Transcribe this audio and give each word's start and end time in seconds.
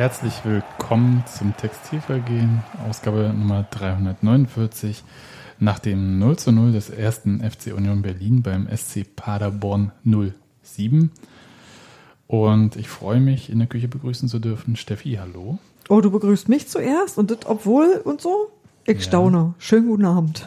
Herzlich 0.00 0.32
willkommen 0.44 1.22
zum 1.26 1.54
Textilvergehen, 1.58 2.62
Ausgabe 2.88 3.34
Nummer 3.36 3.66
349. 3.70 5.04
Nach 5.58 5.78
dem 5.78 6.18
0 6.18 6.38
zu 6.38 6.52
0 6.52 6.72
des 6.72 6.88
ersten 6.88 7.40
FC 7.40 7.74
Union 7.76 8.00
Berlin 8.00 8.40
beim 8.40 8.66
SC 8.74 9.04
Paderborn 9.14 9.92
07. 10.62 11.10
Und 12.28 12.76
ich 12.76 12.88
freue 12.88 13.20
mich, 13.20 13.50
in 13.50 13.58
der 13.58 13.68
Küche 13.68 13.88
begrüßen 13.88 14.30
zu 14.30 14.38
dürfen. 14.38 14.74
Steffi, 14.74 15.18
hallo. 15.20 15.58
Oh, 15.90 16.00
du 16.00 16.10
begrüßt 16.10 16.48
mich 16.48 16.66
zuerst 16.66 17.18
und 17.18 17.30
das 17.30 17.44
obwohl 17.44 18.00
und 18.02 18.22
so? 18.22 18.50
Ich 18.86 19.00
Ja. 19.00 19.02
staune. 19.02 19.52
Schönen 19.58 19.86
guten 19.86 20.06
Abend. 20.06 20.46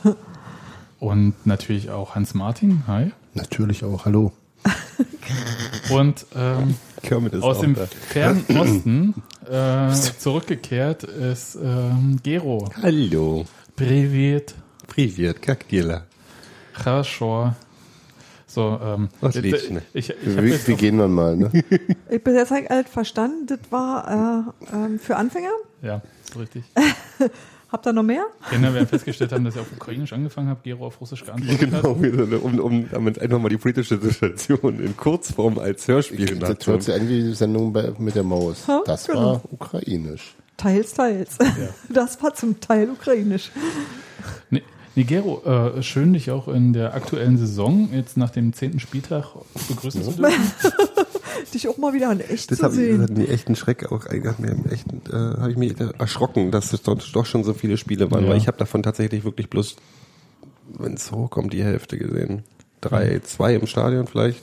Und 1.00 1.45
natürlich 1.45 1.91
auch 1.91 2.16
Hans-Martin, 2.16 2.88
hi. 2.88 3.11
Natürlich 3.35 3.83
auch, 3.83 4.06
hallo. 4.06 4.31
Und 5.91 6.25
ähm, 6.35 6.73
aus 7.41 7.42
auch 7.56 7.61
dem 7.61 7.75
da. 7.75 7.86
fernen 8.08 8.44
Osten 8.58 9.14
äh, 9.50 9.92
zurückgekehrt 10.19 11.05
ist 11.05 11.56
ähm, 11.62 12.19
Gero. 12.22 12.69
Hallo. 12.83 13.44
Privet, 13.77 14.55
Privet, 14.86 15.41
как 15.41 15.69
дела? 15.69 16.05
Хорошо. 16.72 17.55
So, 18.47 18.81
ähm, 18.83 19.08
Was 19.20 19.34
jetzt, 19.34 19.44
liegt, 19.44 19.70
ne? 19.70 19.83
ich, 19.92 20.08
ich 20.11 20.36
hab 20.36 20.42
Wie, 20.42 20.48
jetzt 20.48 20.67
wie 20.69 20.72
auf- 20.72 20.78
gehen 20.81 20.97
wir 20.98 21.06
mal, 21.08 21.36
ne? 21.36 21.50
Ich 22.08 22.25
bin 22.25 22.34
jetzt 22.34 22.50
halt 22.50 22.70
alt 22.70 22.89
verstanden, 22.89 23.47
das 23.47 23.58
war 23.70 24.53
äh, 24.72 24.75
ähm, 24.75 24.98
für 24.98 25.17
Anfänger. 25.17 25.50
Ja, 25.83 26.00
ist 26.25 26.39
richtig. 26.39 26.64
Habt 27.73 27.88
ihr 27.88 27.93
noch 27.93 28.03
mehr? 28.03 28.23
Kinder 28.52 28.71
werden 28.71 28.88
festgestellt 28.88 29.31
haben, 29.31 29.43
dass 29.45 29.55
ich 29.55 29.61
auf 29.61 29.66
Ukrainisch 29.75 30.13
angefangen 30.13 30.47
habe, 30.47 30.59
Gero 30.63 30.85
auf 30.85 31.02
Russisch 31.02 31.25
geantwortet 31.25 31.71
hat. 31.73 31.81
Genau, 31.83 32.38
um, 32.38 32.59
um 32.59 32.89
damit 32.91 33.19
einfach 33.19 33.39
mal 33.39 33.49
die 33.49 33.57
politische 33.57 33.97
Situation 33.99 34.79
in 34.79 34.95
Kurzform 34.95 35.57
als 35.57 35.88
Hörspiel 35.88 36.27
Das 36.27 36.49
hört 36.49 36.49
nachzuholen. 36.59 36.81
sich 36.81 36.94
an 36.94 37.09
wie 37.09 37.23
die 37.23 37.33
Sendung 37.33 37.73
bei, 37.73 37.91
mit 37.97 38.13
der 38.13 38.21
Maus. 38.21 38.67
Ha, 38.67 38.83
Das 38.85 39.07
genau. 39.07 39.23
war 39.23 39.41
ukrainisch. 39.49 40.35
Teils, 40.55 40.94
teils. 40.94 41.39
Das 41.89 42.21
war 42.21 42.35
zum 42.35 42.59
Teil 42.59 42.91
ukrainisch. 42.91 43.49
Nee, 44.51 44.61
nee 44.94 45.03
Gero, 45.03 45.41
äh, 45.44 45.81
schön, 45.81 46.13
dich 46.13 46.29
auch 46.29 46.47
in 46.49 46.73
der 46.73 46.94
aktuellen 46.94 47.39
Saison, 47.39 47.89
jetzt 47.91 48.17
nach 48.17 48.29
dem 48.29 48.53
zehnten 48.53 48.79
Spieltag, 48.79 49.29
begrüßen 49.67 50.03
zu 50.03 50.11
dürfen. 50.11 50.31
Dich 51.54 51.68
auch 51.68 51.78
mal 51.78 51.94
wieder 51.94 52.12
in 52.12 52.20
echt 52.20 52.50
Das 52.52 52.58
zu 52.59 52.64
hat, 52.64 52.72
das 52.72 52.78
sehen. 52.78 53.02
hat 53.02 53.12
mir 53.12 53.28
echt 53.30 53.48
einen 53.48 53.56
Schreck 53.56 53.92
auch, 53.92 54.06
hat 54.06 54.40
mir 54.40 54.56
echt, 54.72 54.88
äh, 55.09 55.14
habe 55.14 55.52
ich 55.52 55.58
mich 55.58 55.76
erschrocken, 56.00 56.50
dass 56.52 56.73
es 56.73 56.82
doch, 56.82 56.98
doch 57.12 57.26
schon 57.26 57.44
so 57.44 57.54
viele 57.54 57.78
Spiele 57.78 58.09
waren, 58.12 58.23
Ja. 58.23 58.32
weil 58.32 58.38
ich 58.38 58.48
habe 58.48 58.58
davon 58.58 58.82
tatsächlich 58.82 59.23
wirklich 59.23 59.50
bloß, 59.50 59.76
wenn 60.80 60.94
es 60.94 61.12
hochkommt, 61.12 61.54
die 61.54 61.64
Hälfte 61.64 61.98
gesehen. 61.98 62.44
Drei, 62.81 63.19
zwei 63.24 63.56
im 63.56 63.68
Stadion 63.68 64.08
vielleicht, 64.08 64.42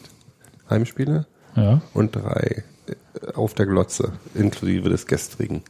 Heimspiele 0.70 1.26
Ja. 1.56 1.82
und 1.94 2.15
drei 2.15 2.62
äh, 2.87 3.32
auf 3.34 3.54
der 3.54 3.66
Glotze, 3.66 4.12
inklusive 4.34 4.88
des 4.88 5.06
gestrigen. 5.06 5.62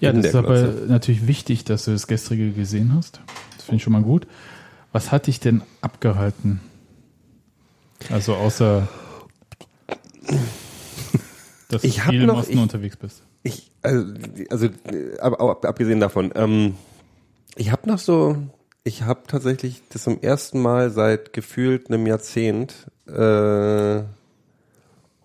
Ja, 0.00 0.10
In 0.10 0.16
das 0.22 0.26
ist 0.28 0.34
aber 0.34 0.62
natürlich 0.88 1.26
wichtig, 1.26 1.64
dass 1.64 1.84
du 1.84 1.90
das 1.90 2.06
gestrige 2.06 2.52
gesehen 2.52 2.94
hast. 2.96 3.20
Das 3.56 3.64
finde 3.66 3.76
ich 3.76 3.82
schon 3.82 3.92
mal 3.92 4.02
gut. 4.02 4.26
Was 4.92 5.12
hat 5.12 5.26
dich 5.26 5.40
denn 5.40 5.60
abgehalten? 5.82 6.60
Also 8.08 8.34
außer, 8.34 8.88
dass 11.70 11.84
Ich 11.84 11.96
du 11.96 12.02
viel 12.10 12.20
im 12.22 12.26
noch- 12.26 12.38
Osten 12.38 12.52
ich- 12.52 12.58
unterwegs 12.60 12.96
bist. 12.96 13.22
Ich, 13.42 13.70
also, 13.82 14.04
also 14.50 14.68
auch 15.22 15.50
ab- 15.50 15.64
abgesehen 15.64 15.98
davon, 16.00 16.30
ähm, 16.34 16.74
ich 17.56 17.72
habe 17.72 17.88
noch 17.88 17.98
so, 17.98 18.36
ich 18.84 19.02
habe 19.02 19.20
tatsächlich 19.26 19.82
das 19.90 20.02
zum 20.04 20.20
ersten 20.20 20.60
Mal 20.60 20.90
seit 20.90 21.32
gefühlt 21.32 21.88
einem 21.90 22.06
Jahrzehnt 22.06 22.74
äh, 23.08 24.02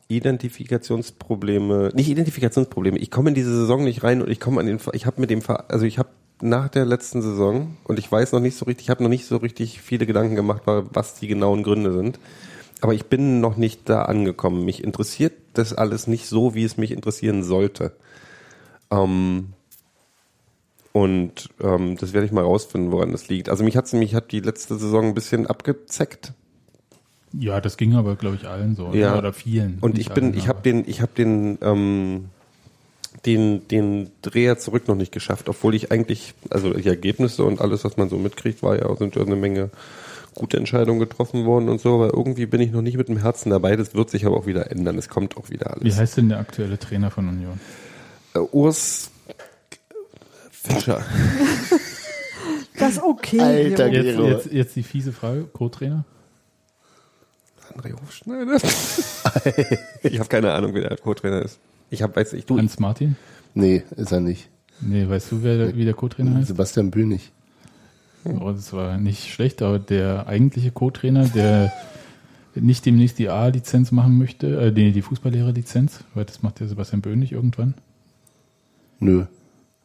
Identifikationsprobleme, 0.08 1.92
nicht 1.94 2.10
Identifikationsprobleme. 2.10 2.98
Ich 3.00 3.12
komme 3.12 3.30
in 3.30 3.36
diese 3.36 3.54
Saison 3.56 3.84
nicht 3.84 4.04
rein 4.04 4.22
und 4.22 4.30
ich 4.30 4.40
komme 4.40 4.60
an 4.62 4.68
den, 4.68 4.80
ich 4.94 5.06
habe 5.06 5.20
mit 5.22 5.30
dem, 5.30 5.42
also 5.68 5.86
ich 5.86 5.98
habe 5.98 6.10
nach 6.42 6.70
der 6.70 6.86
letzten 6.86 7.22
Saison 7.22 7.78
und 7.86 7.98
ich 8.00 8.12
weiß 8.12 8.32
noch 8.32 8.40
nicht 8.40 8.58
so 8.58 8.66
richtig, 8.66 8.86
ich 8.86 8.90
habe 8.90 9.04
noch 9.04 9.10
nicht 9.10 9.26
so 9.26 9.38
richtig 9.38 9.82
viele 9.82 10.06
Gedanken 10.06 10.36
gemacht, 10.36 10.64
was 10.66 11.16
die 11.16 11.28
genauen 11.28 11.64
Gründe 11.64 11.92
sind. 11.94 12.20
Aber 12.82 12.94
ich 12.94 13.06
bin 13.06 13.40
noch 13.40 13.56
nicht 13.58 13.90
da 13.90 14.04
angekommen. 14.04 14.66
Mich 14.66 14.84
interessiert 14.84 15.34
das 15.58 15.74
alles 15.74 16.08
nicht 16.08 16.28
so, 16.28 16.56
wie 16.56 16.64
es 16.64 16.78
mich 16.78 16.92
interessieren 16.92 17.44
sollte. 17.44 17.94
Ähm, 18.92 19.54
und 20.92 21.50
ähm, 21.62 21.98
das 21.98 22.14
werde 22.14 22.26
ich 22.26 22.32
mal 22.32 22.44
rausfinden, 22.44 22.92
woran 22.92 23.12
das 23.12 23.28
liegt. 23.28 23.50
Also 23.50 23.64
mich 23.64 23.76
hat 23.76 23.92
mich 23.92 24.16
hat 24.16 24.32
die 24.32 24.40
letzte 24.40 24.78
Saison 24.78 25.08
ein 25.08 25.14
bisschen 25.14 25.46
abgezeckt. 25.46 26.32
Ja, 27.38 27.60
das 27.60 27.76
ging 27.76 27.96
aber, 27.96 28.16
glaube 28.16 28.38
ich, 28.38 28.48
allen 28.48 28.76
so. 28.76 28.94
Ja. 28.94 29.18
Oder 29.18 29.34
vielen. 29.34 29.80
Und 29.82 29.98
ich 29.98 30.10
bin, 30.12 30.26
allen, 30.26 30.38
ich 30.38 30.48
habe 30.48 30.62
den, 30.62 30.88
ich 30.88 31.02
habe 31.02 31.12
den, 31.18 31.58
ähm, 31.62 32.30
den, 33.26 33.68
den 33.68 34.12
Dreher 34.22 34.58
zurück 34.58 34.88
noch 34.88 34.96
nicht 34.96 35.12
geschafft, 35.12 35.50
obwohl 35.50 35.76
ich 35.76 35.92
eigentlich, 35.92 36.34
also 36.50 36.74
die 36.74 36.88
Ergebnisse 36.88 37.44
und 37.44 37.60
alles, 37.60 37.84
was 37.84 37.98
man 37.98 38.08
so 38.08 38.18
mitkriegt, 38.18 38.64
war 38.64 38.78
ja 38.78 38.96
sind 38.96 39.16
ja 39.16 39.22
eine 39.22 39.36
Menge 39.36 39.72
gute 40.36 40.58
Entscheidungen 40.58 41.00
getroffen 41.00 41.46
worden 41.46 41.70
und 41.70 41.80
so, 41.82 41.96
aber 41.96 42.14
irgendwie 42.14 42.46
bin 42.46 42.62
ich 42.62 42.72
noch 42.72 42.82
nicht 42.82 42.98
mit 42.98 43.08
dem 43.08 43.18
Herzen 43.18 43.50
dabei. 43.50 43.76
Das 43.76 43.96
wird 43.96 44.10
sich 44.10 44.26
aber 44.26 44.38
auch 44.38 44.46
wieder 44.46 44.70
ändern. 44.70 44.98
Es 44.98 45.10
kommt 45.10 45.38
auch 45.38 45.50
wieder 45.50 45.76
Wie 45.80 45.86
alles. 45.86 45.98
heißt 45.98 46.18
denn 46.18 46.30
der 46.30 46.40
aktuelle 46.40 46.78
Trainer 46.78 47.10
von 47.10 47.28
Union? 47.30 47.60
Äh, 48.34 48.40
Urs 48.40 49.10
Fischer. 50.52 51.04
Das 52.78 52.92
ist 52.98 53.04
okay. 53.04 53.40
Alter. 53.40 53.88
Jetzt, 53.88 54.20
jetzt, 54.20 54.52
jetzt 54.52 54.76
die 54.76 54.84
fiese 54.84 55.14
Frage, 55.14 55.46
Co-Trainer? 55.46 56.04
André 57.74 57.94
Hofschneider. 57.94 58.58
ich 60.04 60.20
habe 60.20 60.28
keine 60.28 60.52
Ahnung, 60.52 60.74
wer 60.74 60.90
der 60.90 60.98
Co-Trainer 60.98 61.42
ist. 61.42 61.58
Ich 61.90 62.02
habe, 62.02 62.14
weiß 62.18 62.34
ich, 62.34 62.46
du, 62.46 62.58
Hans 62.58 62.78
Martin? 62.78 63.16
Nee, 63.54 63.84
ist 63.96 64.12
er 64.12 64.20
nicht. 64.20 64.50
Nee, 64.82 65.08
weißt 65.08 65.32
du, 65.32 65.42
wer, 65.44 65.58
der- 65.58 65.76
wie 65.78 65.86
der 65.86 65.94
Co-Trainer 65.94 66.36
heißt? 66.36 66.50
Sebastian 66.50 66.92
Bönig. 66.92 67.32
Oh, 68.40 68.52
das 68.52 68.74
war 68.74 68.98
nicht 68.98 69.32
schlecht, 69.32 69.62
aber 69.62 69.80
der 69.80 70.28
eigentliche 70.28 70.72
Co-Trainer, 70.72 71.28
der 71.28 71.72
nicht 72.56 72.86
demnächst 72.86 73.20
die 73.20 73.30
A-Lizenz 73.30 73.92
machen 73.92 74.18
möchte, 74.18 74.60
äh, 74.60 74.72
die, 74.72 74.92
die 74.92 75.02
Fußballlehrer-Lizenz, 75.02 76.04
weil 76.14 76.26
das 76.26 76.42
macht 76.42 76.60
der 76.60 76.68
Sebastian 76.68 77.02
Böhnig 77.02 77.32
irgendwann. 77.32 77.74
Nö. 79.00 79.26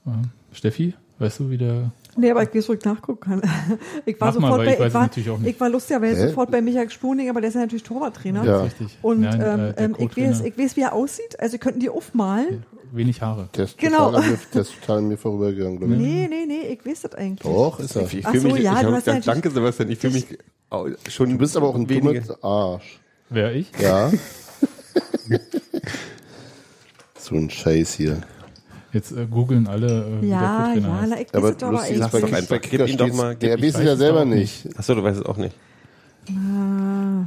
Ja. 0.06 0.22
Steffi, 0.52 0.94
weißt 1.18 1.40
du, 1.40 1.50
wie 1.50 1.58
der. 1.58 1.92
Nee, 2.16 2.30
aber 2.30 2.42
ich 2.42 2.50
gehe 2.50 2.62
zurück 2.62 2.84
nachgucken. 2.84 3.40
Ich 4.04 4.20
war 4.20 4.32
Mach 4.32 4.40
mal, 4.40 4.48
sofort 4.50 4.58
weil 4.60 4.66
bei, 4.66 4.72
ich 4.72 4.78
weiß 4.78 4.86
ich 4.86 4.88
es 4.88 4.94
war, 4.94 5.02
natürlich 5.02 5.30
auch 5.30 5.38
nicht. 5.38 5.50
ich 5.54 5.60
war 5.60 5.68
lustigerweise 5.70 6.22
Hä? 6.22 6.28
sofort 6.28 6.50
bei 6.50 6.60
Michael 6.62 6.90
Spuning, 6.90 7.30
aber 7.30 7.40
der 7.40 7.48
ist 7.48 7.54
ja 7.54 7.60
natürlich 7.60 7.82
Torwarttrainer. 7.84 8.44
Ja. 8.44 8.62
Richtig. 8.62 8.98
Und 9.02 9.20
Nein, 9.20 9.40
ähm, 9.40 9.60
äh, 9.76 9.84
ähm, 9.84 9.96
ich, 9.98 10.16
weiß, 10.16 10.40
ich 10.42 10.58
weiß, 10.58 10.76
wie 10.76 10.80
er 10.82 10.92
aussieht. 10.92 11.38
Also 11.38 11.58
könnten 11.58 11.80
die 11.80 11.88
aufmalen. 11.90 12.64
wenig 12.92 13.22
Haare. 13.22 13.48
Der 13.56 13.64
ist, 13.64 13.78
Genau. 13.78 14.10
total, 14.10 14.22
an 14.24 14.30
mir, 14.30 14.38
der 14.54 14.60
ist 14.62 14.80
total 14.80 14.98
an 14.98 15.08
mir 15.08 15.16
vorübergegangen, 15.18 15.78
glaube 15.78 15.94
ich. 15.94 16.00
Nee, 16.00 16.28
nee, 16.28 16.46
nee, 16.46 16.66
ich 16.72 16.84
weiß 16.84 17.02
das 17.02 17.14
eigentlich. 17.14 17.40
Doch, 17.42 17.78
ist 17.78 17.94
er. 17.96 18.02
ich 18.12 18.26
Ach 18.26 18.30
fühle 18.30 18.40
so, 18.42 18.48
mich, 18.48 18.62
ja, 18.62 18.74
ich 18.74 18.80
du 18.80 18.86
hab, 18.94 19.06
hast 19.06 19.26
danke 19.28 19.50
Sebastian, 19.50 19.90
ich 19.90 19.98
fühle 19.98 20.12
mich 20.14 20.26
schon 21.08 21.30
Du 21.30 21.38
bist 21.38 21.56
aber 21.56 21.68
auch 21.68 21.74
ein 21.76 21.86
dummes 21.86 22.42
Arsch. 22.42 23.00
Wer 23.28 23.54
ich? 23.54 23.70
Ja. 23.80 24.10
so 27.18 27.34
ein 27.36 27.50
Scheiß 27.50 27.94
hier. 27.94 28.20
Jetzt 28.92 29.12
äh, 29.12 29.26
googeln 29.30 29.66
alle, 29.68 30.04
äh, 30.18 30.22
wie 30.22 30.28
Ja, 30.28 30.40
der 30.74 30.82
Co-Trainer 30.82 30.88
ja, 30.88 31.16
heißt. 31.16 31.34
Aber 31.36 31.48
lustig 31.50 31.62
aber 31.68 31.88
ist, 31.88 32.00
bei, 32.00 32.20
doch 32.20 32.26
eigentlich. 32.26 32.34
einfach, 32.34 32.48
bei 32.48 32.58
gib 32.58 32.70
Kicker 32.70 32.86
ihm 32.88 32.96
doch 32.96 33.12
mal- 33.14 33.30
gib- 33.36 33.40
Der 33.40 33.54
ich 33.58 33.62
weiß 33.62 33.68
es 33.74 33.74
weiß 33.80 33.84
ja 33.86 33.96
selber 33.96 34.24
nicht. 34.24 34.68
Achso, 34.78 34.94
du 34.94 35.02
weißt 35.02 35.20
es 35.20 35.26
auch 35.26 35.36
nicht. 35.36 35.54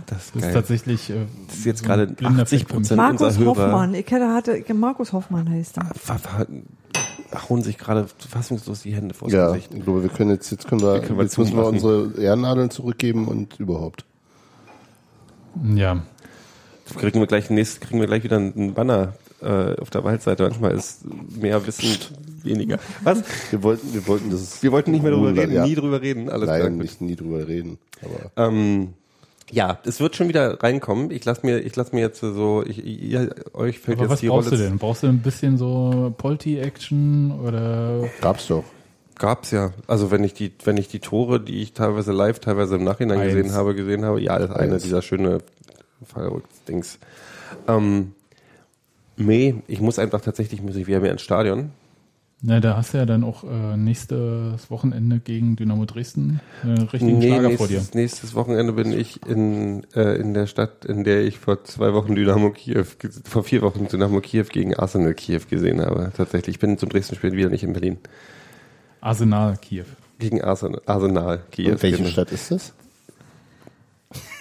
Das 0.06 0.26
ist, 0.26 0.36
Das 0.36 0.44
ist 0.44 0.54
tatsächlich. 0.54 1.10
Äh, 1.10 1.26
Das 1.48 1.58
ist 1.58 1.66
jetzt 1.66 1.80
so 1.80 1.86
ein 1.86 1.88
gerade 1.88 2.08
blinder 2.08 2.44
80 2.44 2.60
Fleck 2.60 2.70
für 2.70 2.80
mich. 2.80 2.88
Prozent 2.90 2.98
Markus 2.98 3.40
Hoffmann. 3.40 3.94
Ich 3.96 4.12
hatte, 4.12 4.58
ich- 4.58 4.74
Markus 4.74 5.14
Hoffmann 5.14 5.50
heißt 5.50 5.78
er. 5.78 5.86
ver- 5.96 6.48
hauen 7.50 7.64
sich 7.64 7.78
gerade 7.80 8.08
fassungslos 8.30 8.84
die 8.84 8.94
Hände 8.94 9.14
vors 9.16 9.32
Ja, 9.34 9.48
Gesicht. 9.48 9.74
ich 9.74 9.84
glaube, 9.84 10.04
wir 10.04 10.10
können 10.10 10.30
jetzt, 10.32 10.52
jetzt 10.52 10.68
können 10.68 10.82
wir, 10.82 10.94
Wir 10.96 11.02
können 11.02 11.18
wir 11.18 11.24
jetzt 11.24 11.38
müssen 11.38 11.56
wir 11.58 11.66
unsere 11.66 12.12
Ehrennadeln 12.20 12.70
zurückgeben 12.70 13.28
und 13.28 13.60
überhaupt. 13.60 14.06
Ja, 15.76 16.04
Kriegen 16.98 17.20
wir 17.20 17.28
gleich 17.28 17.50
nächst, 17.50 17.80
kriegen 17.82 18.00
wir 18.02 18.08
gleich 18.08 18.24
wieder 18.24 18.38
einen 18.38 18.74
Banner 18.74 19.14
äh, 19.44 19.76
auf 19.82 19.90
der 19.90 20.04
Waldseite. 20.04 20.44
Manchmal 20.44 20.72
ist 20.72 21.02
mehr 21.40 21.66
Wissen 21.68 21.98
weniger. 22.44 22.80
Was? 23.04 23.24
Wir 23.52 23.62
wollten, 23.64 23.94
wir 23.94 24.06
wollten 24.08 24.30
das. 24.32 24.62
Wir 24.64 24.72
wollten 24.72 24.92
nicht 24.92 25.04
mehr 25.04 25.12
drüber 25.12 25.36
reden, 25.36 25.54
Ja. 25.54 25.66
nie 25.66 25.76
drüber 25.76 26.02
reden. 26.02 26.30
Alles 26.30 26.46
klar. 26.46 26.60
Nein, 26.60 26.74
gut. 26.74 26.82
nicht 26.84 27.02
nie 27.02 27.16
drüber 27.16 27.48
reden. 27.48 27.78
Aber 28.36 28.48
Ähm, 28.48 28.94
ja, 29.52 29.78
es 29.86 30.00
wird 30.00 30.16
schon 30.16 30.30
wieder 30.30 30.62
reinkommen. 30.64 31.12
Ich 31.12 31.24
lasse 31.26 31.46
mir, 31.46 31.60
ich 31.60 31.76
lass 31.76 31.92
mir 31.92 32.00
jetzt 32.02 32.22
so, 32.22 32.64
ich, 32.66 32.84
ihr, 32.84 33.36
euch 33.54 33.80
fällt 33.80 33.98
aber 34.00 34.06
jetzt 34.06 34.12
was 34.14 34.20
die 34.22 34.28
brauchst 34.28 34.52
Rolle. 34.52 34.62
du 34.62 34.68
denn? 34.70 34.78
Brauchst 34.80 35.04
du 35.04 35.08
ein 35.08 35.20
bisschen 35.20 35.58
so 35.58 36.14
Polti-Action 36.18 37.40
oder 37.40 38.10
gab's 38.22 38.48
doch. 38.48 38.64
Gab's 39.20 39.52
ja. 39.52 39.72
Also 39.86 40.10
wenn 40.10 40.24
ich 40.24 40.34
die, 40.34 40.52
wenn 40.64 40.76
ich 40.78 40.88
die 40.88 41.00
Tore, 41.00 41.40
die 41.40 41.62
ich 41.62 41.74
teilweise 41.74 42.12
live, 42.14 42.40
teilweise 42.40 42.76
im 42.76 42.84
Nachhinein 42.84 43.20
Eins. 43.20 43.34
gesehen 43.36 43.54
habe, 43.54 43.76
gesehen 43.76 44.04
habe, 44.06 44.20
ja, 44.22 44.40
das 44.40 44.50
ist 44.50 44.56
eine 44.56 44.74
Eins. 44.74 44.84
dieser 44.84 45.02
schöne 45.04 45.38
Fallrücks-Dings. 46.06 46.98
Ähm, 47.68 48.14
nee, 49.18 49.56
ich 49.68 49.82
muss 49.82 50.00
einfach 50.00 50.22
tatsächlich, 50.22 50.62
muss 50.62 50.76
ich 50.76 50.88
wieder 50.88 51.00
mehr 51.00 51.12
ins 51.12 51.22
Stadion. 51.22 51.72
Na, 52.46 52.60
da 52.60 52.76
hast 52.76 52.94
du 52.94 52.98
ja 52.98 53.06
dann 53.06 53.24
auch 53.24 53.46
äh, 53.46 53.78
nächstes 53.78 54.70
Wochenende 54.70 55.22
gegen 55.22 55.56
Dynamo 55.56 55.86
Dresden 55.86 56.42
äh, 56.64 56.82
richtigen 56.82 57.22
Schlager 57.22 57.52
vor 57.52 57.70
dir. 57.70 57.76
nächstes, 57.76 57.94
nächstes 57.94 58.36
Wochenende 58.36 58.74
bin 58.74 58.92
ich 58.92 59.26
in, 59.26 59.86
äh, 59.96 60.16
in 60.16 60.34
der 60.34 60.46
Stadt, 60.48 60.84
in 60.84 61.06
der 61.06 61.24
ich 61.24 61.40
vor 61.40 61.64
zwei 61.64 61.94
Wochen 61.94 62.16
Dynamo 62.16 62.50
Kiew, 62.50 62.84
vor 63.24 63.46
vier 63.46 63.62
Wochen 63.62 63.88
Dynamo 63.88 64.20
Kiew 64.20 64.44
gegen 64.52 64.76
Arsenal 64.76 65.14
Kiew 65.14 65.40
gesehen 65.50 65.80
habe. 65.80 66.12
Tatsächlich, 66.18 66.56
ich 66.56 66.60
bin 66.60 66.78
zum 66.78 66.90
Dresden-Spiel 66.90 67.32
wieder 67.32 67.50
nicht 67.50 67.64
in 67.64 67.72
Berlin. 67.72 67.98
Arsenal 69.00 69.56
Kiew. 69.56 69.86
Gegen 70.20 70.42
Arsenal, 70.42 70.82
Arsenal 70.86 71.44
Kiew. 71.50 71.72
Und 71.72 71.82
welche 71.82 71.98
genau. 72.00 72.10
Stadt 72.10 72.34
ist 72.34 72.52
das? 72.52 72.74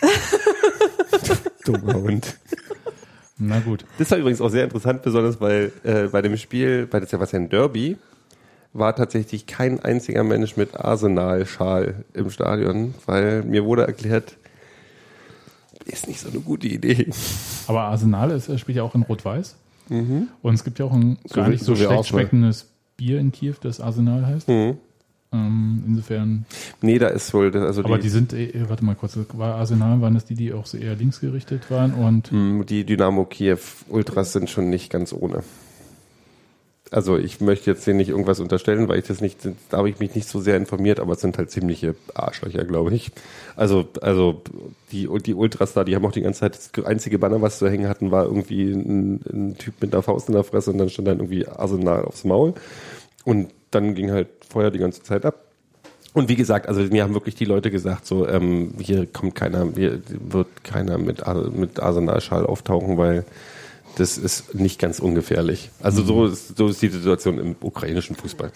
Dummer 1.64 1.94
Hund. 1.94 2.36
Na 3.44 3.58
gut. 3.60 3.84
Das 3.98 4.10
war 4.10 4.18
übrigens 4.18 4.40
auch 4.40 4.50
sehr 4.50 4.64
interessant, 4.64 5.02
besonders 5.02 5.40
weil 5.40 5.72
äh, 5.82 6.08
bei 6.08 6.22
dem 6.22 6.36
Spiel, 6.36 6.86
bei 6.86 7.00
das 7.00 7.10
ja 7.10 7.18
was 7.18 7.32
ja 7.32 7.40
ein 7.40 7.48
Derby, 7.48 7.96
war 8.72 8.94
tatsächlich 8.94 9.46
kein 9.46 9.80
einziger 9.80 10.24
Mensch 10.24 10.56
mit 10.56 10.76
Arsenal-Schal 10.76 12.04
im 12.14 12.30
Stadion, 12.30 12.94
weil 13.06 13.42
mir 13.42 13.64
wurde 13.64 13.86
erklärt, 13.86 14.36
ist 15.84 16.06
nicht 16.06 16.20
so 16.20 16.30
eine 16.30 16.40
gute 16.40 16.68
Idee. 16.68 17.08
Aber 17.66 17.82
Arsenal 17.82 18.30
ist, 18.30 18.48
äh, 18.48 18.58
spielt 18.58 18.76
ja 18.76 18.84
auch 18.84 18.94
in 18.94 19.02
Rot-Weiß. 19.02 19.56
Mhm. 19.88 20.28
Und 20.40 20.54
es 20.54 20.64
gibt 20.64 20.78
ja 20.78 20.84
auch 20.84 20.92
ein 20.92 21.18
So 21.24 21.34
gar 21.34 21.48
nicht 21.48 21.64
so, 21.64 21.74
schlecht 21.74 22.06
schmeckendes 22.06 22.68
Bier 22.96 23.18
in 23.18 23.32
Kiew, 23.32 23.54
das 23.60 23.80
Arsenal 23.80 24.24
heißt. 24.24 24.48
Mhm. 24.48 24.78
Ähm, 25.32 25.82
insofern, 25.86 26.44
Nee, 26.82 26.98
da 26.98 27.08
ist 27.08 27.32
wohl, 27.32 27.50
das- 27.50 27.62
also 27.62 27.82
aber 27.84 27.96
die, 27.96 28.02
die 28.02 28.08
sind, 28.10 28.32
äh, 28.34 28.68
warte 28.68 28.84
mal 28.84 28.94
kurz, 28.94 29.18
war 29.32 29.54
Arsenal, 29.54 30.00
waren 30.02 30.14
das 30.14 30.24
die, 30.26 30.34
die 30.34 30.52
auch 30.52 30.66
so 30.66 30.76
eher 30.76 30.94
linksgerichtet 30.94 31.70
waren 31.70 31.94
und 31.94 32.30
mh, 32.32 32.64
die 32.64 32.84
Dynamo 32.84 33.24
Kiew 33.24 33.58
Ultras 33.88 34.32
sind 34.32 34.50
schon 34.50 34.68
nicht 34.68 34.90
ganz 34.90 35.12
ohne. 35.12 35.42
Also 36.90 37.16
ich 37.16 37.40
möchte 37.40 37.70
jetzt 37.70 37.86
denen 37.86 37.96
nicht 37.96 38.10
irgendwas 38.10 38.38
unterstellen, 38.38 38.86
weil 38.86 38.98
ich 38.98 39.06
das 39.06 39.22
nicht, 39.22 39.38
da 39.70 39.78
habe 39.78 39.88
ich 39.88 39.98
mich 39.98 40.14
nicht 40.14 40.28
so 40.28 40.42
sehr 40.42 40.58
informiert, 40.58 41.00
aber 41.00 41.14
es 41.14 41.22
sind 41.22 41.38
halt 41.38 41.50
ziemliche 41.50 41.94
Arschlöcher, 42.12 42.64
glaube 42.66 42.94
ich. 42.94 43.10
Also, 43.56 43.88
also 44.02 44.42
die, 44.90 45.08
die 45.24 45.32
Ultras 45.32 45.72
da, 45.72 45.84
die 45.84 45.96
haben 45.96 46.04
auch 46.04 46.12
die 46.12 46.20
ganze 46.20 46.40
Zeit, 46.40 46.58
das 46.76 46.84
einzige 46.84 47.18
Banner, 47.18 47.40
was 47.40 47.58
sie 47.60 47.70
hängen 47.70 47.88
hatten, 47.88 48.10
war 48.10 48.24
irgendwie 48.26 48.72
ein, 48.72 49.20
ein 49.32 49.56
Typ 49.56 49.72
mit 49.80 49.94
der 49.94 50.02
Faust 50.02 50.28
in 50.28 50.34
der 50.34 50.44
Fresse 50.44 50.70
und 50.70 50.76
dann 50.76 50.90
stand 50.90 51.08
dann 51.08 51.16
irgendwie 51.20 51.46
Arsenal 51.48 52.04
aufs 52.04 52.24
Maul. 52.24 52.52
Und 53.24 53.48
dann 53.74 53.94
ging 53.94 54.10
halt 54.10 54.28
Feuer 54.48 54.70
die 54.70 54.78
ganze 54.78 55.02
Zeit 55.02 55.24
ab. 55.26 55.44
Und 56.14 56.28
wie 56.28 56.36
gesagt, 56.36 56.68
also 56.68 56.80
mir 56.82 57.02
haben 57.04 57.14
wirklich 57.14 57.34
die 57.34 57.46
Leute 57.46 57.70
gesagt, 57.70 58.06
so 58.06 58.28
ähm, 58.28 58.74
hier 58.78 59.06
kommt 59.06 59.34
keiner, 59.34 59.66
hier 59.74 60.00
wird 60.08 60.48
keiner 60.62 60.98
mit, 60.98 61.22
mit 61.56 61.80
Arsenalschal 61.80 62.44
auftauchen, 62.44 62.98
weil 62.98 63.24
das 63.96 64.18
ist 64.18 64.54
nicht 64.54 64.78
ganz 64.78 64.98
ungefährlich. 65.00 65.70
Also 65.82 66.02
so 66.02 66.26
ist, 66.26 66.56
so 66.56 66.68
ist 66.68 66.80
die 66.82 66.88
Situation 66.88 67.38
im 67.38 67.56
ukrainischen 67.60 68.14
Fußball. 68.16 68.52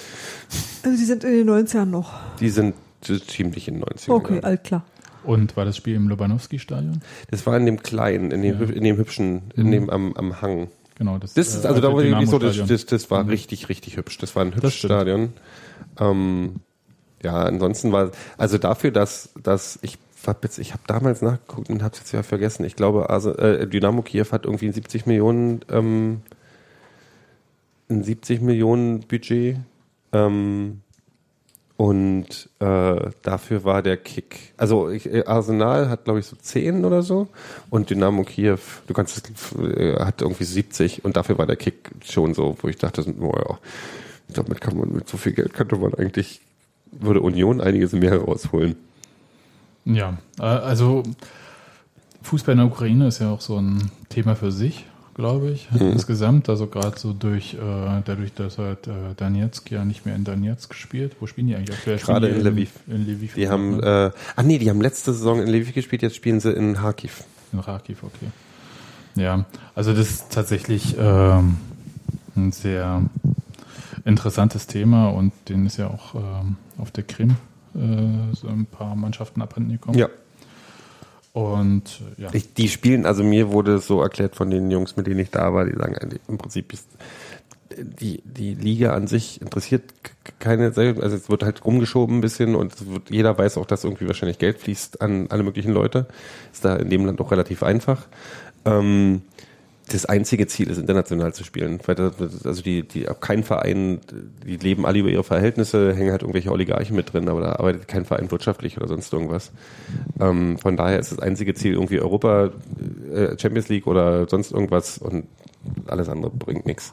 Also 0.83 0.97
die 0.99 1.05
sind 1.05 1.25
in 1.25 1.47
den 1.47 1.51
90ern 1.51 1.87
noch. 1.87 2.13
Die 2.41 2.51
sind 2.51 2.75
ziemlich 3.03 3.69
in 3.69 3.75
den 3.75 3.85
90ern. 3.85 4.11
Okay, 4.11 4.37
ja. 4.37 4.43
alt 4.43 4.65
klar. 4.65 4.85
Und 5.25 5.57
war 5.57 5.65
das 5.65 5.77
Spiel 5.77 5.95
im 5.95 6.09
Lobanowski-Stadion? 6.09 7.01
Das 7.31 7.47
war 7.47 7.57
in 7.57 7.67
dem 7.67 7.83
kleinen, 7.83 8.31
in 8.31 8.43
dem, 8.43 8.59
hüb- 8.59 8.71
in 8.73 8.85
dem 8.85 8.97
hübschen, 8.97 9.43
in 9.57 9.71
dem 9.73 9.91
am, 9.91 10.13
am 10.15 10.41
Hang. 10.41 10.69
Genau, 10.97 11.19
das, 11.19 11.35
Das 11.35 11.49
ist 11.49 11.65
äh, 11.65 11.69
also 11.69 11.81
da 11.81 11.93
war 11.93 12.03
wirklich 12.03 12.29
so, 12.29 12.39
das, 12.39 12.57
das, 12.67 12.87
das 12.87 13.11
war 13.11 13.29
richtig, 13.29 13.69
richtig 13.69 13.97
hübsch. 13.97 14.19
Das 14.19 14.35
war 14.35 14.45
ein 14.45 14.55
hübsches. 14.55 14.75
Stadion. 14.75 15.35
Ähm, 15.99 16.57
ja, 17.23 17.43
ansonsten 17.43 17.93
war 17.93 18.11
also 18.39 18.59
dafür, 18.59 18.91
dass, 18.91 19.31
dass 19.43 19.79
ich 19.83 19.99
hab 20.27 20.43
jetzt, 20.43 20.59
ich 20.59 20.73
habe 20.73 20.83
damals 20.87 21.23
nachgeguckt 21.23 21.71
und 21.71 21.83
habe 21.83 21.93
es 21.93 22.01
jetzt 22.01 22.13
ja 22.13 22.23
vergessen. 22.23 22.65
Ich 22.65 22.77
glaube, 22.77 23.11
also, 23.11 23.33
äh, 23.37 23.67
Dynamo 23.67 24.03
Kiew 24.03 24.27
hat 24.33 24.45
irgendwie 24.45 24.67
ein 24.67 24.73
70 24.73 25.07
Millionen, 25.07 25.61
ähm, 25.71 26.23
ein 27.89 28.03
70 28.03 28.41
Millionen 28.41 29.01
Budget. 29.01 29.59
Ähm, 30.13 30.81
und 31.77 32.49
äh, 32.59 33.11
dafür 33.23 33.65
war 33.65 33.83
der 33.83 33.99
Kick. 33.99 34.55
Also 34.57 34.89
ich, 34.89 35.13
äh, 35.13 35.25
Arsenal 35.27 35.91
hat, 35.91 36.05
glaube 36.05 36.21
ich, 36.21 36.27
so 36.27 36.37
10 36.37 36.85
oder 36.85 37.03
so. 37.03 37.29
Und 37.69 37.91
Dynamo 37.91 38.25
Kiew, 38.25 38.59
du 38.87 38.95
kannst 38.95 39.17
es, 39.17 39.59
äh, 39.59 39.99
hat 39.99 40.23
irgendwie 40.23 40.45
70 40.45 41.05
und 41.05 41.17
dafür 41.17 41.37
war 41.37 41.47
der 41.47 41.57
Kick 41.57 41.91
schon 42.05 42.33
so, 42.33 42.57
wo 42.61 42.69
ich 42.69 42.77
dachte, 42.77 43.05
oh 43.21 43.57
damit 44.29 44.61
kann 44.61 44.77
man, 44.77 44.93
mit 44.93 45.09
so 45.09 45.17
viel 45.17 45.33
Geld 45.33 45.55
könnte 45.55 45.77
man 45.77 45.95
eigentlich, 45.95 46.41
würde 46.93 47.21
Union 47.21 47.61
einiges 47.61 47.93
mehr 47.93 48.17
rausholen. 48.17 48.77
Ja, 49.85 50.17
äh, 50.39 50.43
also 50.43 51.03
Fußball 52.23 52.53
in 52.53 52.59
der 52.59 52.67
Ukraine 52.67 53.07
ist 53.09 53.21
ja 53.21 53.31
auch 53.31 53.41
so 53.41 53.61
ein 53.61 53.91
Thema 54.09 54.35
für 54.35 54.51
sich, 54.51 54.87
glaube 55.17 55.51
ich, 55.51 55.69
Mhm. 55.73 55.93
insgesamt. 55.93 56.49
Also 56.51 56.67
gerade 56.67 56.99
so 56.99 57.13
durch, 57.15 57.55
äh, 57.55 58.03
dadurch, 58.05 58.35
dass 58.35 58.59
halt 58.59 58.87
äh, 58.87 58.93
Donetsk 59.17 59.71
ja 59.71 59.85
nicht 59.85 60.05
mehr 60.05 60.15
in 60.15 60.25
Donetsk 60.25 60.75
spielt. 60.75 61.17
Wo 61.21 61.27
spielen 61.27 61.47
die 61.47 61.57
eigentlich 61.57 61.75
aktuell? 61.77 61.97
Gerade 61.99 62.29
in 62.29 62.43
Lviv. 62.43 62.71
In 62.87 63.07
Lviv. 63.07 63.35
Die 63.35 63.49
haben, 63.49 63.83
äh, 63.83 64.11
ach 64.37 64.43
nee, 64.43 64.59
die 64.59 64.69
haben 64.69 64.81
letzte 64.83 65.13
Saison 65.15 65.41
in 65.41 65.49
Lviv 65.49 65.73
gespielt, 65.75 66.03
jetzt 66.03 66.17
spielen 66.17 66.39
sie 66.41 66.53
in 66.53 66.75
Kharkiv. 66.75 67.25
In 67.53 67.63
Kharkiv, 67.63 68.03
okay. 68.03 68.27
Ja, 69.15 69.47
also 69.75 69.95
das 69.95 70.11
ist 70.11 70.31
tatsächlich 70.31 70.95
ähm, 70.99 71.57
ein 72.37 72.53
sehr 72.53 73.03
interessantes 74.05 74.67
Thema 74.67 75.09
und 75.09 75.33
denen 75.49 75.65
ist 75.65 75.79
ja 75.79 75.89
auch 75.89 76.15
ähm, 76.15 76.57
auf 76.77 76.91
der 76.91 77.05
Krim 77.05 77.37
äh, 77.75 78.35
so 78.35 78.49
ein 78.49 78.67
paar 78.67 78.95
Mannschaften 78.95 79.41
abhanden 79.41 79.73
gekommen. 79.73 79.97
Ja. 79.99 80.09
Und 81.37 82.01
äh, 82.17 82.23
ja. 82.23 82.29
Ich, 82.33 82.55
die 82.55 82.67
spielen, 82.67 83.05
also 83.05 83.23
mir 83.23 83.53
wurde 83.53 83.75
es 83.75 83.87
so 83.87 84.01
erklärt 84.01 84.35
von 84.35 84.49
den 84.49 84.71
Jungs, 84.71 84.97
mit 84.97 85.07
denen 85.07 85.21
ich 85.21 85.31
da 85.31 85.53
war, 85.53 85.67
die 85.67 85.77
sagen, 85.77 85.95
eigentlich, 85.99 86.23
im 86.29 86.39
Prinzip 86.39 86.73
ist 86.73 86.89
die, 87.77 88.23
die 88.25 88.55
Liga 88.55 88.95
an 88.95 89.07
sich 89.07 89.43
interessiert 89.43 89.83
keine, 90.39 90.69
also 90.69 90.81
es 90.81 91.29
wird 91.29 91.43
halt 91.43 91.63
rumgeschoben 91.63 92.17
ein 92.17 92.21
bisschen 92.23 92.55
und 92.55 92.91
wird, 92.91 93.11
jeder 93.11 93.37
weiß 93.37 93.59
auch, 93.59 93.67
dass 93.67 93.85
irgendwie 93.85 94.07
wahrscheinlich 94.07 94.39
Geld 94.39 94.61
fließt 94.61 95.03
an 95.03 95.27
alle 95.29 95.43
möglichen 95.43 95.73
Leute. 95.73 96.07
Ist 96.55 96.65
da 96.65 96.77
in 96.77 96.89
dem 96.89 97.05
Land 97.05 97.21
auch 97.21 97.31
relativ 97.31 97.63
einfach. 97.63 98.07
Ähm, 98.65 99.21
das 99.89 100.05
einzige 100.05 100.47
Ziel 100.49 100.69
ist, 100.69 100.79
international 100.79 101.33
zu 101.33 101.45
spielen. 101.45 101.79
Also 102.45 102.61
die, 102.63 102.83
die, 102.83 103.09
auch 103.09 103.21
kein 103.21 103.45
Verein, 103.45 104.01
die 104.45 104.57
leben 104.57 104.85
alle 104.85 104.99
über 104.99 105.11
ihre 105.11 105.23
Verhältnisse, 105.23 105.95
hängen 105.95 106.11
halt 106.11 106.23
irgendwelche 106.23 106.51
Oligarchen 106.51 106.97
mit 106.97 107.13
drin, 107.13 107.29
aber 107.29 107.41
da 107.41 107.53
arbeitet 107.53 107.87
kein 107.87 108.05
Verein 108.05 108.31
wirtschaftlich 108.31 108.77
oder 108.79 108.89
sonst 108.89 109.13
irgendwas. 109.13 109.53
Ähm, 110.19 110.59
von 110.59 110.77
daher 110.77 110.99
ist 110.99 111.13
das 111.13 111.21
einzige 111.21 111.55
Ziel 111.55 111.75
irgendwie 111.75 112.01
Europa, 112.01 112.51
äh, 113.15 113.39
Champions 113.39 113.69
League 113.69 113.87
oder 113.87 114.29
sonst 114.29 114.51
irgendwas 114.51 114.99
und 114.99 115.27
alles 115.87 116.09
andere 116.09 116.31
bringt 116.33 116.67
nichts. 116.67 116.93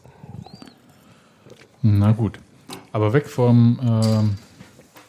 Na 1.82 2.12
gut. 2.12 2.40
Aber 2.92 3.14
weg 3.14 3.28
vom 3.28 3.80
ähm, 3.84 4.36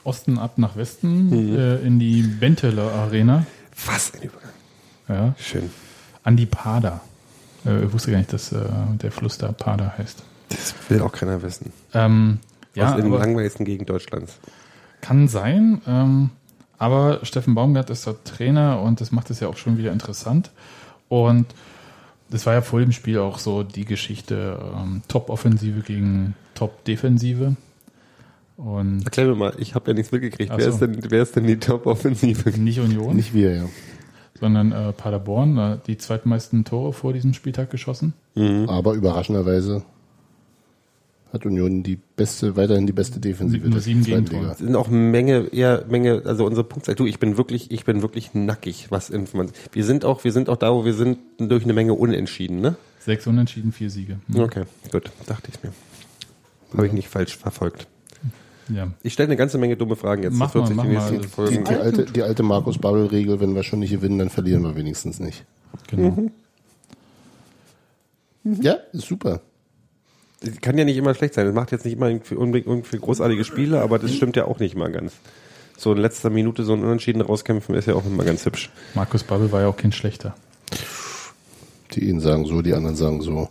Osten 0.04 0.38
ab 0.38 0.56
nach 0.56 0.76
Westen 0.76 1.28
Mhm. 1.28 1.56
äh, 1.56 1.76
in 1.86 1.98
die 1.98 2.22
Benteler 2.22 2.92
Arena. 2.92 3.46
Was 3.86 4.12
ein 4.14 4.22
Übergang. 4.22 4.50
Ja, 5.08 5.34
Schön. 5.38 5.70
an 6.22 6.36
die 6.36 6.46
Pada. 6.46 7.02
Äh, 7.66 7.84
ich 7.84 7.92
wusste 7.92 8.10
gar 8.10 8.18
nicht, 8.18 8.32
dass 8.32 8.52
äh, 8.52 8.64
der 9.02 9.12
Fluss 9.12 9.38
da 9.38 9.52
Pada 9.52 9.94
heißt. 9.96 10.22
Das 10.48 10.74
will 10.88 11.00
auch 11.02 11.12
keiner 11.12 11.42
wissen. 11.42 11.72
Ähm, 11.92 12.38
ja, 12.74 12.94
Aus 12.94 13.00
aber 13.00 13.18
langweiligsten 13.18 13.64
Gegend 13.64 13.88
Deutschlands. 13.88 14.38
kann 15.00 15.28
sein. 15.28 15.80
Ähm, 15.86 16.30
aber 16.78 17.20
Steffen 17.22 17.54
Baumgart 17.54 17.90
ist 17.90 18.06
dort 18.06 18.24
Trainer 18.24 18.80
und 18.80 19.00
das 19.00 19.12
macht 19.12 19.30
es 19.30 19.40
ja 19.40 19.48
auch 19.48 19.56
schon 19.56 19.78
wieder 19.78 19.92
interessant. 19.92 20.50
Und 21.08 21.46
das 22.30 22.46
war 22.46 22.54
ja 22.54 22.62
vor 22.62 22.80
dem 22.80 22.92
Spiel 22.92 23.18
auch 23.18 23.38
so 23.38 23.62
die 23.62 23.84
Geschichte 23.84 24.58
ähm, 24.76 25.02
Top-Offensive 25.08 25.82
gegen 25.82 26.34
Top-Defensive. 26.54 27.56
Und 28.56 29.04
Erklär 29.04 29.26
mir 29.26 29.34
mal, 29.34 29.54
ich 29.58 29.74
habe 29.74 29.90
ja 29.90 29.94
nichts 29.94 30.12
mitgekriegt. 30.12 30.52
Wer, 30.54 30.64
so. 30.64 30.70
ist 30.70 30.78
denn, 30.80 30.98
wer 31.10 31.22
ist 31.22 31.36
denn 31.36 31.46
die 31.46 31.58
Top-Offensive? 31.58 32.50
nicht 32.58 32.80
Union. 32.80 33.16
Nicht 33.16 33.34
wir, 33.34 33.54
ja. 33.54 33.64
Sondern 34.38 34.72
äh, 34.72 34.92
Paderborn, 34.92 35.56
äh, 35.58 35.78
die 35.86 35.96
zweitmeisten 35.96 36.64
Tore 36.64 36.92
vor 36.92 37.12
diesem 37.12 37.34
Spieltag 37.34 37.70
geschossen. 37.70 38.14
Aber 38.66 38.94
überraschenderweise 38.94 39.84
hat 41.34 41.44
Union 41.44 41.82
die 41.82 41.98
beste, 42.16 42.56
weiterhin 42.56 42.86
die 42.86 42.92
beste 42.92 43.18
Defensive 43.18 43.68
Nur 43.68 43.80
sieben 43.80 44.04
Gegentore. 44.04 44.42
Liga. 44.42 44.54
sind 44.54 44.76
auch 44.76 44.88
Menge, 44.88 45.48
eher 45.52 45.84
Menge, 45.88 46.22
also 46.24 46.46
unsere 46.46 46.64
Punktzeit. 46.64 46.98
Du, 46.98 47.06
ich 47.06 47.18
bin 47.18 47.36
wirklich, 47.36 47.72
ich 47.72 47.84
bin 47.84 48.02
wirklich 48.02 48.34
nackig, 48.34 48.86
was 48.90 49.10
Information. 49.10 49.56
Wir 49.72 49.84
sind 49.84 50.04
auch, 50.04 50.22
wir 50.22 50.32
sind 50.32 50.48
auch 50.48 50.56
da, 50.56 50.72
wo 50.72 50.84
wir 50.84 50.94
sind, 50.94 51.18
durch 51.38 51.64
eine 51.64 51.72
Menge 51.72 51.94
Unentschieden, 51.94 52.60
ne? 52.60 52.76
Sechs 53.00 53.26
Unentschieden, 53.26 53.72
vier 53.72 53.90
Siege. 53.90 54.20
Hm. 54.32 54.40
Okay, 54.40 54.62
gut, 54.92 55.10
dachte 55.26 55.50
ich 55.52 55.62
mir. 55.62 55.72
Habe 56.72 56.86
ich 56.86 56.92
nicht 56.92 57.08
falsch 57.08 57.36
verfolgt. 57.36 57.88
Ja. 58.68 58.88
Ich 59.02 59.12
stelle 59.12 59.28
eine 59.28 59.36
ganze 59.36 59.58
Menge 59.58 59.76
dumme 59.76 59.96
Fragen 59.96 60.22
jetzt. 60.22 60.34
Mach 60.34 60.52
Das 60.52 60.54
wird 60.54 60.76
mal, 60.76 60.84
sich 60.84 61.20
die 61.20 61.28
mach 61.28 61.38
mal. 61.38 61.48
Die, 61.48 61.64
die 61.64 61.74
alte, 61.74 62.04
die 62.06 62.22
alte 62.22 62.42
Markus-Babbel-Regel, 62.42 63.40
wenn 63.40 63.54
wir 63.54 63.62
schon 63.62 63.80
nicht 63.80 63.90
gewinnen, 63.90 64.18
dann 64.18 64.30
verlieren 64.30 64.62
wir 64.62 64.76
wenigstens 64.76 65.20
nicht. 65.20 65.44
Genau. 65.88 66.30
Ja, 68.44 68.74
ist 68.92 69.06
super. 69.06 69.40
Kann 70.60 70.76
ja 70.76 70.84
nicht 70.84 70.96
immer 70.96 71.14
schlecht 71.14 71.34
sein. 71.34 71.46
Das 71.46 71.54
macht 71.54 71.72
jetzt 71.72 71.84
nicht 71.84 71.94
immer 71.94 72.08
irgendwie 72.08 72.34
unbedingt 72.34 72.66
irgendwie 72.66 72.98
großartige 72.98 73.44
Spiele, 73.44 73.80
aber 73.80 73.98
das 73.98 74.12
stimmt 74.12 74.36
ja 74.36 74.44
auch 74.44 74.58
nicht 74.58 74.76
mal 74.76 74.92
ganz. 74.92 75.14
So 75.76 75.92
in 75.92 75.98
letzter 75.98 76.30
Minute 76.30 76.64
so 76.64 76.74
ein 76.74 76.84
Unentschieden 76.84 77.22
rauskämpfen 77.22 77.74
ist 77.74 77.86
ja 77.86 77.94
auch 77.94 78.04
immer 78.04 78.24
ganz 78.24 78.44
hübsch. 78.44 78.70
Markus 78.94 79.24
Babbel 79.24 79.50
war 79.50 79.62
ja 79.62 79.68
auch 79.68 79.76
kein 79.76 79.92
schlechter. 79.92 80.34
Die 81.92 82.08
einen 82.08 82.20
sagen 82.20 82.44
so, 82.44 82.60
die 82.62 82.74
anderen 82.74 82.96
sagen 82.96 83.22
so. 83.22 83.48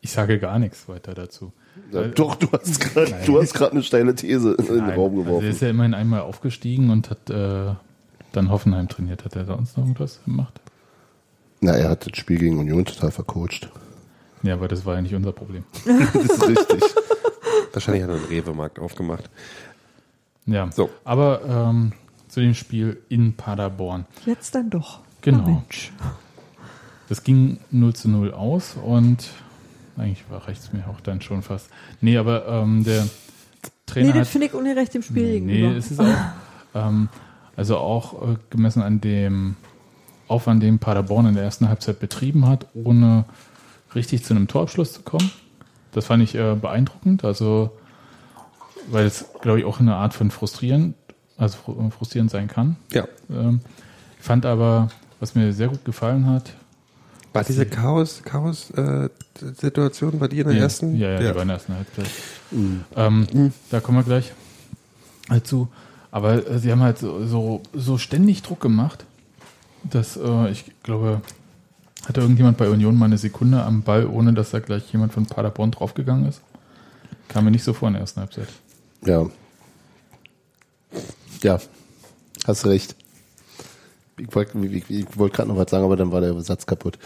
Ich 0.00 0.10
sage 0.10 0.38
gar 0.38 0.58
nichts 0.58 0.88
weiter 0.88 1.14
dazu. 1.14 1.52
Ja, 1.92 2.02
doch, 2.08 2.34
du 2.36 2.48
hast 2.52 2.80
gerade 2.80 3.14
du 3.26 3.40
hast 3.40 3.54
gerade 3.54 3.72
eine 3.72 3.82
steile 3.82 4.14
These 4.14 4.54
in 4.54 4.64
den 4.66 4.76
Nein, 4.78 4.90
Raum 4.98 5.12
also 5.12 5.22
geworfen. 5.24 5.44
er 5.44 5.50
ist 5.50 5.60
ja 5.62 5.70
immerhin 5.70 5.94
einmal 5.94 6.20
aufgestiegen 6.20 6.90
und 6.90 7.10
hat 7.10 7.30
äh, 7.30 7.74
dann 8.32 8.50
Hoffenheim 8.50 8.88
trainiert. 8.88 9.24
Hat 9.24 9.36
er 9.36 9.44
sonst 9.46 9.76
noch 9.76 9.84
irgendwas 9.84 10.20
gemacht? 10.24 10.60
Na, 11.60 11.72
er 11.72 11.90
hat 11.90 12.06
das 12.10 12.16
Spiel 12.18 12.38
gegen 12.38 12.58
Union 12.58 12.84
total 12.84 13.10
vercoacht. 13.10 13.70
Ja, 14.42 14.54
aber 14.54 14.68
das 14.68 14.84
war 14.86 14.94
ja 14.94 15.02
nicht 15.02 15.14
unser 15.14 15.32
Problem. 15.32 15.64
Das 15.84 16.14
ist 16.14 16.48
richtig. 16.48 16.82
Wahrscheinlich 17.72 18.02
hat 18.02 18.10
er 18.10 18.16
einen 18.16 18.24
Rewe-Markt 18.26 18.78
aufgemacht. 18.78 19.30
Ja, 20.46 20.70
So. 20.72 20.90
aber 21.04 21.42
ähm, 21.46 21.92
zu 22.28 22.40
dem 22.40 22.54
Spiel 22.54 22.98
in 23.08 23.34
Paderborn. 23.34 24.06
Jetzt 24.26 24.54
dann 24.54 24.70
doch. 24.70 25.00
Genau. 25.20 25.42
Na 25.46 25.50
Mensch. 25.52 25.92
Das 27.08 27.22
ging 27.24 27.58
0 27.70 27.94
zu 27.94 28.08
0 28.08 28.32
aus 28.32 28.76
und 28.82 29.28
eigentlich 30.00 30.24
reicht 30.30 30.62
es 30.62 30.72
mir 30.72 30.86
auch 30.88 31.00
dann 31.00 31.20
schon 31.20 31.42
fast. 31.42 31.68
Nee, 32.00 32.16
aber 32.16 32.46
ähm, 32.48 32.84
der 32.84 33.06
Trainer 33.86 34.08
Nee, 34.08 34.12
hat... 34.14 34.20
das 34.22 34.28
finde 34.30 34.46
ich 34.48 34.54
ungerecht 34.54 34.94
dem 34.94 35.02
Spiel 35.02 35.22
Nee, 35.24 35.32
gegenüber. 35.60 35.76
es 35.76 35.90
ist 35.90 36.00
auch, 36.00 36.06
ähm, 36.74 37.08
also 37.56 37.76
auch 37.78 38.22
äh, 38.30 38.36
gemessen 38.50 38.82
an 38.82 39.00
dem 39.00 39.56
Aufwand, 40.28 40.62
den 40.62 40.78
Paderborn 40.78 41.26
in 41.26 41.34
der 41.34 41.42
ersten 41.44 41.68
Halbzeit 41.68 41.98
betrieben 42.00 42.46
hat, 42.46 42.66
ohne 42.74 43.24
richtig 43.94 44.24
zu 44.24 44.32
einem 44.34 44.46
Torabschluss 44.48 44.92
zu 44.92 45.02
kommen. 45.02 45.30
Das 45.92 46.06
fand 46.06 46.22
ich 46.22 46.34
äh, 46.36 46.54
beeindruckend, 46.54 47.24
also 47.24 47.76
weil 48.88 49.06
es, 49.06 49.26
glaube 49.42 49.58
ich, 49.58 49.64
auch 49.64 49.80
eine 49.80 49.96
Art 49.96 50.14
von 50.14 50.30
frustrierend, 50.30 50.94
also 51.36 51.58
fru- 51.58 51.90
frustrierend 51.90 52.30
sein 52.30 52.46
kann. 52.48 52.76
Ja. 52.92 53.06
Ähm, 53.28 53.60
ich 54.18 54.24
fand 54.24 54.46
aber, 54.46 54.88
was 55.18 55.34
mir 55.34 55.52
sehr 55.52 55.68
gut 55.68 55.84
gefallen 55.84 56.26
hat, 56.26 56.54
War 57.32 57.44
diese 57.44 57.64
Chaos, 57.66 58.22
Chaos 58.24 58.70
äh, 58.72 59.08
Situation 59.60 60.18
bei 60.18 60.28
dir 60.28 60.42
in 60.42 60.48
der 60.48 60.56
Ja, 60.56 60.62
ersten? 60.64 60.96
Ja, 60.96 61.10
ja, 61.10 61.18
die 61.18 61.34
war 61.34 61.42
in 61.42 61.48
der 61.48 61.56
ersten 61.56 61.74
Halbzeit. 61.74 62.06
Ähm, 62.96 63.52
Da 63.70 63.80
kommen 63.80 63.98
wir 63.98 64.04
gleich 64.04 64.32
dazu. 65.28 65.68
Aber 66.10 66.44
äh, 66.46 66.58
sie 66.58 66.72
haben 66.72 66.80
halt 66.82 66.98
so, 66.98 67.24
so, 67.26 67.62
so 67.72 67.98
ständig 67.98 68.42
Druck 68.42 68.60
gemacht, 68.60 69.04
dass 69.84 70.16
äh, 70.16 70.50
ich 70.50 70.64
glaube, 70.82 71.20
hatte 72.06 72.20
irgendjemand 72.20 72.58
bei 72.58 72.68
Union 72.68 72.96
mal 72.96 73.04
eine 73.06 73.18
Sekunde 73.18 73.62
am 73.62 73.82
Ball, 73.82 74.06
ohne 74.06 74.32
dass 74.32 74.50
da 74.50 74.58
gleich 74.58 74.92
jemand 74.92 75.12
von 75.12 75.26
Paderborn 75.26 75.70
draufgegangen 75.70 76.26
ist? 76.28 76.40
Kam 77.28 77.44
mir 77.44 77.52
nicht 77.52 77.62
so 77.62 77.72
vor 77.72 77.88
in 77.88 77.94
der 77.94 78.00
ersten 78.00 78.20
Halbzeit. 78.20 78.48
Ja. 79.04 79.26
Ja, 81.42 81.60
hast 82.44 82.66
recht. 82.66 82.96
Ich 84.20 84.34
wollte 84.34 84.54
wollte 85.16 85.36
gerade 85.36 85.48
noch 85.48 85.56
was 85.56 85.70
sagen, 85.70 85.84
aber 85.84 85.96
dann 85.96 86.12
war 86.12 86.20
der 86.20 86.38
Satz 86.40 86.66
kaputt. 86.66 86.98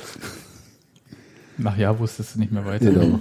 Nach 1.56 1.76
ja 1.76 1.98
wusstest 1.98 2.34
du 2.34 2.40
nicht 2.40 2.52
mehr 2.52 2.66
weiter. 2.66 2.90
Genau. 2.90 3.20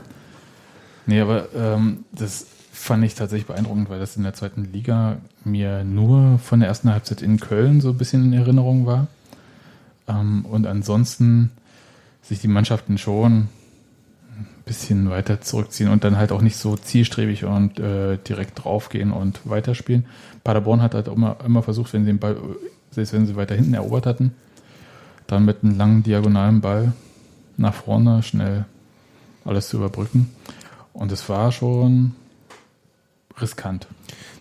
Nee, 1.06 1.22
aber 1.22 1.54
ähm, 1.54 2.06
das 2.12 2.48
fand 2.72 3.04
ich 3.04 3.14
tatsächlich 3.14 3.48
beeindruckend, 3.48 3.90
weil 3.90 4.00
das 4.00 4.18
in 4.18 4.24
der 4.24 4.34
zweiten 4.34 4.66
Liga 4.66 5.18
mir 5.44 5.84
nur 5.84 6.40
von 6.40 6.60
der 6.60 6.70
ersten 6.70 6.92
Halbzeit 6.92 7.22
in 7.22 7.40
Köln 7.40 7.82
so 7.82 7.90
ein 7.90 7.98
bisschen 7.98 8.26
in 8.26 8.34
Erinnerung 8.34 8.86
war. 8.86 9.08
Ähm, 10.08 10.46
und 10.46 10.66
ansonsten 10.66 11.52
sich 12.22 12.40
die 12.40 12.48
Mannschaften 12.48 12.98
schon 12.98 13.48
ein 14.38 14.48
bisschen 14.66 15.10
weiter 15.10 15.42
zurückziehen 15.42 15.90
und 15.90 16.04
dann 16.04 16.18
halt 16.18 16.32
auch 16.32 16.42
nicht 16.42 16.58
so 16.58 16.76
zielstrebig 16.76 17.46
und 17.46 17.80
äh, 17.80 18.18
direkt 18.18 18.64
draufgehen 18.64 19.12
und 19.12 19.42
weiterspielen. 19.44 20.06
Paderborn 20.44 20.82
hat 20.82 20.96
halt 20.96 21.08
immer, 21.08 21.38
immer 21.46 21.62
versucht, 21.62 21.94
wenn 21.94 22.02
sie 22.06 22.12
den 22.12 22.20
Ball, 22.20 22.38
selbst 22.94 23.14
wenn 23.14 23.26
sie 23.26 23.36
weiter 23.36 23.56
hinten 23.56 23.74
erobert 23.74 24.06
hatten, 24.06 24.32
dann 25.28 25.46
mit 25.46 25.64
einem 25.64 25.78
langen 25.78 26.04
diagonalen 26.04 26.62
Ball 26.62 26.94
nach 27.58 27.74
vorne 27.74 28.24
schnell 28.24 28.66
alles 29.46 29.70
zu 29.70 29.78
überbrücken. 29.78 30.30
Und 30.94 31.12
es 31.12 31.28
war 31.30 31.52
schon 31.52 32.14
riskant. 33.42 33.88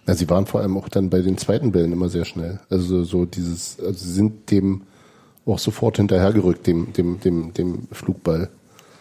Na, 0.06 0.14
sie 0.14 0.28
waren 0.28 0.46
vor 0.46 0.60
allem 0.60 0.76
auch 0.76 0.88
dann 0.88 1.10
bei 1.10 1.20
den 1.20 1.38
zweiten 1.38 1.72
Bällen 1.72 1.92
immer 1.92 2.08
sehr 2.08 2.24
schnell. 2.24 2.60
Also 2.70 3.04
so 3.04 3.24
dieses, 3.24 3.78
also 3.80 4.04
sie 4.04 4.12
sind 4.12 4.50
dem 4.50 4.82
auch 5.46 5.58
sofort 5.58 5.96
hinterhergerückt, 5.96 6.66
dem, 6.66 6.92
dem, 6.92 7.20
dem, 7.20 7.52
dem 7.54 7.88
Flugball. 7.90 8.48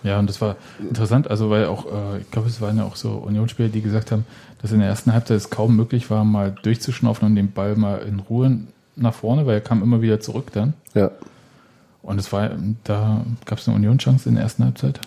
Ja, 0.03 0.17
und 0.17 0.27
das 0.27 0.41
war 0.41 0.55
interessant, 0.79 1.29
also 1.29 1.51
weil 1.51 1.65
auch, 1.67 1.85
äh, 1.85 2.21
ich 2.21 2.31
glaube, 2.31 2.47
es 2.47 2.59
waren 2.59 2.77
ja 2.77 2.85
auch 2.85 2.95
so 2.95 3.11
Unionsspieler, 3.11 3.69
die 3.69 3.81
gesagt 3.81 4.11
haben, 4.11 4.25
dass 4.61 4.71
in 4.71 4.79
der 4.79 4.87
ersten 4.87 5.13
Halbzeit 5.13 5.37
es 5.37 5.51
kaum 5.51 5.75
möglich 5.75 6.09
war, 6.09 6.23
mal 6.23 6.55
durchzuschnaufen 6.63 7.27
und 7.27 7.35
den 7.35 7.51
Ball 7.51 7.75
mal 7.75 7.99
in 7.99 8.19
Ruhe 8.19 8.61
nach 8.95 9.13
vorne, 9.13 9.45
weil 9.45 9.55
er 9.55 9.61
kam 9.61 9.81
immer 9.83 10.01
wieder 10.01 10.19
zurück 10.19 10.51
dann. 10.53 10.73
Ja. 10.93 11.11
Und 12.03 12.19
es 12.19 12.31
war, 12.33 12.49
da 12.83 13.25
gab 13.45 13.59
es 13.59 13.67
eine 13.67 13.77
Unionschance 13.77 14.27
in 14.27 14.35
der 14.35 14.43
ersten 14.43 14.63
Halbzeit. 14.63 14.99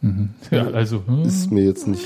Mhm. 0.00 0.30
Ja, 0.50 0.66
also, 0.68 1.02
hm, 1.06 1.22
Ist 1.22 1.50
mir 1.50 1.64
jetzt 1.64 1.86
nicht. 1.86 2.04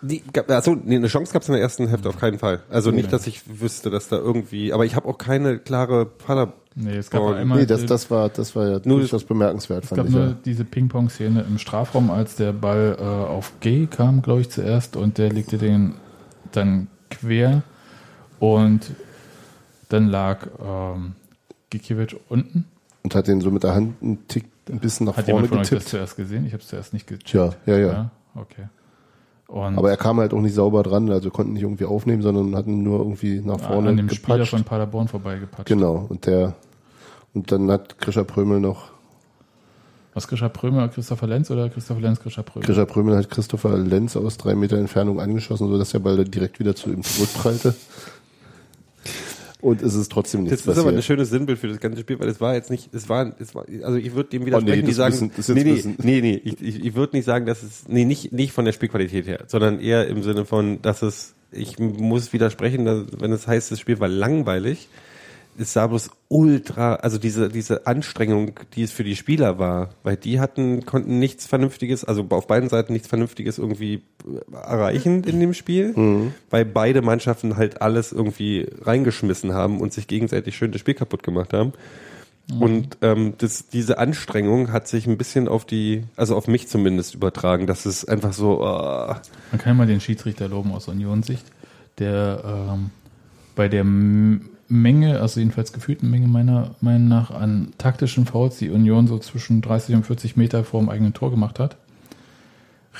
Die, 0.00 0.22
achso, 0.48 0.76
nee, 0.84 0.94
eine 0.94 1.08
Chance 1.08 1.32
gab 1.32 1.42
es 1.42 1.48
in 1.48 1.54
der 1.54 1.62
ersten 1.62 1.88
Hälfte 1.88 2.08
auf 2.08 2.18
keinen 2.18 2.38
Fall. 2.38 2.60
Also 2.70 2.92
nicht, 2.92 3.12
dass 3.12 3.26
ich 3.26 3.42
wüsste, 3.60 3.90
dass 3.90 4.08
da 4.08 4.16
irgendwie, 4.16 4.72
aber 4.72 4.84
ich 4.84 4.94
habe 4.94 5.08
auch 5.08 5.18
keine 5.18 5.58
klare 5.58 6.06
Pader. 6.06 6.52
nee, 6.76 6.96
es 6.96 7.10
gab 7.10 7.20
Oh, 7.22 7.32
einmal, 7.32 7.58
Nee, 7.58 7.66
das, 7.66 7.84
das 7.84 8.08
war, 8.08 8.28
das 8.28 8.54
war 8.54 8.68
ja 8.68 8.80
Nur- 8.84 9.00
durchaus 9.00 9.24
bemerkenswert, 9.24 9.82
Es 9.84 9.88
fand 9.88 9.96
gab 9.98 10.06
ich. 10.06 10.12
nur 10.14 10.24
Ja. 10.26 10.36
diese 10.44 10.64
Ping-Pong-Szene 10.64 11.44
im 11.48 11.58
Strafraum, 11.58 12.10
als 12.12 12.36
der 12.36 12.52
Ball 12.52 12.96
äh, 12.96 13.02
auf 13.02 13.52
G 13.58 13.86
kam, 13.86 14.22
glaube 14.22 14.42
ich, 14.42 14.50
zuerst 14.50 14.94
und 14.96 15.18
der 15.18 15.30
legte 15.32 15.58
den 15.58 15.94
dann 16.52 16.86
quer 17.10 17.62
und 18.38 18.92
dann 19.88 20.08
lag 20.08 20.46
ähm, 20.62 21.14
Gikiewicz 21.70 22.14
unten. 22.28 22.66
Und 23.02 23.14
hat 23.14 23.26
den 23.26 23.40
so 23.40 23.50
mit 23.50 23.62
der 23.62 23.74
Hand 23.74 24.02
einen 24.02 24.26
Tick 24.28 24.44
ein 24.68 24.80
bisschen 24.80 25.06
nach 25.06 25.16
Hat 25.16 25.24
vorne 25.26 25.46
jemand 25.46 25.48
von 25.48 25.58
euch 25.58 25.62
das 25.62 25.70
getippt. 25.70 25.88
zuerst 25.88 26.16
gesehen? 26.16 26.46
Ich 26.46 26.52
habe 26.52 26.62
es 26.62 26.68
zuerst 26.68 26.92
nicht 26.92 27.06
gecheckt. 27.06 27.26
Tja, 27.28 27.50
ja, 27.66 27.78
ja, 27.78 28.10
okay. 28.34 28.68
Und 29.46 29.78
Aber 29.78 29.88
er 29.88 29.96
kam 29.96 30.20
halt 30.20 30.34
auch 30.34 30.40
nicht 30.42 30.54
sauber 30.54 30.82
dran, 30.82 31.10
also 31.10 31.30
konnten 31.30 31.54
nicht 31.54 31.62
irgendwie 31.62 31.86
aufnehmen, 31.86 32.20
sondern 32.20 32.54
hatten 32.54 32.82
nur 32.82 32.98
irgendwie 32.98 33.40
nach 33.40 33.58
vorne 33.58 33.88
an 33.88 33.96
dem 33.96 34.10
Spieler 34.10 34.36
gepatscht. 34.36 34.50
von 34.50 34.64
Paderborn 34.64 35.08
vorbeigepatscht. 35.08 35.66
Genau, 35.68 36.04
und 36.08 36.26
der 36.26 36.54
und 37.32 37.50
dann 37.50 37.70
hat 37.70 37.98
Grisha 37.98 38.24
Prömel 38.24 38.60
noch 38.60 38.90
Was 40.18 40.26
Grisha 40.26 40.48
Prömer, 40.48 40.88
Christopher 40.88 41.28
Lenz 41.28 41.48
oder 41.48 41.68
Christopher 41.68 42.00
Lenz, 42.00 42.18
Grisha 42.18 42.42
Prömer? 42.42 42.66
Grisha 42.66 42.84
Prömel 42.86 43.16
hat 43.16 43.30
Christopher 43.30 43.78
Lenz 43.78 44.16
aus 44.16 44.36
drei 44.36 44.56
Meter 44.56 44.76
Entfernung 44.76 45.20
angeschossen, 45.20 45.68
sodass 45.68 45.90
der 45.90 46.00
Ball 46.00 46.24
direkt 46.24 46.58
wieder 46.58 46.74
zu 46.74 46.90
ihm 46.90 47.04
zurückprallte. 47.04 47.72
Und 49.60 49.80
es 49.80 49.94
ist 49.94 50.10
trotzdem 50.10 50.42
nichts 50.42 50.64
Das 50.64 50.74
ist 50.74 50.80
aber 50.80 50.88
ein 50.88 50.96
passiert. 50.96 51.04
schönes 51.04 51.30
Sinnbild 51.30 51.60
für 51.60 51.68
das 51.68 51.78
ganze 51.78 52.00
Spiel, 52.00 52.18
weil 52.18 52.28
es 52.28 52.40
war 52.40 52.54
jetzt 52.54 52.68
nicht, 52.68 52.92
es 52.92 53.08
war, 53.08 53.32
es 53.38 53.54
war 53.54 53.64
also 53.84 53.96
ich 53.96 54.12
würde 54.12 54.30
dem 54.30 54.44
widersprechen, 54.44 54.72
Oh 54.78 54.82
nee, 54.82 54.86
die 54.88 54.92
sagen, 54.92 55.12
bisschen- 55.12 55.30
das 55.36 55.48
ist 55.48 55.56
jetzt 55.56 55.86
nee, 55.86 55.94
nee, 56.02 56.20
nee, 56.20 56.20
nee, 56.32 56.40
ich, 56.44 56.60
ich, 56.62 56.84
ich 56.86 56.94
würde 56.96 57.16
nicht 57.16 57.24
sagen, 57.24 57.46
dass 57.46 57.62
es, 57.62 57.84
nee, 57.86 58.04
nicht, 58.04 58.32
nicht 58.32 58.50
von 58.52 58.64
der 58.64 58.72
Spielqualität 58.72 59.24
her, 59.28 59.44
sondern 59.46 59.78
eher 59.78 60.08
im 60.08 60.24
Sinne 60.24 60.44
von, 60.44 60.82
dass 60.82 61.02
es, 61.02 61.34
ich 61.52 61.78
muss 61.78 62.32
widersprechen, 62.32 62.84
dass, 62.84 63.04
wenn 63.20 63.30
es 63.30 63.46
heißt, 63.46 63.70
das 63.70 63.78
Spiel 63.78 64.00
war 64.00 64.08
langweilig, 64.08 64.88
es 65.58 65.72
sah 65.72 65.86
bloß 65.86 66.10
ultra, 66.28 66.96
also 66.96 67.18
diese, 67.18 67.48
diese 67.48 67.86
Anstrengung, 67.86 68.52
die 68.74 68.82
es 68.82 68.92
für 68.92 69.04
die 69.04 69.16
Spieler 69.16 69.58
war, 69.58 69.90
weil 70.02 70.16
die 70.16 70.40
hatten, 70.40 70.86
konnten 70.86 71.18
nichts 71.18 71.46
Vernünftiges, 71.46 72.04
also 72.04 72.26
auf 72.30 72.46
beiden 72.46 72.68
Seiten 72.68 72.92
nichts 72.92 73.08
Vernünftiges 73.08 73.58
irgendwie 73.58 74.02
erreichen 74.52 75.24
in 75.24 75.40
dem 75.40 75.54
Spiel, 75.54 75.94
weil 76.50 76.64
beide 76.64 77.02
Mannschaften 77.02 77.56
halt 77.56 77.82
alles 77.82 78.12
irgendwie 78.12 78.68
reingeschmissen 78.82 79.52
haben 79.52 79.80
und 79.80 79.92
sich 79.92 80.06
gegenseitig 80.06 80.56
schön 80.56 80.72
das 80.72 80.80
Spiel 80.80 80.94
kaputt 80.94 81.22
gemacht 81.22 81.52
haben. 81.52 81.72
Und 82.58 82.96
ähm, 83.02 83.34
das, 83.36 83.68
diese 83.68 83.98
Anstrengung 83.98 84.72
hat 84.72 84.88
sich 84.88 85.06
ein 85.06 85.18
bisschen 85.18 85.48
auf 85.48 85.66
die, 85.66 86.04
also 86.16 86.34
auf 86.34 86.48
mich 86.48 86.66
zumindest 86.66 87.14
übertragen, 87.14 87.66
dass 87.66 87.84
es 87.84 88.06
einfach 88.06 88.32
so, 88.32 88.60
äh, 88.62 89.14
Man 89.50 89.58
kann 89.58 89.66
ja 89.66 89.74
mal 89.74 89.86
den 89.86 90.00
Schiedsrichter 90.00 90.48
loben 90.48 90.72
aus 90.72 90.88
Union-Sicht, 90.88 91.44
der 91.98 92.42
ähm, 92.72 92.90
bei 93.54 93.68
der 93.68 93.82
M 93.82 94.48
Menge, 94.68 95.20
also 95.20 95.40
jedenfalls 95.40 95.72
gefühlten 95.72 96.10
Menge 96.10 96.26
meiner 96.28 96.74
Meinung 96.80 97.08
nach 97.08 97.30
an 97.30 97.72
taktischen 97.78 98.26
Fouls, 98.26 98.58
die 98.58 98.70
Union 98.70 99.06
so 99.06 99.18
zwischen 99.18 99.62
30 99.62 99.94
und 99.96 100.06
40 100.06 100.36
Meter 100.36 100.64
vor 100.64 100.80
dem 100.80 100.88
eigenen 100.90 101.14
Tor 101.14 101.30
gemacht 101.30 101.58
hat, 101.58 101.76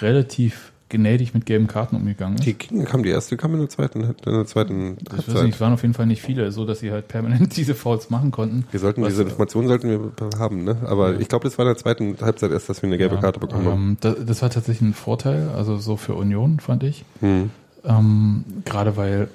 relativ 0.01 0.73
gnädig 0.91 1.35
mit 1.35 1.45
gelben 1.45 1.67
Karten 1.67 1.97
umgegangen 1.97 2.39
ist. 2.39 2.47
die 2.47 2.55
kam 2.55 3.03
die 3.03 3.11
erste, 3.11 3.37
kam 3.37 3.53
in 3.53 3.61
der 3.61 3.69
zweiten, 3.69 4.01
in 4.05 4.15
der 4.25 4.47
zweiten 4.47 4.97
ich 5.19 5.29
weiß 5.29 5.43
nicht, 5.43 5.57
es 5.57 5.61
waren 5.61 5.75
auf 5.75 5.83
jeden 5.83 5.93
Fall 5.93 6.07
nicht 6.07 6.23
viele, 6.23 6.51
so 6.51 6.65
dass 6.65 6.81
sie 6.81 6.91
halt 6.91 7.09
permanent 7.09 7.55
diese 7.59 7.75
Fouls 7.75 8.09
machen 8.09 8.31
konnten. 8.31 8.65
Wir 8.71 8.81
sollten 8.81 9.05
diese 9.05 9.23
Informationen 9.25 9.69
sollten 9.69 9.91
wir 9.91 10.39
haben, 10.39 10.65
ne? 10.65 10.79
Aber 10.87 11.21
ich 11.21 11.29
glaube, 11.29 11.45
das 11.45 11.59
war 11.59 11.67
in 11.67 11.71
der 11.73 11.77
zweiten 11.77 12.17
Halbzeit 12.23 12.53
erst, 12.53 12.71
dass 12.71 12.81
wir 12.81 12.87
eine 12.87 12.97
gelbe 12.97 13.17
Ja, 13.17 13.21
Karte 13.21 13.39
bekommen 13.39 13.67
haben. 13.67 13.83
ähm, 13.91 13.97
das, 14.01 14.17
das 14.25 14.43
war 14.43 14.49
tatsächlich 14.49 14.89
ein 14.89 14.95
Vorteil, 14.95 15.51
also 15.55 15.77
so 15.77 15.97
für 15.99 16.15
Union, 16.15 16.59
fand 16.59 16.83
ich. 16.85 17.05
Hm. 17.21 17.51
Ähm, 17.85 18.45
Gerade 18.65 18.97
weil 18.97 19.29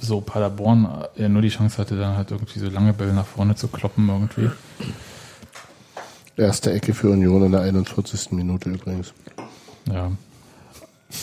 so 0.00 0.20
Paderborn 0.20 0.88
äh, 1.16 1.22
ja 1.22 1.28
nur 1.28 1.42
die 1.42 1.48
Chance 1.48 1.78
hatte, 1.78 1.96
dann 1.96 2.16
halt 2.16 2.30
irgendwie 2.30 2.58
so 2.58 2.68
lange 2.68 2.92
Bälle 2.92 3.12
nach 3.12 3.26
vorne 3.26 3.54
zu 3.54 3.68
kloppen 3.68 4.08
irgendwie. 4.08 4.50
Erste 6.36 6.72
Ecke 6.72 6.94
für 6.94 7.10
Union 7.10 7.44
in 7.44 7.52
der 7.52 7.60
41. 7.62 8.32
Minute 8.32 8.70
übrigens. 8.70 9.12
Ja. 9.90 10.10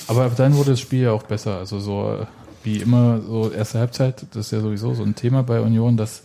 Aber 0.07 0.29
dann 0.29 0.55
wurde 0.55 0.71
das 0.71 0.79
Spiel 0.79 1.03
ja 1.03 1.11
auch 1.11 1.23
besser. 1.23 1.57
Also 1.57 1.79
so 1.79 2.19
äh, 2.21 2.25
wie 2.63 2.77
immer, 2.77 3.21
so 3.21 3.51
erste 3.51 3.79
Halbzeit, 3.79 4.25
das 4.31 4.47
ist 4.47 4.51
ja 4.51 4.59
sowieso 4.59 4.93
so 4.93 5.03
ein 5.03 5.15
Thema 5.15 5.43
bei 5.43 5.61
Union, 5.61 5.97
dass 5.97 6.23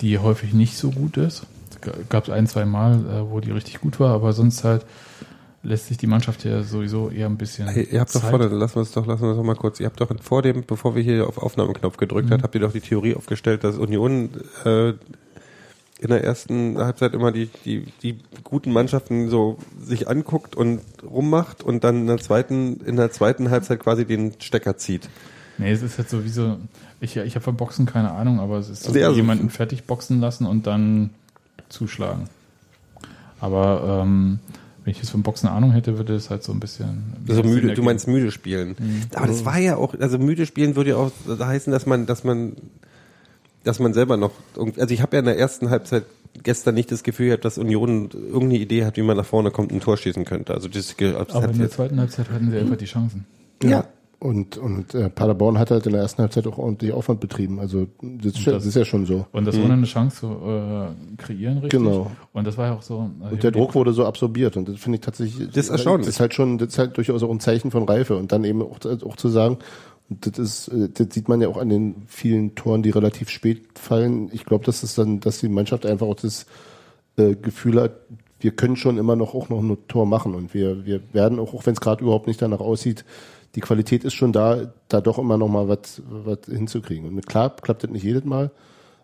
die 0.00 0.18
häufig 0.18 0.52
nicht 0.52 0.76
so 0.76 0.90
gut 0.90 1.16
ist. 1.16 1.42
gab 2.08 2.24
es 2.24 2.30
ein, 2.30 2.46
zwei 2.46 2.64
Mal, 2.64 2.94
äh, 2.94 3.30
wo 3.30 3.40
die 3.40 3.52
richtig 3.52 3.80
gut 3.80 4.00
war, 4.00 4.14
aber 4.14 4.32
sonst 4.32 4.64
halt 4.64 4.84
lässt 5.62 5.88
sich 5.88 5.96
die 5.96 6.06
Mannschaft 6.06 6.44
ja 6.44 6.62
sowieso 6.62 7.10
eher 7.10 7.26
ein 7.26 7.36
bisschen. 7.36 7.68
Hey, 7.68 7.88
ihr 7.90 8.00
habt 8.00 8.14
doch 8.14 8.20
Zeit. 8.20 8.30
vorne, 8.30 8.46
lassen 8.48 8.76
wir 8.76 8.82
es 8.82 8.92
doch, 8.92 9.06
lassen 9.06 9.22
wir 9.22 9.30
es 9.30 9.36
doch 9.36 9.44
mal 9.44 9.56
kurz. 9.56 9.80
Ihr 9.80 9.86
habt 9.86 10.00
doch 10.00 10.10
vor 10.22 10.42
dem, 10.42 10.64
bevor 10.64 10.94
wir 10.94 11.02
hier 11.02 11.26
auf 11.26 11.38
Aufnahmeknopf 11.38 11.96
gedrückt 11.96 12.30
habt, 12.30 12.42
habt 12.42 12.54
ihr 12.54 12.60
doch 12.60 12.72
die 12.72 12.80
Theorie 12.80 13.14
aufgestellt, 13.14 13.64
dass 13.64 13.76
Union 13.76 14.30
äh, 14.64 14.90
in 16.00 16.08
der 16.10 16.22
ersten 16.22 16.78
Halbzeit 16.78 17.12
immer 17.14 17.32
die, 17.32 17.50
die, 17.64 17.86
die 18.02 18.20
guten 18.44 18.72
Mannschaften 18.72 19.28
so 19.28 19.58
sich 19.82 20.08
anguckt 20.08 20.54
und 20.54 20.80
rummacht 21.02 21.64
und 21.64 21.82
dann 21.82 22.02
in 22.02 22.06
der 22.06 22.18
zweiten, 22.18 22.80
in 22.84 22.96
der 22.96 23.10
zweiten 23.10 23.50
Halbzeit 23.50 23.80
quasi 23.80 24.04
den 24.04 24.34
Stecker 24.40 24.76
zieht. 24.76 25.08
Nee, 25.58 25.72
es 25.72 25.82
ist 25.82 25.98
halt 25.98 26.08
so 26.08 26.24
wie 26.24 26.28
so, 26.28 26.56
ich, 27.00 27.16
ich 27.16 27.34
habe 27.34 27.42
von 27.42 27.56
Boxen 27.56 27.84
keine 27.84 28.12
Ahnung, 28.12 28.38
aber 28.38 28.58
es 28.58 28.68
ist 28.68 28.84
so 28.84 28.92
Sehr 28.92 29.08
wie 29.08 29.14
so. 29.14 29.16
jemanden 29.16 29.50
fertig 29.50 29.84
boxen 29.84 30.20
lassen 30.20 30.46
und 30.46 30.68
dann 30.68 31.10
zuschlagen. 31.68 32.28
Aber 33.40 34.02
ähm, 34.04 34.38
wenn 34.88 34.92
ich 34.92 34.98
jetzt 35.00 35.10
von 35.10 35.22
Boxen 35.22 35.48
Ahnung 35.48 35.72
hätte, 35.72 35.98
würde 35.98 36.14
es 36.14 36.30
halt 36.30 36.42
so 36.42 36.50
ein 36.50 36.60
bisschen. 36.60 37.12
So 37.26 37.34
Sinn 37.34 37.50
müde, 37.50 37.74
du 37.74 37.82
meinst 37.82 38.08
müde 38.08 38.30
spielen. 38.30 38.74
Aber 39.14 39.26
das 39.26 39.44
war 39.44 39.58
ja 39.58 39.76
auch, 39.76 39.92
also 40.00 40.18
müde 40.18 40.46
spielen 40.46 40.76
würde 40.76 40.90
ja 40.90 40.96
auch 40.96 41.10
heißen, 41.28 41.70
dass 41.70 41.84
man, 41.84 42.06
dass 42.06 42.24
man, 42.24 42.56
dass 43.64 43.80
man 43.80 43.92
selber 43.92 44.16
noch, 44.16 44.30
also 44.56 44.94
ich 44.94 45.02
habe 45.02 45.16
ja 45.16 45.20
in 45.20 45.26
der 45.26 45.38
ersten 45.38 45.68
Halbzeit 45.68 46.04
gestern 46.42 46.74
nicht 46.74 46.90
das 46.90 47.02
Gefühl 47.02 47.26
gehabt, 47.26 47.44
dass 47.44 47.58
Union 47.58 48.08
irgendeine 48.14 48.60
Idee 48.60 48.86
hat, 48.86 48.96
wie 48.96 49.02
man 49.02 49.18
nach 49.18 49.26
vorne 49.26 49.50
kommt 49.50 49.72
und 49.72 49.76
ein 49.76 49.80
Tor 49.82 49.98
schießen 49.98 50.24
könnte. 50.24 50.54
Also 50.54 50.68
das, 50.68 50.96
das 50.96 51.34
Aber 51.34 51.50
in 51.50 51.58
der 51.58 51.70
zweiten 51.70 52.00
Halbzeit 52.00 52.30
hatten 52.30 52.50
sie 52.50 52.56
einfach 52.56 52.76
die 52.76 52.86
Chancen. 52.86 53.26
Ja. 53.62 53.84
Und, 54.20 54.58
und 54.58 54.94
äh, 54.96 55.08
Paderborn 55.10 55.58
hat 55.60 55.70
halt 55.70 55.86
in 55.86 55.92
der 55.92 56.02
ersten 56.02 56.22
Halbzeit 56.22 56.44
auch 56.48 56.58
ordentlich 56.58 56.92
Aufwand 56.92 57.20
betrieben. 57.20 57.60
Also 57.60 57.86
das, 58.02 58.32
ist, 58.34 58.44
ja- 58.46 58.52
das- 58.52 58.62
das 58.64 58.66
ist 58.66 58.74
ja 58.74 58.84
schon 58.84 59.06
so. 59.06 59.26
Und 59.30 59.44
das 59.44 59.56
ohne 59.56 59.74
eine 59.74 59.86
Chance 59.86 60.16
zu 60.20 60.26
äh, 60.26 61.16
kreieren, 61.22 61.58
richtig? 61.58 61.78
Genau. 61.80 62.10
Und 62.32 62.44
das 62.44 62.56
war 62.58 62.66
ja 62.66 62.74
auch 62.74 62.82
so. 62.82 63.10
also 63.20 63.34
Und 63.34 63.42
der 63.44 63.52
Druck 63.52 63.76
wurde 63.76 63.92
so 63.92 64.04
absorbiert 64.04 64.56
und 64.56 64.68
das 64.68 64.80
finde 64.80 64.96
ich 64.96 65.02
tatsächlich. 65.02 65.46
Das 65.48 65.56
ist 65.66 65.70
erstaunlich. 65.70 66.06
Das 66.06 66.16
ist 66.16 66.20
halt 66.20 66.34
schon, 66.34 66.58
das 66.58 66.70
ist 66.70 66.78
halt 66.78 66.96
durchaus 66.96 67.22
auch 67.22 67.30
ein 67.30 67.38
Zeichen 67.38 67.70
von 67.70 67.84
Reife 67.84 68.16
und 68.16 68.32
dann 68.32 68.42
eben 68.42 68.60
auch, 68.62 68.78
auch 69.06 69.14
zu 69.16 69.28
sagen, 69.28 69.58
und 70.10 70.26
das 70.26 70.36
ist, 70.38 70.68
äh, 70.68 70.88
das 70.92 71.14
sieht 71.14 71.28
man 71.28 71.40
ja 71.40 71.46
auch 71.46 71.56
an 71.58 71.68
den 71.68 72.02
vielen 72.08 72.56
Toren, 72.56 72.82
die 72.82 72.90
relativ 72.90 73.30
spät 73.30 73.78
fallen. 73.78 74.30
Ich 74.32 74.44
glaube, 74.46 74.64
dass 74.64 74.82
es 74.82 74.96
dann, 74.96 75.20
dass 75.20 75.38
die 75.38 75.48
Mannschaft 75.48 75.86
einfach 75.86 76.06
auch 76.08 76.16
das 76.16 76.46
äh, 77.18 77.36
Gefühl 77.36 77.80
hat, 77.80 77.92
wir 78.40 78.50
können 78.50 78.74
schon 78.76 78.98
immer 78.98 79.14
noch 79.14 79.34
auch 79.34 79.48
noch 79.48 79.60
ein 79.60 79.76
Tor 79.86 80.06
machen 80.06 80.34
und 80.34 80.54
wir, 80.54 80.84
wir 80.86 81.00
werden 81.12 81.38
auch, 81.38 81.54
auch 81.54 81.66
wenn 81.66 81.74
es 81.74 81.80
gerade 81.80 82.02
überhaupt 82.02 82.26
nicht 82.26 82.40
danach 82.42 82.60
aussieht, 82.60 83.04
die 83.58 83.60
Qualität 83.60 84.04
ist 84.04 84.14
schon 84.14 84.32
da, 84.32 84.72
da 84.86 85.00
doch 85.00 85.18
immer 85.18 85.36
noch 85.36 85.48
mal 85.48 85.66
was, 85.66 86.00
hinzukriegen. 86.46 87.08
Und 87.08 87.26
klar, 87.26 87.56
klappt 87.56 87.82
das 87.82 87.90
nicht 87.90 88.04
jedes 88.04 88.24
Mal, 88.24 88.52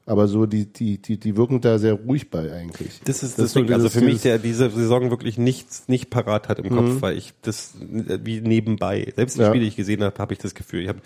aber 0.07 0.29
so 0.29 0.47
die, 0.47 0.67
die, 0.73 0.99
die, 0.99 1.19
die 1.19 1.37
wirken 1.37 1.61
da 1.61 1.81
sehr 1.81 1.95
ruhig 1.95 2.31
bei 2.31 2.53
eigentlich. 2.53 3.01
das 3.05 3.25
ist 3.25 3.37
Das 3.37 3.47
deswegen, 3.53 3.67
so 3.67 3.75
also 3.75 3.91
für 3.91 4.03
mich, 4.03 4.23
der 4.23 4.39
diese 4.39 4.71
Saison 4.71 5.11
wirklich 5.11 5.39
nichts 5.39 5.89
nicht 5.89 6.09
parat 6.09 6.49
hat 6.49 6.61
im 6.61 6.71
Kopf, 6.71 7.03
weil 7.03 7.19
ich 7.19 7.33
das 7.43 7.73
wie 7.81 8.41
nebenbei, 8.43 9.13
selbst 9.17 9.37
die 9.37 9.41
Ja. 9.41 9.49
Spiele, 9.49 9.63
die 9.63 9.69
ich 9.69 9.77
gesehen 9.77 10.05
habe, 10.05 10.17
habe 10.19 10.33
ich 10.33 10.39
das 10.39 10.55
Gefühl. 10.55 10.83
Ich 10.83 10.89
hab, 10.89 10.99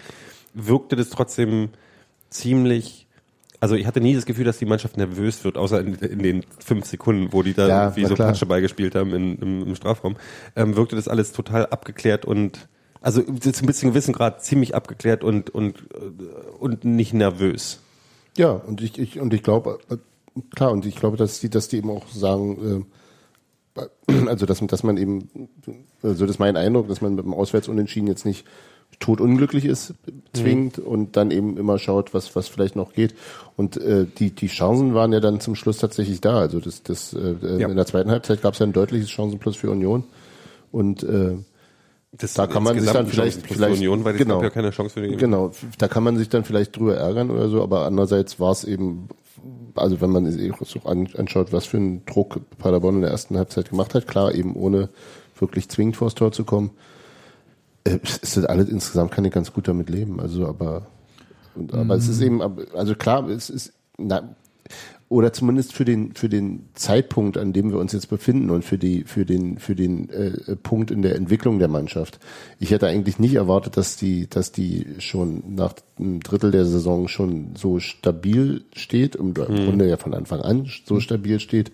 wirkte 0.53 0.95
das 0.95 1.09
trotzdem 1.09 1.71
ziemlich 2.29 3.07
also 3.61 3.75
ich 3.75 3.87
hatte 3.87 4.01
nie 4.01 4.15
das 4.15 4.27
Gefühl, 4.27 4.45
dass 4.45 4.59
die 4.59 4.67
Mannschaft 4.67 4.97
nervös 4.99 5.43
wird, 5.43 5.57
außer 5.57 5.81
in, 5.81 5.95
in 5.95 6.19
den 6.21 6.45
fünf 6.65 6.85
Sekunden, 6.85 7.33
wo 7.33 7.43
die 7.43 7.55
da 7.55 7.67
Ja, 7.67 7.83
irgendwie 7.85 8.05
so. 8.05 8.15
Patscheball 8.15 8.61
gespielt 8.61 8.95
haben 8.95 9.13
in, 9.15 9.39
im, 9.39 9.63
im 9.69 9.75
Strafraum, 9.75 10.17
ähm, 10.55 10.77
wirkte 10.77 10.95
das 10.97 11.09
alles 11.09 11.33
total 11.33 11.67
abgeklärt 11.67 12.25
und 12.25 12.69
also 13.09 13.23
zu 13.23 13.63
ein 13.63 13.67
bisschen 13.67 13.91
gewissen 13.91 14.13
Grad 14.13 14.45
ziemlich 14.45 14.75
abgeklärt 14.75 15.25
und 15.25 15.51
und 15.51 15.85
und 16.61 16.85
nicht 16.85 17.15
nervös. 17.15 17.81
Ja, 18.37 18.51
und 18.51 18.83
ich, 18.83 18.99
ich 18.99 19.19
und 19.19 19.33
ich 19.33 19.43
glaube, 19.43 19.79
klar, 20.55 20.73
und 20.73 20.85
ich 20.87 20.97
glaube, 20.97 21.17
dass 21.17 21.41
die, 21.41 21.49
dass 21.49 21.69
die 21.69 21.79
eben 21.79 21.91
auch 21.91 22.07
sagen, 22.09 22.87
äh, 23.77 23.83
also 24.27 24.47
dass, 24.47 24.61
dass 24.67 24.83
man 24.83 24.97
eben, 24.97 25.29
also 26.03 26.27
das 26.27 26.37
ist 26.37 26.39
mein 26.39 26.57
Eindruck, 26.57 26.89
dass 26.89 27.01
man 27.01 27.15
mit 27.15 27.25
dem 27.25 27.35
Auswärtsunentschieden 27.35 28.09
jetzt 28.09 28.27
nicht 28.27 28.45
totunglücklich 29.01 29.65
ist, 29.65 29.95
zwingend, 30.33 30.79
und 30.79 31.17
dann 31.17 31.31
eben 31.31 31.57
immer 31.57 31.79
schaut, 31.79 32.15
was, 32.15 32.35
was 32.35 32.49
vielleicht 32.49 32.75
noch 32.75 32.93
geht. 32.93 33.15
Und 33.57 33.77
äh, 33.77 34.07
die, 34.19 34.31
die 34.31 34.49
Chancen 34.49 34.95
waren 34.95 35.13
ja 35.13 35.21
dann 35.21 35.41
zum 35.41 35.55
Schluss 35.55 35.79
tatsächlich 35.79 36.21
da. 36.21 36.39
Also 36.39 36.59
das, 36.59 36.83
das 36.83 37.13
äh, 37.13 37.35
Ja. 37.59 37.69
in 37.69 37.77
der 37.77 37.87
zweiten 37.87 38.11
Halbzeit 38.11 38.43
gab 38.43 38.55
es 38.55 38.61
ja 38.61 38.67
ein 38.67 38.73
deutliches 38.73 39.11
Chancenplus 39.11 39.57
für 39.57 39.71
Union. 39.71 40.05
Und 40.73 41.03
äh, 41.03 41.37
Das 42.13 42.33
Da 42.35 42.47
kann 42.47 42.63
man 42.63 42.79
sich 42.81 42.91
dann 42.91 43.07
vielleicht- 43.07 43.47
vielleicht- 43.47 43.77
Union, 43.77 44.03
weil 44.05 44.15
genau. 44.17 44.43
ja 44.43 44.49
keine 44.51 44.71
Chance 44.71 44.95
für 44.95 45.07
die 45.07 45.17
Genau, 45.17 45.53
da 45.77 45.89
kann 45.89 46.03
man 46.03 46.17
sich 46.17 46.29
dann 46.31 46.43
vielleicht 46.45 46.77
drüber 46.77 46.97
ärgern 46.97 47.31
oder 47.31 47.49
so, 47.49 47.63
aber 47.63 47.85
andererseits 47.87 48.41
war 48.41 48.51
es 48.53 48.65
eben, 48.65 49.09
also 49.75 50.01
wenn 50.01 50.11
man 50.11 50.31
sich 50.31 50.51
so 50.65 50.81
an- 50.89 51.09
anschaut, 51.17 51.53
was 51.53 51.67
für 51.67 51.77
einen 51.77 52.05
Druck 52.07 52.41
Paderborn 52.59 52.97
in 52.97 53.01
der 53.03 53.11
ersten 53.11 53.37
Halbzeit 53.37 53.69
gemacht 53.71 53.95
hat, 53.95 54.07
klar, 54.09 54.35
eben 54.35 54.57
ohne 54.57 54.89
wirklich 55.39 55.69
zwingend 55.69 55.97
vors 55.97 56.15
Tor 56.15 56.33
zu 56.33 56.45
kommen, 56.45 56.71
äh, 57.85 57.99
ist 58.23 58.37
das 58.39 58.45
alles 58.47 58.69
insgesamt 58.71 59.11
kann 59.13 59.25
ich 59.27 59.33
ganz 59.33 59.53
gut 59.53 59.69
damit 59.69 59.91
leben. 59.91 60.19
Also, 60.19 60.47
aber, 60.47 60.87
und, 61.55 61.75
aber 61.75 61.95
es 61.95 62.09
ist 62.09 62.23
eben, 62.23 62.41
also 62.75 62.95
klar, 62.95 63.29
es 63.29 63.51
ist, 63.51 63.73
na, 63.99 64.35
oder 65.11 65.33
zumindest 65.33 65.73
für 65.73 65.87
den 65.87 66.13
für 66.15 66.29
den 66.29 66.69
Zeitpunkt, 66.75 67.39
an 67.39 67.55
dem 67.55 67.71
wir 67.71 67.79
uns 67.79 67.93
jetzt 67.93 68.09
befinden 68.09 68.51
und 68.51 68.65
für 68.65 68.77
die 68.77 69.05
für 69.05 69.25
den 69.25 69.59
für 69.59 69.75
den 69.75 70.11
äh, 70.11 70.57
Punkt 70.57 70.91
in 70.91 71.01
der 71.01 71.15
Entwicklung 71.15 71.59
der 71.59 71.69
Mannschaft. 71.69 72.19
Ich 72.59 72.71
hätte 72.73 72.89
eigentlich 72.89 73.19
nicht 73.19 73.35
erwartet, 73.35 73.79
dass 73.79 73.97
die 73.97 74.29
dass 74.29 74.53
die 74.53 74.87
schon 74.99 75.43
nach 75.55 75.75
einem 75.99 76.21
Drittel 76.21 76.51
der 76.51 76.67
Saison 76.67 77.09
schon 77.09 77.57
so 77.57 77.81
stabil 77.81 78.65
steht 78.75 79.17
und 79.17 79.39
im 79.39 79.65
Grunde 79.65 79.89
ja 79.89 79.97
von 79.97 80.13
Anfang 80.13 80.41
an 80.41 80.69
so 80.85 81.01
stabil 81.01 81.41
steht, 81.41 81.73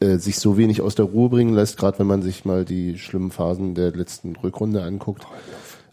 äh, 0.00 0.16
sich 0.16 0.40
so 0.40 0.58
wenig 0.58 0.80
aus 0.80 0.96
der 0.96 1.04
Ruhe 1.04 1.28
bringen 1.28 1.54
lässt, 1.54 1.76
gerade 1.76 2.00
wenn 2.00 2.08
man 2.08 2.22
sich 2.22 2.44
mal 2.44 2.64
die 2.64 2.98
schlimmen 2.98 3.30
Phasen 3.30 3.76
der 3.76 3.92
letzten 3.92 4.34
Rückrunde 4.34 4.82
anguckt. 4.82 5.24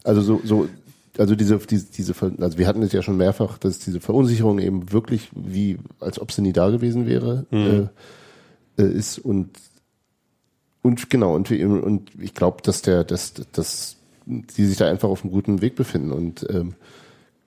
Also 0.02 0.22
so 0.22 0.40
so 0.42 0.68
also 1.18 1.34
diese, 1.34 1.58
diese, 1.58 1.86
diese, 1.92 2.14
also 2.40 2.58
wir 2.58 2.66
hatten 2.66 2.82
es 2.82 2.92
ja 2.92 3.02
schon 3.02 3.16
mehrfach, 3.16 3.58
dass 3.58 3.78
diese 3.78 4.00
Verunsicherung 4.00 4.58
eben 4.58 4.92
wirklich 4.92 5.28
wie, 5.34 5.78
als 6.00 6.20
ob 6.20 6.32
sie 6.32 6.42
nie 6.42 6.52
da 6.52 6.70
gewesen 6.70 7.06
wäre, 7.06 7.44
äh, 7.50 8.82
äh, 8.82 8.90
ist 8.92 9.18
und, 9.18 9.50
und 10.82 11.10
genau, 11.10 11.34
und, 11.34 11.50
und 11.50 12.10
ich 12.20 12.34
glaube, 12.34 12.62
dass 12.62 12.82
der, 12.82 13.04
dass, 13.04 13.34
dass 13.52 13.96
die 14.26 14.64
sich 14.66 14.76
da 14.78 14.88
einfach 14.88 15.08
auf 15.08 15.24
einem 15.24 15.32
guten 15.32 15.60
Weg 15.60 15.74
befinden 15.74 16.12
und, 16.12 16.46
ähm, 16.50 16.74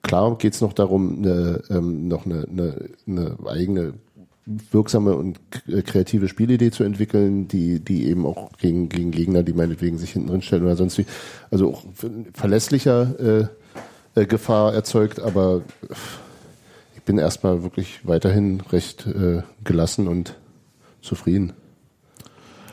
klar 0.04 0.36
geht 0.38 0.54
es 0.56 0.62
noch 0.62 0.74
darum, 0.74 1.20
eine, 1.20 1.62
ähm, 1.70 2.08
noch 2.08 2.26
eine, 2.26 2.48
eine, 2.50 2.90
eine 3.08 3.38
eigene 3.48 3.94
wirksame 4.72 5.16
und 5.16 5.40
k- 5.52 5.82
kreative 5.84 6.28
Spielidee 6.28 6.72
zu 6.72 6.84
entwickeln, 6.84 7.48
die, 7.48 7.80
die 7.80 8.08
eben 8.08 8.26
auch 8.26 8.52
gegen, 8.58 8.90
gegen 8.90 9.12
Gegner, 9.12 9.44
die 9.44 9.54
meinetwegen 9.54 10.00
sich 10.00 10.12
hinten 10.14 10.30
drin 10.30 10.42
stellen 10.42 10.64
oder 10.64 10.76
sonst 10.76 10.98
wie, 10.98 11.06
also 11.52 11.70
auch 11.70 11.84
verlässlicher 12.34 13.20
äh, 13.20 13.48
äh, 14.16 14.26
Gefahr 14.26 14.74
erzeugt, 14.74 15.20
aber 15.20 15.62
ich 16.96 17.02
bin 17.04 17.18
erstmal 17.18 17.64
wirklich 17.64 18.06
weiterhin 18.08 18.62
recht 18.72 19.08
äh, 19.08 19.42
gelassen 19.64 20.08
und 20.08 20.36
zufrieden. 21.02 21.54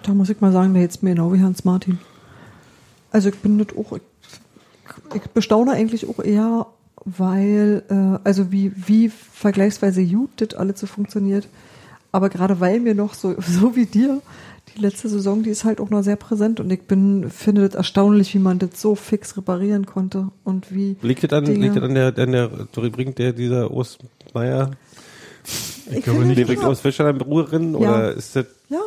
Da 0.02 0.14
muss 0.14 0.30
ich 0.30 0.40
mal 0.40 0.52
sagen, 0.52 0.74
der 0.74 0.82
jetzt 0.82 1.02
mir 1.02 1.10
genau 1.10 1.32
wie 1.32 1.40
Hans 1.40 1.64
Martin. 1.64 1.98
Also 3.10 3.28
ich 3.28 3.38
bin 3.38 3.58
das 3.58 3.76
auch, 3.76 3.92
ich, 3.92 4.02
ich 5.14 5.22
bestaune 5.30 5.72
eigentlich 5.72 6.08
auch 6.08 6.22
eher, 6.22 6.66
weil, 7.04 7.82
äh, 7.88 8.18
also 8.26 8.52
wie, 8.52 8.72
wie 8.74 9.08
vergleichsweise 9.08 10.04
gut 10.04 10.30
das 10.36 10.58
alles 10.58 10.80
so 10.80 10.86
funktioniert. 10.86 11.48
Aber 12.12 12.28
gerade 12.30 12.60
weil 12.60 12.80
mir 12.80 12.94
noch 12.94 13.14
so, 13.14 13.34
so 13.38 13.76
wie 13.76 13.86
dir, 13.86 14.20
die 14.76 14.80
letzte 14.80 15.08
Saison, 15.08 15.42
die 15.42 15.50
ist 15.50 15.64
halt 15.64 15.80
auch 15.80 15.90
noch 15.90 16.02
sehr 16.02 16.16
präsent 16.16 16.60
und 16.60 16.70
ich 16.72 16.82
bin, 16.82 17.30
finde 17.30 17.66
das 17.66 17.74
erstaunlich, 17.74 18.34
wie 18.34 18.38
man 18.38 18.58
das 18.58 18.80
so 18.80 18.94
fix 18.94 19.36
reparieren 19.36 19.86
konnte 19.86 20.28
und 20.44 20.74
wie. 20.74 20.96
Liegt 21.02 21.24
das 21.24 21.32
an, 21.32 21.44
Dinge- 21.44 21.60
liegt 21.60 21.76
das 21.76 21.82
an 21.82 21.94
der, 21.94 22.16
an 22.18 22.32
der, 22.32 22.48
bringt 22.90 23.18
der 23.18 23.32
dieser 23.32 23.70
Ostmeier, 23.70 24.70
Ich 25.90 26.02
glaube 26.04 26.20
finde, 26.20 26.34
nicht, 26.34 26.60
ja. 26.62 26.68
Urs 26.68 26.80
Fischer 26.80 27.06
eine 27.06 27.20
Ruherin 27.22 27.72
Ja. 27.72 27.78
oder 27.78 28.12
ist 28.14 28.36
das, 28.36 28.46
Ja, 28.68 28.80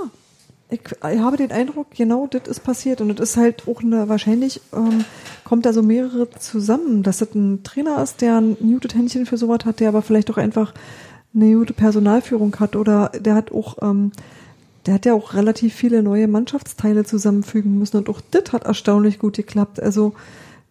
ich, 0.70 0.80
ich 1.14 1.20
habe 1.20 1.36
den 1.38 1.52
Eindruck, 1.52 1.88
genau 1.96 2.28
das 2.28 2.48
ist 2.48 2.64
passiert 2.64 3.02
und 3.02 3.10
das 3.20 3.32
ist 3.32 3.38
halt 3.38 3.68
auch 3.68 3.82
eine, 3.82 4.08
wahrscheinlich 4.08 4.62
ähm, 4.74 5.04
kommt 5.44 5.66
da 5.66 5.74
so 5.74 5.82
mehrere 5.82 6.30
zusammen, 6.30 7.04
dass 7.04 7.18
das 7.18 7.36
ein 7.36 7.64
Trainer 7.64 8.02
ist, 8.02 8.22
der 8.22 8.38
ein 8.38 8.56
gutes 8.58 8.94
Händchen 8.96 9.26
für 9.26 9.38
sowas 9.38 9.66
hat, 9.66 9.80
der 9.82 9.90
aber 9.90 10.02
vielleicht 10.02 10.32
auch 10.32 10.38
einfach 10.38 10.74
eine 11.36 11.54
gute 11.56 11.74
Personalführung 11.74 12.56
hat 12.60 12.76
oder 12.76 13.10
der 13.20 13.36
hat 13.36 13.52
auch, 13.52 13.78
ähm, 13.82 14.12
der 14.86 14.96
hat 14.96 15.06
ja 15.06 15.14
auch 15.14 15.34
relativ 15.34 15.74
viele 15.76 16.02
neue 16.02 16.28
Mannschaftsteile 16.28 17.04
zusammenfügen 17.06 17.78
müssen 17.78 17.98
und 17.98 18.10
auch 18.10 18.22
das 18.32 18.52
hat 18.52 18.64
erstaunlich 18.64 19.20
gut 19.20 19.36
geklappt. 19.36 19.82
Also 19.82 20.14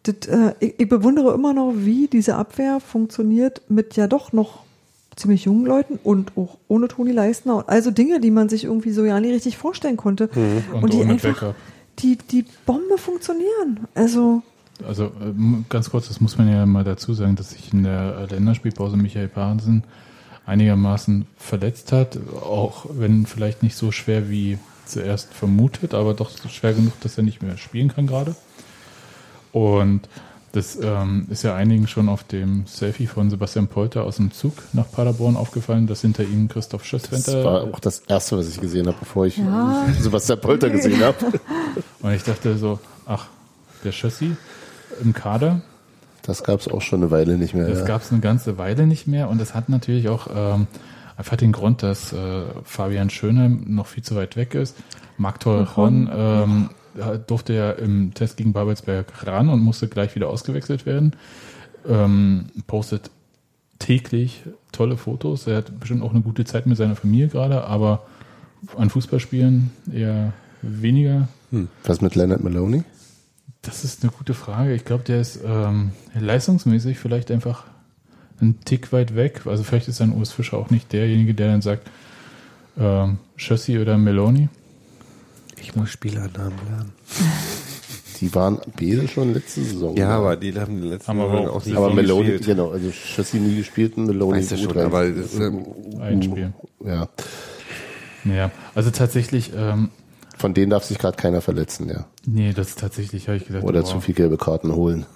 das, 0.02 0.26
äh, 0.28 0.54
ich, 0.60 0.74
ich 0.78 0.88
bewundere 0.88 1.34
immer 1.34 1.52
noch, 1.52 1.72
wie 1.76 2.08
diese 2.08 2.36
Abwehr 2.36 2.80
funktioniert 2.80 3.62
mit 3.68 3.96
ja 3.96 4.06
doch 4.06 4.32
noch 4.32 4.64
ziemlich 5.16 5.44
jungen 5.44 5.66
Leuten 5.66 5.98
und 6.02 6.32
auch 6.36 6.56
ohne 6.68 6.88
Toni 6.88 7.12
Leistner. 7.12 7.56
und 7.56 7.68
Also 7.68 7.90
Dinge, 7.90 8.20
die 8.20 8.30
man 8.30 8.48
sich 8.48 8.64
irgendwie 8.64 8.92
so 8.92 9.04
ja 9.04 9.20
nie 9.20 9.32
richtig 9.32 9.56
vorstellen 9.56 9.96
konnte. 9.96 10.28
Und, 10.72 10.82
Und, 10.82 10.92
die 10.92 10.98
ohne 10.98 11.12
einfach, 11.12 11.54
die, 11.98 12.16
die 12.16 12.44
Bombe 12.66 12.96
funktionieren. 12.96 13.86
Also, 13.94 14.42
Also 14.86 15.10
ähm, 15.20 15.66
ganz 15.68 15.90
kurz, 15.90 16.08
das 16.08 16.20
muss 16.20 16.38
man 16.38 16.48
ja 16.48 16.64
mal 16.66 16.84
dazu 16.84 17.12
sagen, 17.12 17.36
dass 17.36 17.50
sich 17.50 17.72
in 17.72 17.84
der 17.84 18.26
Länderspielpause 18.30 18.96
Michael 18.96 19.28
Parensen 19.28 19.84
einigermaßen 20.46 21.26
verletzt 21.36 21.92
hat, 21.92 22.18
auch 22.42 22.86
wenn 22.90 23.26
vielleicht 23.26 23.62
nicht 23.62 23.76
so 23.76 23.92
schwer 23.92 24.30
wie 24.30 24.58
zuerst 24.86 25.32
vermutet, 25.32 25.94
aber 25.94 26.14
doch 26.14 26.30
so 26.30 26.48
schwer 26.48 26.72
genug, 26.74 26.92
dass 27.00 27.16
er 27.16 27.22
nicht 27.24 27.42
mehr 27.42 27.56
spielen 27.56 27.88
kann 27.88 28.06
gerade. 28.06 28.34
Und 29.52 30.08
das 30.52 30.76
ähm, 30.82 31.26
ist 31.30 31.44
ja 31.44 31.54
einigen 31.54 31.86
schon 31.86 32.08
auf 32.08 32.24
dem 32.24 32.66
Selfie 32.66 33.06
von 33.06 33.30
Sebastian 33.30 33.68
Polter 33.68 34.02
aus 34.04 34.16
dem 34.16 34.32
Zug 34.32 34.54
nach 34.72 34.90
Paderborn 34.90 35.36
aufgefallen, 35.36 35.86
dass 35.86 36.00
hinter 36.00 36.24
ihm 36.24 36.48
Christoph 36.48 36.82
Das 36.82 36.88
Schösswenter 36.88 37.44
war 37.44 37.62
auch 37.62 37.78
das 37.78 38.00
Erste, 38.08 38.36
was 38.36 38.48
ich 38.48 38.60
gesehen 38.60 38.88
habe, 38.88 38.96
bevor 38.98 39.26
ich 39.26 39.36
Ja. 39.36 39.86
Sebastian 40.00 40.40
Polter 40.40 40.68
gesehen 40.70 41.00
habe. 41.04 41.16
und 42.02 42.12
ich 42.12 42.24
dachte 42.24 42.58
so, 42.58 42.80
ach, 43.06 43.26
der 43.84 43.92
Schössi 43.92 44.36
im 45.02 45.12
Kader, 45.12 45.60
Das 46.22 46.44
gab 46.44 46.60
es 46.60 46.68
auch 46.68 46.82
schon 46.82 47.00
eine 47.02 47.10
Weile 47.10 47.38
nicht 47.38 47.54
mehr. 47.54 47.68
Das 47.68 47.80
ja. 47.80 47.84
gab 47.84 48.02
es 48.02 48.12
eine 48.12 48.20
ganze 48.20 48.58
Weile 48.58 48.86
nicht 48.86 49.06
mehr 49.06 49.28
und 49.28 49.40
das 49.40 49.54
hat 49.54 49.68
natürlich 49.68 50.08
auch 50.08 50.28
ähm, 50.34 50.66
einfach 51.16 51.36
den 51.36 51.52
Grund, 51.52 51.82
dass 51.82 52.12
äh, 52.12 52.42
Fabian 52.64 53.10
Schönheim 53.10 53.64
noch 53.68 53.86
viel 53.86 54.02
zu 54.02 54.16
weit 54.16 54.36
weg 54.36 54.54
ist. 54.54 54.76
Marc 55.18 55.40
Torrejon 55.40 56.08
ähm, 56.12 56.70
durfte 57.26 57.52
ja 57.52 57.70
im 57.72 58.14
Test 58.14 58.36
gegen 58.36 58.52
Babelsberg 58.52 59.26
ran 59.26 59.48
und 59.48 59.60
musste 59.60 59.88
gleich 59.88 60.14
wieder 60.14 60.28
ausgewechselt 60.28 60.86
werden. 60.86 61.14
Ähm, 61.88 62.46
postet 62.66 63.10
täglich 63.78 64.42
tolle 64.72 64.96
Fotos. 64.96 65.46
Er 65.46 65.58
hat 65.58 65.80
bestimmt 65.80 66.02
auch 66.02 66.12
eine 66.12 66.20
gute 66.20 66.44
Zeit 66.44 66.66
mit 66.66 66.76
seiner 66.76 66.96
Familie 66.96 67.28
gerade, 67.28 67.64
aber 67.64 68.06
an 68.76 68.90
Fußballspielen 68.90 69.70
eher 69.92 70.32
weniger. 70.62 71.28
Was 71.84 72.00
mit 72.00 72.14
Leonard 72.14 72.44
Maloney? 72.44 72.84
Das 73.62 73.84
ist 73.84 74.02
eine 74.02 74.12
gute 74.12 74.34
Frage. 74.34 74.72
Ich 74.74 74.84
glaube, 74.84 75.04
der 75.04 75.20
ist 75.20 75.40
ähm, 75.44 75.90
leistungsmäßig 76.18 76.98
vielleicht 76.98 77.30
einfach 77.30 77.64
ein 78.40 78.58
Tick 78.64 78.92
weit 78.92 79.14
weg. 79.16 79.42
Also 79.46 79.64
vielleicht 79.64 79.88
ist 79.88 80.00
dann 80.00 80.12
Urs 80.12 80.32
Fischer 80.32 80.56
auch 80.56 80.70
nicht 80.70 80.92
derjenige, 80.92 81.34
der 81.34 81.48
dann 81.48 81.60
sagt, 81.62 81.90
ähm, 82.78 83.18
Chassis 83.36 83.78
oder 83.78 83.98
Meloni. 83.98 84.48
Ich 85.60 85.76
muss 85.76 85.90
Spielernamen 85.90 86.58
lernen. 86.68 86.92
Die 88.20 88.34
waren 88.34 88.58
beide 88.78 89.08
schon 89.08 89.32
letzte 89.32 89.62
Saison. 89.62 89.96
Ja, 89.96 90.08
oder? 90.08 90.14
aber 90.16 90.36
die 90.36 90.52
haben 90.54 90.82
die 90.82 90.98
Haben 91.06 91.20
aber 91.20 91.38
Saison 91.38 91.48
auch 91.56 91.64
nicht 91.64 91.74
aber 91.76 91.94
Meloni, 91.94 92.32
gespielt. 92.32 92.46
genau, 92.46 92.70
also 92.70 92.90
Chassis 92.90 93.40
nie 93.40 93.56
gespielt 93.56 93.96
und 93.96 94.04
Meloni 94.06 94.36
Weißt 94.38 94.50
du 94.52 94.56
gut 94.56 94.64
schon, 94.64 94.76
rein. 94.76 94.86
aber 94.86 95.04
ähm, 95.06 95.66
Ein 95.98 96.22
Spiel. 96.22 96.52
Ja, 96.84 97.08
Ja, 98.26 98.50
also 98.74 98.90
tatsächlich, 98.90 99.52
ähm, 99.56 99.88
von 100.40 100.54
denen 100.54 100.70
darf 100.70 100.84
sich 100.84 100.98
gerade 100.98 101.16
keiner 101.16 101.40
verletzen, 101.40 101.88
ja. 101.88 102.06
nee, 102.26 102.52
das 102.52 102.70
ist 102.70 102.78
tatsächlich, 102.80 103.28
habe 103.28 103.36
ich 103.36 103.46
gesagt, 103.46 103.64
Oder 103.64 103.84
zu 103.84 104.00
viel 104.00 104.14
gelbe 104.14 104.36
Karten 104.38 104.74
holen. 104.74 105.06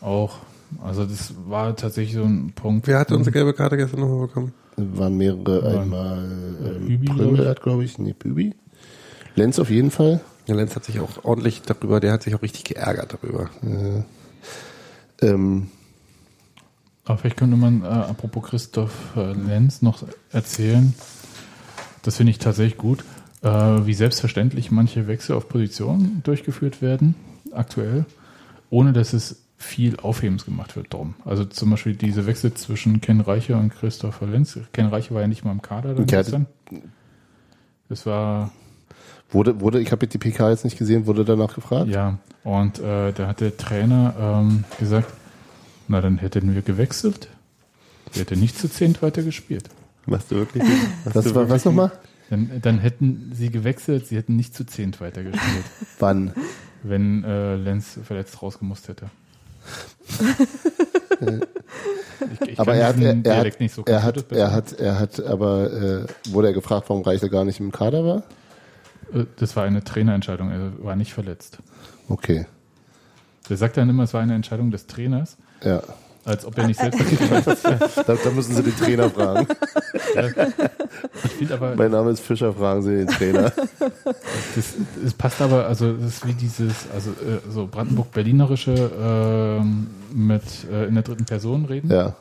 auch. 0.00 0.38
Also 0.84 1.04
das 1.06 1.32
war 1.46 1.74
tatsächlich 1.76 2.14
so 2.14 2.24
ein 2.24 2.52
Punkt. 2.54 2.86
Wer 2.86 2.98
hat 2.98 3.10
unsere 3.10 3.32
gelbe 3.32 3.54
Karte 3.54 3.78
gestern 3.78 4.00
nochmal 4.00 4.26
bekommen? 4.26 4.52
Waren 4.76 5.16
mehrere, 5.16 5.72
Ja. 5.74 5.80
einmal 5.80 6.18
ähm, 6.62 7.04
Prömel 7.06 7.48
hat, 7.48 7.62
glaube 7.62 7.84
ich, 7.84 7.98
nee, 7.98 8.12
Bübi. 8.12 8.54
Lenz 9.34 9.58
auf 9.58 9.70
jeden 9.70 9.90
Fall. 9.90 10.20
Der 10.46 10.56
Lenz 10.56 10.76
hat 10.76 10.84
sich 10.84 11.00
auch 11.00 11.24
ordentlich 11.24 11.62
darüber, 11.62 12.00
der 12.00 12.12
hat 12.12 12.22
sich 12.22 12.34
auch 12.34 12.42
richtig 12.42 12.64
geärgert 12.64 13.14
darüber. 13.14 13.48
Ähm, 15.22 15.68
Aber 17.04 17.18
vielleicht 17.18 17.38
könnte 17.38 17.56
man, 17.56 17.82
äh, 17.82 17.86
apropos 17.86 18.44
Christoph 18.50 18.92
äh, 19.16 19.32
Lenz, 19.32 19.80
noch 19.82 20.04
erzählen, 20.32 20.94
das 22.02 22.16
finde 22.16 22.30
ich 22.32 22.38
tatsächlich 22.38 22.76
gut, 22.76 23.04
äh, 23.42 23.48
wie 23.48 23.94
selbstverständlich 23.94 24.70
manche 24.70 25.06
Wechsel 25.06 25.36
auf 25.36 25.48
Position 25.48 26.20
durchgeführt 26.24 26.82
werden, 26.82 27.14
aktuell, 27.52 28.04
ohne 28.70 28.92
dass 28.92 29.12
es 29.12 29.42
viel 29.56 29.96
Aufhebens 29.98 30.44
gemacht 30.44 30.76
wird 30.76 30.92
drum. 30.94 31.14
Also 31.24 31.44
zum 31.44 31.70
Beispiel 31.70 31.96
diese 31.96 32.26
Wechsel 32.26 32.54
zwischen 32.54 33.00
Ken 33.00 33.20
Reicher 33.20 33.58
und 33.58 33.70
Christopher 33.74 34.26
Lenz. 34.26 34.58
Ken 34.72 34.86
Reicher 34.86 35.14
war 35.14 35.22
ja 35.22 35.26
nicht 35.28 35.44
mal 35.44 35.50
im 35.52 35.62
Kader 35.62 35.94
dann 35.94 36.06
Ja, 36.06 36.18
gestern. 36.22 36.46
Das 37.88 38.06
war, 38.06 38.52
wurde, 39.30 39.60
wurde, 39.60 39.80
ich 39.80 39.90
habe 39.92 40.06
die 40.06 40.18
PK 40.18 40.50
jetzt 40.50 40.64
nicht 40.64 40.78
gesehen, 40.78 41.06
wurde 41.06 41.24
danach 41.24 41.54
gefragt? 41.54 41.88
ja, 41.88 42.18
und 42.44 42.78
äh, 42.78 43.12
da 43.12 43.26
hat 43.26 43.40
der 43.40 43.56
Trainer 43.56 44.14
ähm, 44.20 44.64
gesagt, 44.78 45.12
na 45.88 46.00
dann 46.00 46.18
hätten 46.18 46.54
wir 46.54 46.62
gewechselt. 46.62 47.28
Wir 48.12 48.20
hätten 48.22 48.40
nicht 48.40 48.56
zu 48.58 48.68
zehnt 48.70 49.02
weiter 49.02 49.22
gespielt. 49.22 49.68
Machst 50.06 50.30
du 50.30 50.36
wirklich? 50.36 50.62
Machst 50.62 51.16
Das 51.16 51.24
du 51.24 51.30
war 51.34 51.42
wirklich- 51.42 51.50
was 51.50 51.64
nochmal? 51.64 51.92
Dann, 52.30 52.60
dann 52.60 52.78
hätten 52.78 53.32
sie 53.34 53.50
gewechselt, 53.50 54.06
sie 54.06 54.16
hätten 54.16 54.36
nicht 54.36 54.54
zu 54.54 54.64
zehnt 54.64 55.00
weitergespielt, 55.00 55.64
Wann? 55.98 56.32
wenn 56.82 57.24
äh, 57.24 57.56
Lenz 57.56 57.98
verletzt 58.04 58.40
rausgemusst 58.42 58.88
hätte. 58.88 59.10
ich, 62.40 62.48
ich 62.50 62.60
Aber 62.60 62.74
er 62.74 62.88
hat, 62.88 62.98
er, 63.00 63.24
er, 63.24 63.36
hat, 63.38 63.60
nicht 63.60 63.74
so 63.74 63.82
er, 63.84 64.02
hat, 64.02 64.32
er 64.32 64.52
er 64.78 64.98
aber 65.26 65.72
äh, 65.72 66.06
wurde 66.32 66.48
er 66.48 66.52
gefragt, 66.54 66.88
warum 66.88 67.02
Reichel 67.02 67.28
gar 67.28 67.44
nicht 67.44 67.60
im 67.60 67.72
Kader 67.72 68.04
war? 68.04 68.22
Äh, 69.12 69.24
Das 69.36 69.56
war 69.56 69.64
eine 69.64 69.82
Trainerentscheidung, 69.82 70.50
er 70.50 70.84
war 70.84 70.96
nicht 70.96 71.12
verletzt. 71.12 71.58
Okay, 72.08 72.46
Der 73.48 73.56
sagt 73.56 73.76
dann 73.76 73.88
immer, 73.88 74.04
es 74.04 74.14
war 74.14 74.20
eine 74.22 74.34
Entscheidung 74.34 74.70
des 74.70 74.86
Trainers, 74.86 75.36
ja. 75.62 75.82
Als 76.28 76.44
ob 76.44 76.56
er 76.58 76.66
nicht 76.66 76.78
selbst. 76.78 77.00
Da, 78.06 78.14
da 78.14 78.30
müssen 78.30 78.54
Sie 78.54 78.62
den 78.62 78.76
Trainer 78.76 79.10
fragen. 79.10 79.46
Ich 81.24 81.30
finde 81.32 81.54
aber, 81.54 81.74
mein 81.74 81.90
Name 81.90 82.10
ist 82.10 82.20
Fischer, 82.20 82.52
fragen 82.52 82.82
Sie 82.82 82.96
den 82.96 83.08
Trainer. 83.08 83.52
das, 84.54 84.74
es 85.04 85.14
passt 85.14 85.40
aber, 85.40 85.66
also 85.66 85.92
das 85.94 86.16
ist 86.16 86.26
wie 86.26 86.34
dieses, 86.34 86.74
also 86.94 87.10
äh, 87.10 87.40
so 87.50 87.66
Brandenburg-Berlinerische 87.66 88.90
ähm, 89.00 89.88
mit 90.12 90.42
äh, 90.70 90.86
in 90.86 90.94
der 90.94 91.02
dritten 91.02 91.24
Person 91.24 91.64
reden. 91.64 91.90
Ja. 91.90 92.14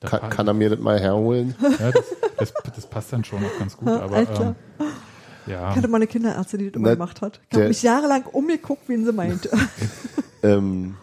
Da 0.00 0.08
Kann, 0.08 0.30
kann 0.30 0.48
er 0.48 0.54
mir 0.54 0.70
das 0.70 0.80
mal 0.80 0.98
herholen? 0.98 1.54
Ja, 1.78 1.92
das, 1.92 2.04
das, 2.36 2.52
das 2.74 2.86
passt 2.86 3.12
dann 3.12 3.22
schon 3.24 3.38
auch 3.44 3.58
ganz 3.58 3.76
gut. 3.76 3.88
Aber 3.88 4.18
ähm, 4.18 4.56
ja, 5.46 5.70
Ich 5.70 5.76
hatte 5.76 5.88
mal 5.88 5.96
eine 5.96 6.06
Kinderärztin, 6.06 6.58
die 6.58 6.66
das 6.70 6.76
immer 6.76 6.88
Na, 6.88 6.94
gemacht 6.94 7.20
hat. 7.20 7.40
Ich 7.50 7.56
habe 7.56 7.68
mich 7.68 7.82
jahrelang 7.82 8.24
umgeguckt, 8.24 8.88
wen 8.88 9.04
sie 9.04 9.12
meinte. 9.12 9.50
Ähm, 10.44 10.96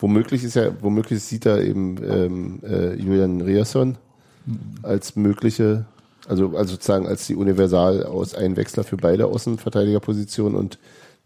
womöglich 0.00 0.44
ist 0.44 0.54
ja, 0.54 0.70
womöglich 0.80 1.22
sieht 1.22 1.46
er 1.46 1.62
eben 1.62 1.96
ähm, 2.02 2.60
äh, 2.64 2.94
Julian 2.94 3.40
Riasson 3.40 3.96
als 4.82 5.16
mögliche, 5.16 5.84
also, 6.28 6.56
also 6.56 6.72
sozusagen 6.72 7.06
als 7.06 7.26
die 7.26 7.34
Universal 7.36 8.04
aus 8.04 8.34
Einwechsler 8.34 8.84
für 8.84 8.96
beide 8.96 9.26
Außenverteidigerpositionen 9.26 10.56
und 10.58 10.78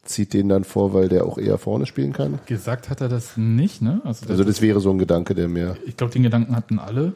zieht 0.04 0.34
den 0.34 0.48
dann 0.50 0.64
vor, 0.64 0.92
weil 0.92 1.08
der 1.08 1.24
auch 1.24 1.38
eher 1.38 1.56
vorne 1.56 1.86
spielen 1.86 2.12
kann. 2.12 2.38
gesagt 2.46 2.90
hat 2.90 3.00
er 3.00 3.08
das 3.08 3.36
nicht, 3.38 3.80
ne? 3.80 4.02
Also, 4.04 4.26
Also 4.28 4.44
das 4.44 4.60
wäre 4.60 4.80
so 4.80 4.90
ein 4.90 4.98
Gedanke, 4.98 5.34
der 5.34 5.48
mir. 5.48 5.76
ich 5.86 5.96
glaube, 5.96 6.12
den 6.12 6.22
Gedanken 6.24 6.54
hatten 6.54 6.78
alle, 6.78 7.14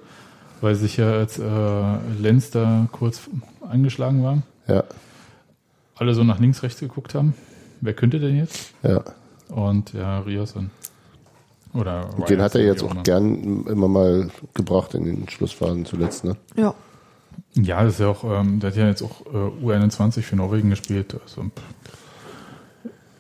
weil 0.63 0.75
sich 0.75 0.97
ja 0.97 1.13
als 1.13 1.39
äh, 1.39 1.43
Lenz 2.21 2.51
da 2.51 2.89
kurz 2.93 3.21
angeschlagen 3.69 4.23
war, 4.23 4.43
Ja, 4.67 4.85
alle 5.97 6.15
so 6.15 6.25
nach 6.25 6.39
links, 6.39 6.63
rechts 6.63 6.81
geguckt 6.81 7.15
haben. 7.15 7.35
Wer 7.81 7.93
könnte 7.95 8.21
denn 8.21 8.37
jetzt? 8.37 8.73
ja. 8.83 9.03
Und 9.49 9.95
ja, 9.95 10.21
Riason. 10.21 10.71
Oder 11.75 12.11
Und 12.17 12.29
den 12.31 12.41
hat 12.41 12.55
er 12.55 12.65
jetzt 12.65 12.83
auch 12.83 12.93
immer. 12.93 13.03
gern 13.03 13.67
immer 13.67 13.89
mal 13.89 14.31
gebracht 14.55 14.95
in 14.95 15.05
den 15.05 15.29
Schlussphasen 15.29 15.85
zuletzt, 15.85 16.25
ne? 16.25 16.37
ja. 16.57 16.75
Ja, 17.55 17.83
das 17.83 17.95
ist 17.95 18.01
ja 18.01 18.09
auch, 18.09 18.25
ähm, 18.25 18.61
der 18.61 18.71
hat 18.71 18.77
ja 18.77 18.87
jetzt 18.87 19.03
auch 19.03 19.23
äh, 19.27 19.65
U21 19.65 20.23
für 20.23 20.37
Norwegen 20.37 20.71
gespielt. 20.71 21.17
Also 21.23 21.47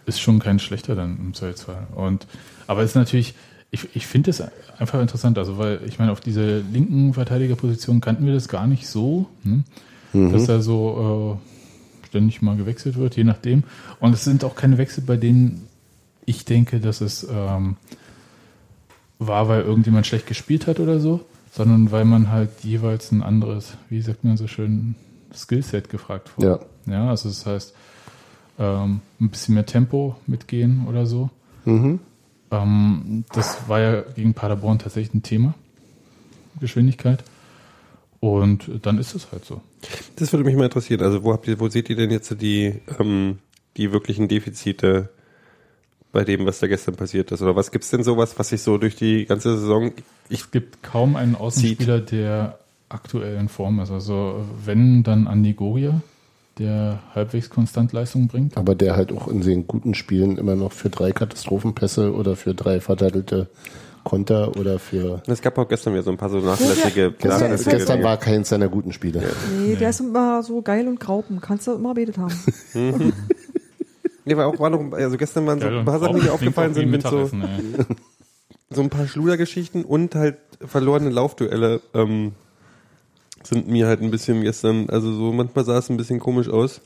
ist 0.06 0.20
schon 0.20 0.38
kein 0.38 0.58
schlechter 0.58 0.94
dann 0.94 1.18
im 1.18 1.34
Zweifelsfall. 1.34 1.86
Und 1.94 2.26
aber 2.66 2.82
ist 2.82 2.94
natürlich, 2.94 3.34
ich, 3.70 3.94
ich 3.94 4.06
finde 4.06 4.30
es 4.30 4.42
einfach 4.78 5.00
interessant, 5.00 5.38
also 5.38 5.58
weil 5.58 5.80
ich 5.86 5.98
meine, 5.98 6.12
auf 6.12 6.20
diese 6.20 6.60
linken 6.60 7.14
Verteidigerposition 7.14 8.00
kannten 8.00 8.26
wir 8.26 8.34
das 8.34 8.48
gar 8.48 8.66
nicht 8.66 8.88
so, 8.88 9.26
ne? 9.44 9.64
dass 10.12 10.46
da 10.46 10.60
so 10.60 11.38
äh, 12.02 12.06
ständig 12.06 12.40
mal 12.42 12.56
gewechselt 12.56 12.96
wird, 12.96 13.16
je 13.16 13.24
nachdem. 13.24 13.64
Und 14.00 14.14
es 14.14 14.24
sind 14.24 14.44
auch 14.44 14.54
keine 14.54 14.78
Wechsel, 14.78 15.04
bei 15.04 15.16
denen 15.16 15.66
ich 16.24 16.44
denke, 16.44 16.80
dass 16.80 17.00
es 17.00 17.26
ähm, 17.30 17.76
war, 19.18 19.48
weil 19.48 19.62
irgendjemand 19.62 20.06
schlecht 20.06 20.26
gespielt 20.26 20.66
hat 20.66 20.80
oder 20.80 21.00
so, 21.00 21.20
sondern 21.52 21.90
weil 21.90 22.04
man 22.04 22.30
halt 22.30 22.50
jeweils 22.62 23.10
ein 23.12 23.22
anderes, 23.22 23.74
wie 23.88 24.00
sagt 24.00 24.24
man 24.24 24.36
so 24.36 24.46
schön, 24.46 24.94
Skillset 25.34 25.88
gefragt 25.88 26.30
wurde. 26.36 26.60
Ja. 26.86 26.92
Ja, 26.92 27.10
also 27.10 27.28
das 27.28 27.44
heißt, 27.44 27.74
ähm, 28.58 29.00
ein 29.20 29.30
bisschen 29.30 29.54
mehr 29.54 29.66
Tempo 29.66 30.16
mitgehen 30.26 30.86
oder 30.88 31.06
so. 31.06 31.30
Mhm. 31.64 32.00
Ähm, 32.50 33.24
das 33.32 33.68
war 33.68 33.80
ja 33.80 34.00
gegen 34.00 34.34
Paderborn 34.34 34.78
tatsächlich 34.78 35.14
ein 35.14 35.22
Thema. 35.22 35.54
Geschwindigkeit. 36.60 37.22
Und 38.20 38.70
dann 38.82 38.98
ist 38.98 39.14
es 39.14 39.30
halt 39.30 39.44
so. 39.44 39.60
Das 40.16 40.32
würde 40.32 40.44
mich 40.44 40.56
mal 40.56 40.64
interessieren. 40.64 41.02
Also 41.02 41.22
wo 41.22 41.32
habt 41.32 41.46
ihr, 41.46 41.60
wo 41.60 41.68
seht 41.68 41.88
ihr 41.88 41.96
denn 41.96 42.10
jetzt 42.10 42.40
die, 42.40 42.80
ähm, 42.98 43.38
die 43.76 43.92
wirklichen 43.92 44.26
Defizite 44.26 45.10
bei 46.12 46.24
dem, 46.24 46.46
was 46.46 46.58
da 46.58 46.66
gestern 46.66 46.96
passiert 46.96 47.30
ist? 47.32 47.42
Oder 47.42 47.56
was 47.56 47.70
gibt's 47.70 47.90
denn 47.90 48.02
sowas, 48.02 48.38
was 48.38 48.48
sich 48.48 48.62
so 48.62 48.78
durch 48.78 48.96
die 48.96 49.26
ganze 49.26 49.58
Saison, 49.58 49.92
ich, 50.28 50.40
Es 50.40 50.50
gibt 50.50 50.82
kaum 50.82 51.16
einen 51.16 51.34
Außenspieler, 51.34 52.00
der 52.00 52.58
aktuell 52.88 53.36
in 53.36 53.48
Form 53.48 53.80
ist. 53.80 53.90
Also 53.90 54.44
wenn, 54.64 55.02
dann 55.02 55.26
Andi 55.26 55.52
Goria, 55.52 56.00
der 56.58 57.00
halbwegs 57.14 57.50
konstant 57.50 57.92
Leistung 57.92 58.28
bringt. 58.28 58.56
Aber 58.56 58.74
der 58.74 58.96
halt 58.96 59.12
auch 59.12 59.28
in 59.28 59.42
den 59.42 59.66
guten 59.66 59.94
Spielen 59.94 60.38
immer 60.38 60.56
noch 60.56 60.72
für 60.72 60.90
drei 60.90 61.12
Katastrophenpässe 61.12 62.12
oder 62.14 62.36
für 62.36 62.54
drei 62.54 62.80
verdattelte 62.80 63.48
Konter 64.04 64.56
oder 64.56 64.78
für. 64.78 65.22
Es 65.26 65.42
gab 65.42 65.58
auch 65.58 65.68
gestern 65.68 65.92
wieder 65.92 66.02
so 66.02 66.10
ein 66.10 66.16
paar 66.16 66.30
so 66.30 66.38
nachlässige. 66.38 67.12
Gestern, 67.12 67.42
nachlässige 67.42 67.76
gestern 67.76 68.02
war 68.02 68.16
keins 68.16 68.48
seiner 68.48 68.68
guten 68.68 68.92
Spiele. 68.92 69.22
Nee, 69.60 69.76
der 69.76 69.90
ist 69.90 70.00
immer 70.00 70.42
so 70.42 70.62
geil 70.62 70.88
und 70.88 70.98
graupen. 70.98 71.40
Kannst 71.40 71.66
du 71.66 71.74
immer 71.74 71.92
betet 71.92 72.16
haben. 72.16 72.32
Nee, 74.28 74.36
war 74.36 74.46
auch, 74.46 74.58
war 74.58 74.70
noch, 74.70 74.92
also 74.92 75.16
gestern 75.16 75.46
waren 75.46 75.60
so 75.60 75.66
ein 75.66 75.84
paar 75.84 75.98
Sachen, 75.98 76.16
die 76.16 76.22
mir 76.22 76.32
aufgefallen 76.32 76.74
sind, 76.74 76.90
mit 76.90 77.02
so, 77.02 77.30
so 78.70 78.82
ein 78.82 78.90
paar 78.90 79.06
Schludergeschichten 79.06 79.84
und 79.84 80.14
halt 80.14 80.36
verlorene 80.60 81.08
Laufduelle, 81.08 81.80
ähm, 81.94 82.32
sind 83.42 83.68
mir 83.68 83.86
halt 83.86 84.02
ein 84.02 84.10
bisschen 84.10 84.42
gestern, 84.42 84.90
also 84.90 85.12
so 85.12 85.32
manchmal 85.32 85.64
sah 85.64 85.78
es 85.78 85.88
ein 85.88 85.96
bisschen 85.96 86.20
komisch 86.20 86.48
aus. 86.48 86.80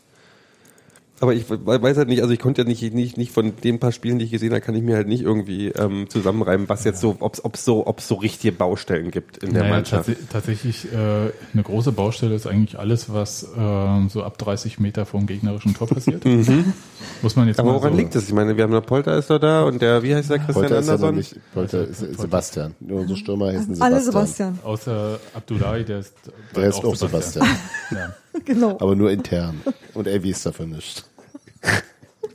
Aber 1.23 1.35
ich 1.35 1.49
we- 1.49 1.65
weiß 1.65 1.97
halt 1.99 2.09
nicht, 2.09 2.21
also 2.21 2.35
ich 2.35 2.41
konnte 2.41 2.63
ja 2.63 2.67
nicht, 2.69 2.83
nicht, 2.93 3.17
nicht 3.17 3.31
von 3.31 3.53
den 3.63 3.79
paar 3.79 3.93
Spielen, 3.93 4.19
die 4.19 4.25
ich 4.25 4.33
gesehen 4.33 4.51
habe, 4.51 4.61
kann 4.61 4.75
ich 4.75 4.83
mir 4.83 4.97
halt 4.97 5.07
nicht 5.07 5.23
irgendwie 5.23 5.69
ähm, 5.69 6.11
zusammenreiben, 6.11 6.69
was 6.69 6.83
jetzt 6.83 7.01
so, 7.01 7.17
ob 7.21 7.55
es 7.55 7.65
so, 7.65 7.87
ob's 7.87 8.09
so 8.09 8.17
richtige 8.17 8.51
Baustellen 8.53 9.13
gibt 9.13 9.37
in 9.37 9.53
der 9.53 9.63
Naja, 9.63 9.75
Mannschaft. 9.77 10.09
tats 10.09 10.19
tatsächlich 10.33 10.93
äh, 10.93 10.97
eine 10.97 11.63
große 11.63 11.93
Baustelle 11.93 12.35
ist 12.35 12.49
eigentlich 12.49 12.77
alles, 12.77 13.13
was 13.13 13.47
ähm, 13.57 14.09
so 14.11 14.25
ab 14.25 14.37
30 14.39 14.81
Meter 14.81 15.07
vom 15.07 15.27
gegnerischen 15.27 15.75
Tor 15.75 15.87
passiert. 15.87 16.25
Muss 17.23 17.37
man 17.37 17.47
jetzt 17.47 17.59
Mhm. 17.59 17.61
Aber 17.61 17.71
mal 17.73 17.77
woran 17.77 17.93
so, 17.93 17.99
liegt 17.99 18.15
das? 18.17 18.25
Ich 18.25 18.33
meine, 18.35 18.57
wir 18.57 18.65
haben 18.65 18.73
noch 18.73 18.85
Polter 18.85 19.17
ist 19.17 19.31
doch 19.31 19.39
da 19.39 19.63
und 19.63 19.81
der, 19.81 20.03
wie 20.03 20.15
heißt 20.17 20.29
der, 20.29 20.39
Christian 20.41 20.55
Polter 20.69 20.79
ist 20.81 20.89
ja 21.01 21.13
nicht, 21.13 21.37
Polter 21.55 21.87
ist 21.87 22.01
Sebastian. 22.01 22.75
Nur 22.81 23.01
unsere 23.03 23.17
Stürmer 23.19 23.47
heißen 23.53 23.77
Sebastian. 23.77 23.93
Alle 23.93 24.01
Sebastian. 24.03 24.59
Außer 24.65 25.21
Abdullahi, 25.35 25.85
der 25.85 26.01
ist 26.01 26.15
Der 26.57 26.65
ist 26.69 26.85
auch 26.85 26.97
Sebastian. 26.97 27.47
Ja, 27.93 28.13
Genau. 28.47 28.79
Aber 28.81 28.97
nur 28.97 29.11
intern. 29.11 29.61
Und 29.93 30.07
er 30.07 30.25
weiß 30.25 30.45
davon 30.45 30.71
nicht. 30.71 31.05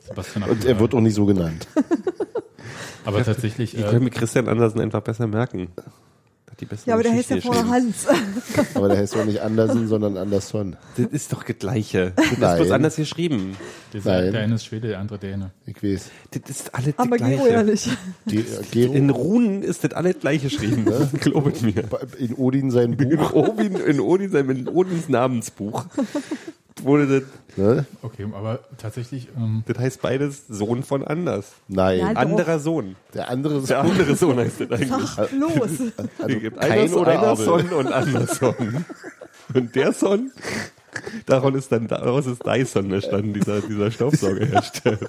Sebastian 0.07 0.43
Und 0.43 0.51
Abdullahi. 0.51 0.73
er 0.73 0.79
wird 0.79 0.93
auch 0.93 1.01
nicht 1.01 1.15
so 1.15 1.25
genannt. 1.25 1.67
Aber 3.05 3.23
tatsächlich, 3.23 3.73
Ich 3.73 3.79
äh, 3.79 3.83
könnte 3.83 3.99
mir 4.01 4.09
Christian 4.09 4.47
Andersen 4.47 4.79
einfach 4.81 5.01
besser 5.01 5.27
merken. 5.27 5.69
Ja, 6.87 6.95
aber 6.95 7.03
der 7.03 7.11
heißt 7.13 7.29
ja 7.29 7.35
geschrieben. 7.35 7.69
Hans. 7.69 8.07
Aber 8.73 8.87
der 8.87 8.97
heißt 8.97 9.13
doch 9.15 9.23
nicht 9.25 9.41
Andersen, 9.41 9.87
sondern 9.87 10.17
Andersson. 10.17 10.75
Das 10.95 11.05
ist 11.11 11.31
doch 11.31 11.43
das 11.43 11.55
Gleiche. 11.59 12.13
Das 12.15 12.31
ist 12.31 12.37
bloß 12.39 12.71
anders 12.71 12.95
geschrieben. 12.95 13.55
Nein. 13.93 14.31
der 14.31 14.41
eine 14.41 14.55
ist 14.55 14.65
Schwede, 14.65 14.87
der 14.87 14.99
andere 14.99 15.19
Däne. 15.19 15.51
Ich 15.67 15.83
weiß. 15.83 16.09
Das 16.31 16.49
ist 16.49 16.73
alles 16.73 16.95
das 16.95 17.05
Aber 17.05 17.17
Gero 17.17 17.45
ja 17.45 17.61
Gleiche. 17.61 17.89
nicht. 17.91 17.97
Die, 18.25 18.43
Gero, 18.71 18.93
In 18.93 19.11
Runen 19.11 19.61
ist 19.61 19.83
das 19.83 19.93
alles 19.93 20.15
gleich 20.19 20.41
geschrieben. 20.41 20.85
Ne? 20.85 21.07
Glaubet 21.19 21.61
mir. 21.61 21.83
in 22.17 22.33
Odin 22.33 22.71
sein 22.71 22.93
In, 22.93 23.17
Buch. 23.17 23.33
Odin, 23.33 23.75
in, 23.75 23.99
Odin, 23.99 24.31
sein- 24.31 24.49
in 24.49 24.67
Odins 24.67 25.09
Namensbuch 25.09 25.85
wurde 26.83 27.21
das, 27.21 27.29
Ne? 27.57 27.85
Okay, 28.03 28.27
aber 28.33 28.59
tatsächlich, 28.77 29.29
ähm, 29.35 29.63
das 29.65 29.79
heißt 29.79 30.01
beides 30.01 30.43
Sohn 30.47 30.83
von 30.83 31.03
Anders. 31.03 31.53
Nein. 31.67 31.99
Ja. 31.99 32.11
Anderer 32.11 32.59
Sohn. 32.59 32.95
Der 33.15 33.29
andere 33.29 33.57
ist 33.57 33.69
Der 33.69 33.79
andere 33.79 34.15
Sohn 34.15 34.37
heißt 34.37 34.61
das 34.61 34.71
eigentlich. 34.71 34.91
Ach, 34.91 35.31
los. 35.31 35.71
also 36.19 36.39
gibt 36.39 36.61
kein 36.61 36.93
oder 36.93 37.11
einer 37.11 37.27
Abel. 37.29 37.45
Son 37.45 37.69
und 37.69 37.87
Anderson. 37.91 38.85
Und 39.55 39.75
der 39.75 39.91
Son, 39.91 40.31
daran 41.25 41.55
ist 41.55 41.71
dann, 41.71 41.87
daraus 41.87 42.27
ist 42.27 42.45
Dyson 42.45 42.93
entstanden, 42.93 43.33
dieser, 43.33 43.61
dieser 43.61 43.89
Staubsaugerhersteller. 43.89 44.99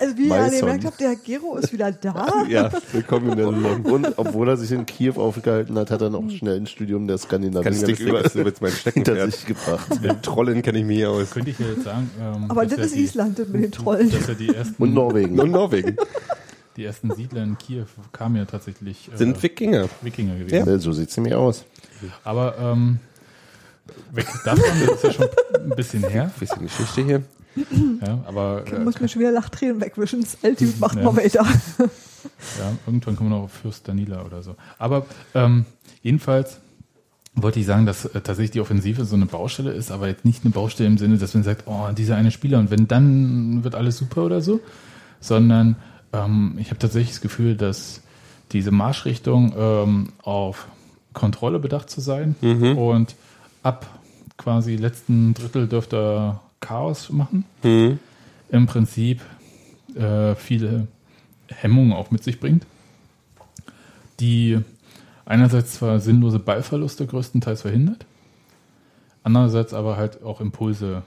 Also 0.00 0.16
wie 0.16 0.28
ihr 0.28 0.34
alle 0.34 0.58
gemerkt 0.58 0.84
habt, 0.84 1.00
der 1.00 1.16
Gero 1.16 1.56
ist 1.56 1.72
wieder 1.72 1.90
da. 1.90 2.44
Ja, 2.48 2.70
willkommen 2.92 3.30
in 3.30 3.36
der 3.38 3.52
Saison. 3.52 3.82
Und 3.84 4.18
obwohl 4.18 4.48
er 4.48 4.56
sich 4.56 4.70
in 4.70 4.86
Kiew 4.86 5.14
aufgehalten 5.16 5.76
hat, 5.78 5.90
hat 5.90 6.00
er 6.02 6.10
noch 6.10 6.28
schnell 6.30 6.56
ein 6.56 6.66
Studium 6.66 7.06
der 7.08 7.18
Skandinavistik 7.18 7.98
hinter 8.94 9.30
sich 9.30 9.46
gebracht. 9.46 10.00
Mit 10.00 10.22
Trollen 10.22 10.62
kenne 10.62 10.78
ich 10.78 10.84
mich 10.84 11.04
aus. 11.04 11.30
könnte 11.30 11.50
ich 11.50 11.58
ja 11.58 11.66
jetzt 11.66 11.84
sagen, 11.84 12.10
ähm, 12.20 12.44
Aber 12.48 12.64
das 12.64 12.78
ist 12.78 12.94
die, 12.94 13.00
Island, 13.04 13.38
das 13.38 13.48
mit 13.48 13.64
den 13.64 13.72
Trollen. 13.72 14.10
Dass 14.10 14.28
ja 14.28 14.34
die 14.34 14.54
ersten, 14.54 14.82
Und 14.82 14.94
Norwegen. 14.94 15.38
Und 15.40 15.50
Norwegen. 15.50 15.96
die 16.76 16.84
ersten 16.84 17.12
Siedler 17.14 17.42
in 17.42 17.58
Kiew 17.58 17.86
kamen 18.12 18.36
ja 18.36 18.44
tatsächlich 18.44 19.10
äh, 19.12 19.16
Sind 19.16 19.42
Wikinger. 19.42 19.88
Wikinger 20.02 20.36
gewesen. 20.36 20.68
Ja, 20.68 20.78
so 20.78 20.92
sieht's 20.92 21.16
nämlich 21.16 21.34
aus. 21.34 21.64
Aber 22.22 22.56
ähm, 22.58 23.00
weg 24.12 24.26
davon, 24.44 24.64
das 24.86 24.90
ist 24.96 25.04
ja 25.04 25.12
schon 25.12 25.28
ein 25.54 25.70
bisschen 25.76 26.04
her. 26.04 26.30
Bisschen 26.38 26.62
Geschichte 26.62 27.02
hier. 27.04 27.22
Ja, 28.04 28.18
aber 28.26 28.62
Ich 28.66 28.72
äh, 28.72 28.78
muss 28.78 29.00
mir 29.00 29.08
schon 29.08 29.20
wieder 29.20 29.32
Lachtränen 29.32 29.80
wegwischen. 29.80 30.20
Das 30.22 30.38
Altjugend 30.42 30.80
macht 30.80 30.96
Ja. 30.98 31.04
mal 31.04 31.16
weiter. 31.16 31.44
Ja, 32.58 32.72
irgendwann 32.86 33.16
kommen 33.16 33.30
wir 33.30 33.36
noch 33.36 33.44
auf 33.44 33.52
Fürst 33.52 33.86
Danila 33.88 34.22
oder 34.24 34.42
so. 34.42 34.56
Aber 34.78 35.06
ähm, 35.34 35.64
jedenfalls 36.02 36.60
wollte 37.34 37.60
ich 37.60 37.66
sagen, 37.66 37.86
dass 37.86 38.04
äh, 38.04 38.20
tatsächlich 38.20 38.50
die 38.52 38.60
Offensive 38.60 39.04
so 39.04 39.14
eine 39.16 39.26
Baustelle 39.26 39.70
ist, 39.72 39.90
aber 39.90 40.08
jetzt 40.08 40.24
nicht 40.24 40.44
eine 40.44 40.52
Baustelle 40.52 40.88
im 40.88 40.98
Sinne, 40.98 41.18
dass 41.18 41.34
man 41.34 41.44
sagt, 41.44 41.64
oh, 41.66 41.86
dieser 41.96 42.16
eine 42.16 42.30
Spieler 42.30 42.58
und 42.58 42.70
wenn 42.70 42.88
dann 42.88 43.62
wird 43.64 43.74
alles 43.74 43.96
super 43.98 44.24
oder 44.24 44.40
so, 44.40 44.60
sondern 45.20 45.76
ähm, 46.12 46.56
ich 46.58 46.68
habe 46.70 46.78
tatsächlich 46.78 47.10
das 47.12 47.20
Gefühl, 47.20 47.56
dass 47.56 48.00
diese 48.52 48.70
Marschrichtung 48.70 49.52
ähm, 49.56 50.08
auf 50.22 50.66
Kontrolle 51.12 51.58
bedacht 51.58 51.90
zu 51.90 52.00
sein 52.00 52.34
und 52.40 53.14
ab 53.62 53.86
quasi 54.36 54.76
letzten 54.76 55.34
Drittel 55.34 55.66
dürfte 55.66 55.96
er 55.96 56.40
Chaos 56.60 57.10
machen. 57.10 57.44
Im 57.62 58.66
Prinzip 58.66 59.20
äh, 59.94 60.34
viele 60.34 60.88
Hemmungen 61.48 61.92
auch 61.92 62.10
mit 62.10 62.22
sich 62.22 62.40
bringt, 62.40 62.66
die 64.20 64.58
einerseits 65.24 65.74
zwar 65.74 66.00
sinnlose 66.00 66.38
Ballverluste 66.38 67.06
größtenteils 67.06 67.62
verhindert, 67.62 68.06
andererseits 69.22 69.74
aber 69.74 69.96
halt 69.96 70.22
auch 70.22 70.40
Impulse 70.40 71.02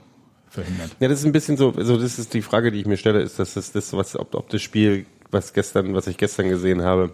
verhindert. 0.48 0.90
Ja, 1.00 1.08
das 1.08 1.20
ist 1.20 1.26
ein 1.26 1.32
bisschen 1.32 1.56
so, 1.56 1.72
also 1.72 1.96
das 1.96 2.18
ist 2.18 2.34
die 2.34 2.42
Frage, 2.42 2.70
die 2.70 2.80
ich 2.80 2.86
mir 2.86 2.96
stelle, 2.96 3.20
ist, 3.20 3.38
dass 3.38 3.54
das, 3.54 3.72
das 3.72 3.92
was, 3.92 4.16
ob, 4.16 4.34
ob 4.34 4.48
das 4.50 4.62
Spiel, 4.62 5.06
was 5.30 5.52
gestern, 5.52 5.94
was 5.94 6.06
ich 6.06 6.18
gestern 6.18 6.48
gesehen 6.48 6.82
habe, 6.82 7.12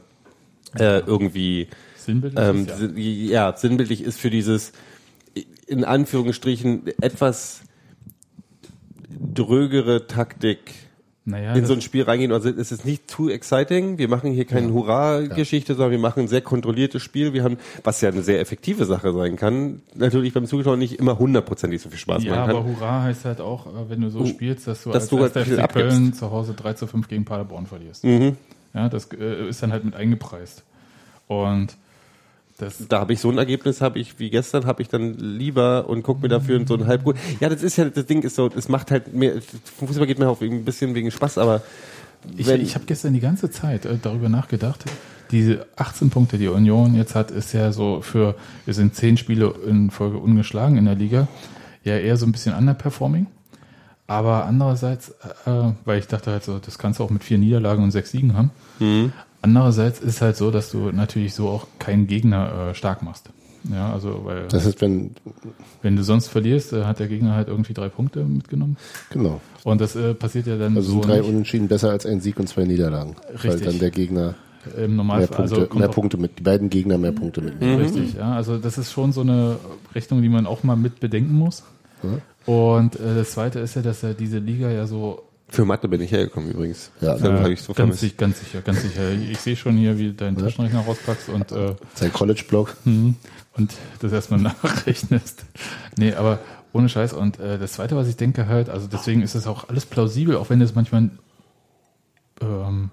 äh, 0.74 1.00
irgendwie 1.00 1.68
Sinnbildlich 1.96 2.44
ähm, 2.44 2.66
ist 2.66 2.96
ja. 2.96 3.48
ja, 3.50 3.56
sinnbildlich 3.56 4.02
ist 4.02 4.18
für 4.18 4.30
dieses 4.30 4.72
in 5.66 5.84
Anführungsstrichen 5.84 6.86
etwas 7.00 7.62
drögere 9.08 10.06
Taktik 10.06 10.74
Naja, 11.24 11.54
in 11.54 11.66
so 11.66 11.74
ein 11.74 11.80
Spiel 11.80 12.04
reingehen. 12.04 12.32
Also 12.32 12.48
es 12.48 12.72
ist 12.72 12.84
nicht 12.84 13.08
too 13.08 13.28
exciting. 13.28 13.98
Wir 13.98 14.08
machen 14.08 14.32
hier 14.32 14.44
keine 14.44 14.72
Hurra-Geschichte, 14.72 15.74
sondern 15.74 15.92
wir 15.92 15.98
machen 15.98 16.20
ein 16.20 16.28
sehr 16.28 16.40
kontrolliertes 16.40 17.02
Spiel. 17.02 17.32
Wir 17.32 17.44
haben, 17.44 17.58
was 17.84 18.00
ja 18.00 18.08
eine 18.08 18.22
sehr 18.22 18.40
effektive 18.40 18.84
Sache 18.84 19.12
sein 19.12 19.36
kann, 19.36 19.82
natürlich 19.94 20.32
beim 20.32 20.46
Zuschauer 20.46 20.76
nicht 20.76 20.98
immer 20.98 21.18
hundertprozentig 21.18 21.82
so 21.82 21.90
viel 21.90 21.98
Spaß 21.98 22.24
ja, 22.24 22.36
machen 22.36 22.50
aber 22.50 22.62
kann. 22.62 22.76
Hurra 22.76 23.02
heißt 23.02 23.24
halt 23.24 23.40
auch, 23.40 23.66
äh, 23.66 23.90
wenn 23.90 24.00
du 24.00 24.10
so 24.10 24.24
spielst, 24.26 24.66
dass 24.66 24.84
du 24.84 24.90
Dass 24.90 25.02
als 25.02 25.10
du 25.10 25.20
halt 25.20 25.32
FC. 25.32 25.72
Köln 25.72 26.12
zu 26.12 26.30
Hause 26.30 26.54
3 26.54 26.74
zu 26.74 26.86
5 26.86 27.08
gegen 27.08 27.24
Paderborn 27.24 27.66
verlierst. 27.66 28.04
Mhm. 28.04 28.36
Ja, 28.74 28.88
das 28.88 29.08
äh, 29.12 29.48
ist 29.48 29.62
dann 29.62 29.72
halt 29.72 29.84
mit 29.84 29.94
eingepreist. 29.94 30.64
Und 31.26 31.76
das, 32.58 32.88
Da 32.88 32.98
habe 33.00 33.12
ich 33.12 33.20
so 33.20 33.30
ein 33.30 33.38
Ergebnis, 33.38 33.80
habe 33.80 34.00
ich 34.00 34.18
wie 34.18 34.30
gestern, 34.30 34.66
habe 34.66 34.82
ich 34.82 34.88
dann 34.88 35.14
lieber 35.14 35.88
und 35.88 36.02
guck 36.02 36.20
mir 36.20 36.28
dafür 36.28 36.60
so 36.66 36.74
ein 36.74 36.86
halb 36.86 37.04
gut. 37.04 37.16
Ja, 37.38 37.48
das 37.48 37.62
ist 37.62 37.76
ja 37.76 37.84
das 37.84 38.06
Ding 38.06 38.22
ist 38.22 38.34
so, 38.34 38.50
es 38.54 38.68
macht 38.68 38.90
halt 38.90 39.14
mehr. 39.14 39.34
Fußball 39.78 40.06
geht 40.06 40.18
mir 40.18 40.28
auch 40.28 40.40
ein 40.40 40.64
bisschen 40.64 40.94
wegen 40.96 41.10
Spaß, 41.10 41.38
aber 41.38 41.62
ich, 42.36 42.48
ich 42.48 42.74
habe 42.74 42.84
gestern 42.84 43.14
die 43.14 43.20
ganze 43.20 43.50
Zeit 43.50 43.86
äh, 43.86 43.96
darüber 44.00 44.28
nachgedacht. 44.28 44.84
Diese 45.30 45.66
18 45.76 46.10
Punkte, 46.10 46.36
die 46.36 46.48
Union 46.48 46.94
jetzt 46.94 47.14
hat, 47.14 47.30
ist 47.30 47.52
ja 47.52 47.70
so 47.70 48.00
für, 48.00 48.34
wir 48.64 48.74
sind 48.74 48.94
10 48.94 49.18
Spiele 49.18 49.54
in 49.66 49.90
Folge 49.90 50.18
ungeschlagen 50.18 50.78
in 50.78 50.86
der 50.86 50.94
Liga, 50.94 51.28
ja 51.84 51.96
eher 51.96 52.16
so 52.16 52.26
ein 52.26 52.32
bisschen 52.32 52.54
underperforming. 52.54 53.26
Aber 54.08 54.46
andererseits, 54.46 55.10
äh, 55.44 55.72
weil 55.84 55.98
ich 55.98 56.06
dachte 56.06 56.32
halt 56.32 56.42
so, 56.42 56.58
das 56.58 56.78
kannst 56.78 56.98
du 56.98 57.04
auch 57.04 57.10
mit 57.10 57.22
vier 57.22 57.36
Niederlagen 57.36 57.84
und 57.84 57.90
sechs 57.90 58.10
Siegen 58.10 58.34
haben. 58.34 58.50
Andererseits 59.42 60.00
ist 60.00 60.20
halt 60.20 60.36
so, 60.36 60.50
dass 60.50 60.70
du 60.70 60.90
natürlich 60.90 61.34
so 61.34 61.48
auch 61.48 61.66
keinen 61.78 62.06
Gegner 62.06 62.70
äh, 62.70 62.74
stark 62.74 63.02
machst. 63.02 63.30
Ja, 63.72 63.92
also, 63.92 64.20
weil, 64.24 64.46
Das 64.48 64.66
ist, 64.66 64.80
wenn, 64.80 65.12
wenn 65.82 65.96
du 65.96 66.02
sonst 66.04 66.28
verlierst, 66.28 66.72
äh, 66.72 66.84
hat 66.84 67.00
der 67.00 67.08
Gegner 67.08 67.34
halt 67.34 67.48
irgendwie 67.48 67.74
drei 67.74 67.88
Punkte 67.88 68.24
mitgenommen. 68.24 68.76
genau. 69.10 69.40
Und 69.64 69.80
das 69.80 69.96
äh, 69.96 70.14
passiert 70.14 70.46
ja 70.46 70.56
dann 70.56 70.76
Also 70.76 70.92
so 70.92 71.02
sind 71.02 71.10
drei 71.10 71.18
nicht. 71.18 71.28
Unentschieden 71.28 71.68
besser 71.68 71.90
als 71.90 72.06
ein 72.06 72.20
Sieg 72.20 72.38
und 72.38 72.48
zwei 72.48 72.64
Niederlagen. 72.64 73.16
Weil 73.42 73.50
Richtig. 73.52 73.66
dann 73.68 73.78
der 73.78 73.90
Gegner 73.90 74.34
im 74.76 74.80
mehr 74.80 74.88
Normalfall. 74.88 75.36
Punkte, 75.48 75.60
Also 75.60 75.78
mehr 75.78 75.88
Punkte 75.88 76.16
mit, 76.16 76.38
die 76.38 76.42
beiden 76.42 76.70
Gegner 76.70 76.98
mehr 76.98 77.12
Punkte 77.12 77.40
mitnehmen. 77.40 77.80
Richtig, 77.82 78.14
ja. 78.14 78.32
Also 78.34 78.58
das 78.58 78.78
ist 78.78 78.92
schon 78.92 79.12
so 79.12 79.20
eine 79.20 79.56
Rechnung, 79.94 80.22
die 80.22 80.28
man 80.28 80.46
auch 80.46 80.62
mal 80.62 80.76
mit 80.76 81.00
bedenken 81.00 81.34
muss. 81.34 81.62
Und 82.46 82.96
äh, 82.96 83.14
das 83.16 83.32
Zweite 83.32 83.58
ist 83.58 83.74
ja, 83.74 83.82
dass 83.82 84.02
ja 84.02 84.14
diese 84.14 84.38
Liga 84.38 84.70
ja 84.70 84.86
so 84.86 85.22
für 85.50 85.64
Mathe 85.64 85.88
bin 85.88 86.00
ich 86.00 86.12
hergekommen 86.12 86.50
übrigens. 86.50 86.90
Ja, 87.00 87.16
äh, 87.16 87.22
habe 87.22 87.52
ich 87.52 87.62
so 87.62 87.72
ganz, 87.72 88.00
sicher, 88.00 88.16
ganz 88.16 88.40
sicher, 88.40 88.60
ganz 88.60 88.82
sicher. 88.82 89.10
Ich 89.12 89.38
sehe 89.40 89.56
schon 89.56 89.76
hier, 89.76 89.98
wie 89.98 90.08
du 90.08 90.14
deinen 90.14 90.36
Taschenrechner 90.36 90.80
rauspackst 90.80 91.30
und 91.30 91.50
äh, 91.52 91.74
Sein 91.94 92.12
College-Blog. 92.12 92.76
Mhm. 92.84 93.16
und 93.56 93.74
das 94.00 94.12
erstmal 94.12 94.40
nachrechnest. 94.62 95.44
Nee, 95.96 96.12
aber 96.14 96.40
ohne 96.72 96.88
Scheiß. 96.88 97.14
Und 97.14 97.40
äh, 97.40 97.58
das 97.58 97.72
Zweite, 97.72 97.96
was 97.96 98.08
ich 98.08 98.16
denke 98.16 98.46
halt, 98.46 98.68
also 98.68 98.86
deswegen 98.86 99.22
ist 99.22 99.34
das 99.34 99.46
auch 99.46 99.68
alles 99.68 99.86
plausibel, 99.86 100.36
auch 100.36 100.50
wenn 100.50 100.60
das 100.60 100.74
manchmal 100.74 101.10
ähm, 102.42 102.90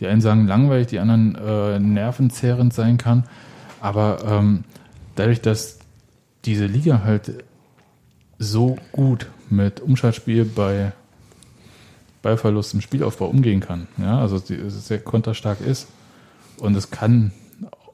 die 0.00 0.06
einen 0.06 0.20
sagen 0.20 0.46
langweilig, 0.46 0.88
die 0.88 0.98
anderen 0.98 1.36
äh, 1.36 1.78
nervenzerrend 1.78 2.72
sein 2.72 2.98
kann. 2.98 3.24
Aber 3.80 4.18
ähm, 4.26 4.64
dadurch, 5.14 5.40
dass 5.40 5.78
diese 6.44 6.66
Liga 6.66 7.02
halt 7.04 7.44
so 8.38 8.76
gut 8.92 9.28
mit 9.50 9.80
Umschaltspiel 9.80 10.44
bei 10.44 10.92
Ballverlust 12.22 12.74
im 12.74 12.80
Spielaufbau 12.80 13.26
umgehen 13.26 13.60
kann, 13.60 13.88
ja, 13.98 14.18
also 14.18 14.38
die, 14.38 14.58
sehr 14.68 14.98
konterstark 14.98 15.60
ist, 15.60 15.88
Und 16.58 16.76
es 16.76 16.90
kann 16.90 17.32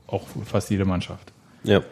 auch 0.06 0.26
fast 0.44 0.70
jede 0.70 0.84
Mannschaft. 0.84 1.32
Ja. 1.62 1.78
Äh, 1.78 1.84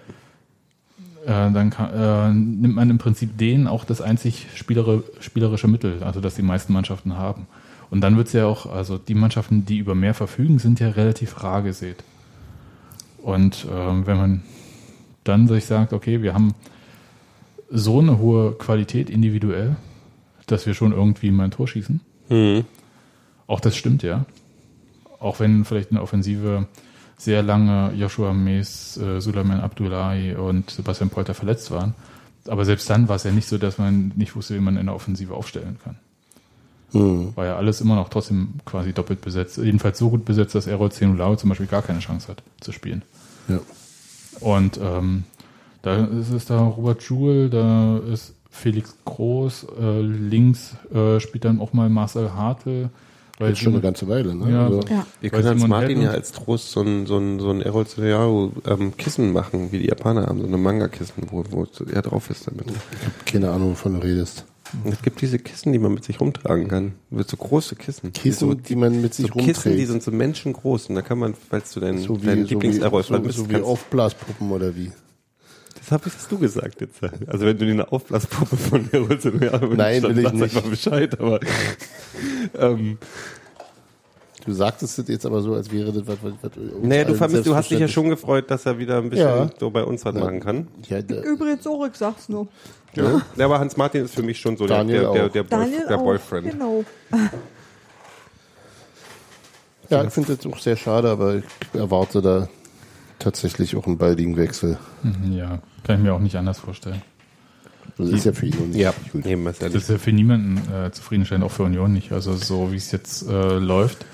dann 1.27 1.71
kann, 1.71 1.91
äh, 1.95 2.35
nimmt 2.35 2.75
man 2.75 2.91
im 2.91 2.99
Prinzip 2.99 3.39
den 3.39 3.67
auch 3.67 3.85
das 3.85 4.01
einzig 4.01 4.49
spielerische 4.55 5.69
Mittel, 5.69 6.03
also 6.03 6.21
das 6.21 6.35
die 6.35 6.43
meisten 6.43 6.73
Mannschaften 6.73 7.17
haben. 7.17 7.47
Und 7.91 8.01
dann 8.01 8.17
wird 8.17 8.29
es 8.29 8.33
ja 8.33 8.47
auch, 8.47 8.67
also 8.67 8.99
die 8.99 9.15
Mannschaften, 9.15 9.65
die 9.65 9.79
über 9.79 9.95
mehr 9.95 10.15
verfügen, 10.15 10.59
sind 10.59 10.81
ja 10.81 10.89
relativ 10.91 11.43
rar 11.43 11.63
gesät. 11.63 12.03
Und 13.23 13.67
ähm, 13.73 14.07
wenn 14.07 14.17
man 14.17 14.43
dann 15.23 15.49
sich 15.49 15.65
sagt, 15.65 15.93
okay, 15.93 16.23
wir 16.23 16.35
haben 16.35 16.55
so 17.71 18.01
eine 18.01 18.19
hohe 18.19 18.53
Qualität 18.53 19.09
individuell, 19.09 19.77
dass 20.47 20.67
wir 20.67 20.75
schon 20.75 20.93
irgendwie 20.93 21.31
mal 21.31 21.45
ein 21.45 21.51
Tor 21.51 21.67
schießen. 21.67 22.01
Mhm. 22.29 22.65
Auch 23.47 23.61
das 23.61 23.77
stimmt 23.77 24.03
ja. 24.03 24.25
Auch 25.19 25.41
wenn 25.41 25.65
vielleicht 25.65 25.91
in 25.91 25.97
der 25.97 26.03
Offensive 26.03 26.67
sehr 27.17 27.43
lange 27.43 27.93
Joshua 27.95 28.33
Mees, 28.33 28.97
äh, 28.97 29.21
Suleiman 29.21 29.61
Abdullahi 29.61 30.35
und 30.35 30.71
Sebastian 30.71 31.11
Polter 31.11 31.35
verletzt 31.35 31.71
waren. 31.71 31.95
Aber 32.49 32.65
selbst 32.65 32.91
dann 32.91 33.09
war 33.09 33.17
es 33.17 33.25
ja 33.25 33.31
nicht 33.31 33.49
so, 33.49 33.57
dass 33.57 33.79
man 33.79 34.13
nicht 34.17 34.37
wusste, 34.37 34.55
wie 34.55 34.61
man 34.61 34.77
in 34.77 34.87
der 34.87 34.95
Offensive 34.95 35.35
aufstellen 35.35 35.79
kann. 35.83 35.97
War 36.95 37.47
ja 37.47 37.57
alles 37.57 37.81
immer 37.81 37.97
noch 37.97 38.09
trotzdem 38.09 38.55
quasi 38.65 38.93
doppelt 38.93 39.21
besetzt. 39.21 39.57
Jedenfalls 39.57 39.99
so 39.99 40.11
gut 40.11 40.25
besetzt, 40.25 40.55
dass 40.55 40.69
Errol 40.69 40.93
Zenulao 40.93 41.35
zum 41.35 41.49
Beispiel 41.49 41.67
gar 41.67 41.83
keine 41.83 41.99
Chance 41.99 42.29
hat 42.29 42.43
zu 42.61 42.71
spielen. 42.71 43.03
Ja. 43.49 43.59
Und 44.39 44.79
ähm, 44.81 45.25
da 45.83 46.05
ist 46.05 46.31
es 46.31 46.45
da 46.45 46.61
Robert 46.61 47.03
Joule, 47.03 47.51
da 47.51 47.99
ist 47.99 48.35
Felix 48.55 48.97
Groß, 49.05 49.67
äh, 49.81 50.01
links 50.01 50.77
äh, 50.95 51.19
spielt 51.21 51.45
dann 51.45 51.61
auch 51.61 51.73
mal 51.73 51.89
Marcel 51.91 52.33
Hartl. 52.35 52.89
Weil 53.39 53.49
Jetzt 53.49 53.59
schon 53.63 53.73
eine 53.73 53.83
ganze 53.83 54.07
Weile, 54.07 54.33
ne? 54.33 54.49
Ja. 54.49 54.67
Also, 54.67 54.81
Ja. 54.89 55.05
Wir 55.21 55.31
können 55.31 55.49
als 55.49 55.67
Martin 55.67 55.89
Hedlund- 55.99 56.03
ja 56.05 56.11
als 56.13 56.31
Trost 56.31 56.71
so 56.71 56.83
ein, 56.83 57.05
so 57.07 57.19
ein, 57.19 57.41
so 57.41 57.51
ein 57.51 57.63
Errol 57.63 57.85
Tsuneyaru, 57.85 58.53
ähm, 58.65 58.97
Kissen 58.97 59.33
machen, 59.33 59.73
wie 59.73 59.81
die 59.81 59.89
Japaner 59.89 60.27
haben, 60.27 60.41
so 60.41 60.47
eine 60.47 60.57
Manga-Kissen, 60.57 61.25
wo, 61.33 61.45
wo 61.51 61.67
er 61.93 62.03
drauf 62.03 62.31
ist 62.31 62.47
damit. 62.47 62.67
keine 63.27 63.51
Ahnung, 63.51 63.73
wovon 63.73 63.95
du 63.95 64.07
redest. 64.07 64.45
Es 64.85 65.03
gibt 65.03 65.21
diese 65.21 65.41
Kissen, 65.41 65.73
die 65.73 65.81
man 65.81 65.95
mit 65.95 66.05
sich 66.05 66.21
rumtragen 66.21 66.69
kann. 66.69 66.93
So 67.11 67.37
große 67.37 67.75
Kissen. 67.75 68.13
Kissen, 68.13 68.39
so, 68.51 68.55
die 68.55 68.77
man 68.77 69.01
mit 69.03 69.15
sich 69.15 69.27
so 69.27 69.33
Kissen, 69.33 69.45
die 69.65 69.71
rumträgt. 69.71 69.89
sind 69.89 70.03
so 70.05 70.11
menschengroß. 70.13 70.89
Und 70.91 70.95
da 70.95 71.03
kann 71.03 71.19
man, 71.19 71.35
falls 71.35 71.73
du 71.73 71.81
deinen, 71.81 71.99
So 71.99 72.23
wie, 72.23 72.27
deinen 72.27 72.45
so 72.45 72.51
Lieblings-Errol 72.51 73.03
so, 73.03 73.15
vermisst, 73.15 73.39
so 73.39 73.51
wie 73.51 73.57
Aufblaspuppen 73.57 74.51
oder 74.53 74.75
wie? 74.77 74.93
Das 75.85 75.93
habe 75.93 76.09
ich 76.09 76.15
das 76.15 76.29
du 76.29 76.39
gesagt 76.39 76.81
jetzt. 76.81 77.01
Also 77.27 77.45
wenn 77.45 77.59
du 77.59 77.67
dir 77.67 77.73
eine 77.73 77.93
Aufblaspuppe 77.93 78.57
von 78.57 78.89
Errol 78.91 79.19
Tsuneyaru 79.19 79.61
wünschst, 79.63 79.77
Nein, 79.79 80.03
dann 80.03 80.17
will 80.17 80.25
ich 80.25 80.33
nicht. 80.33 80.57
einfach 80.57 80.71
Bescheid. 80.71 81.21
Aber 81.21 81.41
ähm, 82.59 82.99
Du 84.47 84.53
sagtest 84.53 84.99
das 84.99 85.09
jetzt 85.09 85.25
aber 85.25 85.41
so, 85.41 85.55
als 85.55 85.73
wäre 85.73 85.91
das 85.91 86.07
was, 86.07 86.19
was, 86.23 86.33
was 86.43 86.53
naja, 86.83 87.05
du, 87.05 87.15
vermisst, 87.15 87.47
du 87.47 87.55
hast 87.55 87.71
dich 87.71 87.79
ja 87.79 87.89
schon 87.89 88.11
gefreut, 88.11 88.51
dass 88.51 88.67
er 88.67 88.79
wieder 88.79 88.99
ein 88.99 89.09
bisschen 89.09 89.27
Ja. 89.27 89.51
so 89.59 89.71
bei 89.71 89.83
uns 89.83 90.05
was 90.05 90.15
machen 90.15 90.41
kann. 90.41 90.69
Ja, 90.89 90.99
Übrigens 90.99 91.67
auch, 91.67 91.87
ich 91.87 91.95
sag's 91.95 92.29
nur. 92.29 92.49
Ja. 92.95 93.23
ja, 93.37 93.45
aber 93.47 93.59
Hans 93.59 93.77
Martin 93.77 94.05
ist 94.05 94.15
für 94.15 94.23
mich 94.23 94.39
schon 94.39 94.57
so 94.59 94.67
der, 94.67 94.85
der, 94.85 95.01
der, 95.01 95.11
auch. 95.11 95.29
der, 95.33 95.43
Boy, 95.45 95.49
Daniel 95.49 95.87
der 95.89 95.99
auch, 95.99 96.03
Boyfriend. 96.05 96.51
Genau. 96.51 96.85
ja, 99.89 100.05
ich 100.05 100.11
finde 100.13 100.37
das 100.37 100.47
auch 100.47 100.59
sehr 100.59 100.77
schade, 100.77 101.09
aber 101.09 101.37
ich 101.37 101.45
erwarte 101.73 102.21
da 102.21 102.49
tatsächlich 103.19 103.75
auch 103.77 103.87
einen 103.87 103.97
baldigen 103.97 104.37
Wechsel. 104.37 104.77
Ja, 105.31 105.61
kann 105.85 105.97
ich 105.97 106.03
mir 106.03 106.15
auch 106.15 106.21
nicht 106.21 106.37
anders 106.37 106.59
vorstellen. 106.59 107.03
Das 107.97 108.09
ist 108.09 108.25
ja 108.25 108.33
für 108.33 108.47
ihn 108.47 108.59
und 108.59 108.75
Ja, 108.75 108.93
gut. 109.13 109.25
eben, 109.25 109.45
Das 109.45 109.59
ist 109.75 109.89
ja 109.89 109.99
für 109.99 110.13
niemanden 110.13 110.57
äh, 110.73 110.91
zufriedenstellend, 110.91 111.45
auch 111.45 111.51
für 111.53 111.63
Union 111.63 111.93
nicht. 111.93 112.11
Also 112.13 112.35
so 112.35 112.73
wie 112.73 112.77
es 112.77 112.91
jetzt 112.91 113.29
äh, 113.29 113.59
läuft, 113.59 114.05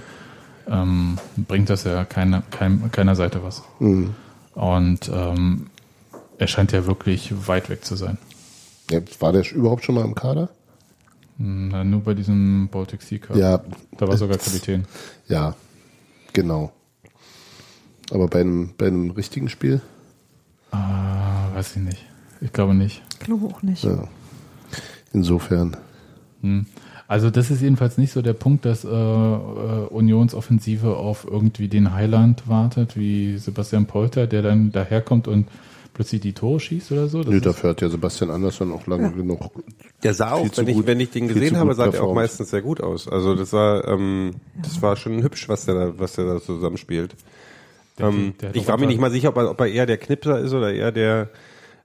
ähm, 0.68 1.16
bringt 1.36 1.70
das 1.70 1.84
ja 1.84 2.04
keiner, 2.04 2.42
kein, 2.50 2.90
keiner 2.92 3.16
Seite 3.16 3.42
was. 3.42 3.62
Und 3.78 5.10
ähm, 5.12 5.66
er 6.38 6.46
scheint 6.46 6.72
ja 6.72 6.86
wirklich 6.86 7.32
weit 7.48 7.70
weg 7.70 7.84
zu 7.84 7.96
sein. 7.96 8.18
Ja, 8.90 9.00
war 9.20 9.32
der 9.32 9.50
überhaupt 9.50 9.84
schon 9.84 9.94
mal 9.94 10.04
im 10.04 10.14
Kader? 10.14 10.50
Na, 11.38 11.84
nur 11.84 12.00
bei 12.02 12.12
diesem 12.12 12.68
Baltic 12.70 13.00
Sea 13.00 13.18
Cup. 13.18 13.36
Ja. 13.36 13.62
Da 13.96 14.08
war 14.08 14.16
sogar 14.18 14.36
Kapitän. 14.36 14.84
Ja, 15.28 15.54
genau. 16.34 16.72
Aber 18.10 18.26
bei 18.26 18.40
einem, 18.40 18.74
bei 18.76 18.88
einem 18.88 19.10
richtigen 19.12 19.48
Spiel? 19.48 19.80
Ah, 20.72 21.29
weiß 21.60 21.76
ich 21.76 21.82
nicht. 21.82 22.04
Ich 22.40 22.52
glaube 22.52 22.74
nicht. 22.74 23.02
Ich 23.12 23.18
glaube 23.20 23.46
auch 23.46 23.62
nicht. 23.62 23.84
Ja. 23.84 24.08
Insofern. 25.12 25.76
Hm. 26.42 26.66
Also 27.08 27.28
das 27.30 27.50
ist 27.50 27.60
jedenfalls 27.60 27.98
nicht 27.98 28.12
so 28.12 28.22
der 28.22 28.34
Punkt, 28.34 28.64
dass 28.64 28.84
äh, 28.84 28.88
äh, 28.88 29.86
Unionsoffensive 29.90 30.96
auf 30.96 31.26
irgendwie 31.28 31.66
den 31.68 31.92
Highland 31.92 32.48
wartet, 32.48 32.96
wie 32.96 33.36
Sebastian 33.36 33.86
Polter, 33.86 34.26
der 34.28 34.42
dann 34.42 34.70
daherkommt 34.70 35.26
und 35.26 35.48
plötzlich 35.92 36.20
die 36.20 36.32
Tore 36.32 36.60
schießt 36.60 36.92
oder 36.92 37.08
so. 37.08 37.18
Das 37.22 37.30
Nö, 37.30 37.38
ist- 37.38 37.46
dafür 37.46 37.70
hat 37.70 37.80
ja 37.82 37.88
Sebastian 37.88 38.30
Andersson 38.30 38.70
auch 38.72 38.86
lange 38.86 39.10
genug. 39.10 39.50
Der 40.04 40.14
sah 40.14 40.32
auch, 40.32 40.48
wenn 40.56 40.68
ich, 40.68 40.74
gut- 40.76 40.86
wenn 40.86 41.00
ich 41.00 41.10
den 41.10 41.26
gesehen 41.26 41.56
habe, 41.56 41.74
sah 41.74 41.88
der 41.88 42.04
auch 42.04 42.14
meistens 42.14 42.50
sehr 42.50 42.62
gut 42.62 42.80
aus. 42.80 43.08
Also 43.08 43.34
das 43.34 43.52
war, 43.52 43.86
ähm, 43.88 44.36
das 44.62 44.80
war 44.80 44.94
schon 44.96 45.20
hübsch, 45.22 45.48
was 45.48 45.66
der 45.66 45.74
da, 45.74 45.98
was 45.98 46.12
der 46.12 46.26
da 46.26 46.40
zusammenspielt. 46.40 47.16
Der- 47.98 48.06
ähm, 48.08 48.34
der 48.40 48.54
ich 48.54 48.68
war 48.68 48.78
mir 48.78 48.86
nicht 48.86 49.00
mal 49.00 49.10
sicher, 49.10 49.30
ob 49.30 49.36
er, 49.36 49.50
ob 49.50 49.60
er 49.60 49.66
eher 49.66 49.84
der 49.86 49.98
Knipser 49.98 50.38
ist 50.38 50.54
oder 50.54 50.72
eher 50.72 50.92
der 50.92 51.28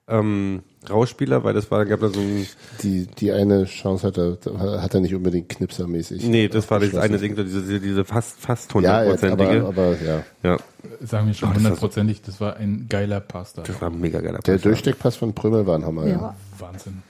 ähm, 0.07 0.61
Rausspieler, 0.87 1.43
weil 1.43 1.53
das 1.55 1.71
war, 1.71 1.83
gab 1.85 1.99
da 1.99 2.09
so 2.09 2.19
ein, 2.19 2.45
Die, 2.83 3.07
die 3.07 3.31
eine 3.31 3.65
Chance 3.65 4.05
hat 4.07 4.17
er, 4.19 4.37
hat 4.81 4.93
er 4.93 4.99
nicht 4.99 5.15
unbedingt 5.15 5.49
knipsermäßig. 5.49 6.27
nee, 6.27 6.47
das 6.47 6.69
war 6.69 6.79
das 6.79 6.93
eine. 6.95 7.17
Ding, 7.17 7.35
diese, 7.35 7.79
diese 7.79 8.05
fast, 8.05 8.39
fast 8.39 8.71
Ja, 8.75 9.03
jetzt, 9.03 9.23
aber, 9.23 9.45
hundertprozentige. 9.47 9.65
aber 9.65 9.95
ja. 10.05 10.23
Ja, 10.43 10.57
Sagen 11.05 11.27
wir 11.27 11.33
schon 11.33 11.49
Oh, 11.49 11.53
das 11.53 11.63
hundertprozentig, 11.63 12.21
das 12.21 12.39
war 12.39 12.57
ein 12.57 12.85
geiler 12.87 13.19
Pass 13.19 13.53
da. 13.53 13.63
das 13.63 13.81
war 13.81 13.89
ein 13.89 13.99
mega 13.99 14.21
geiler 14.21 14.39
Der 14.39 14.53
Pass. 14.53 14.61
Durchsteckpass 14.61 15.15
von 15.15 15.33
Prömel 15.33 15.65
war 15.65 15.75
ein 15.75 15.85
Hammer, 15.85 16.05
ja. 16.05 16.11
Ja. 16.17 16.35
Wahnsinn. 16.59 17.01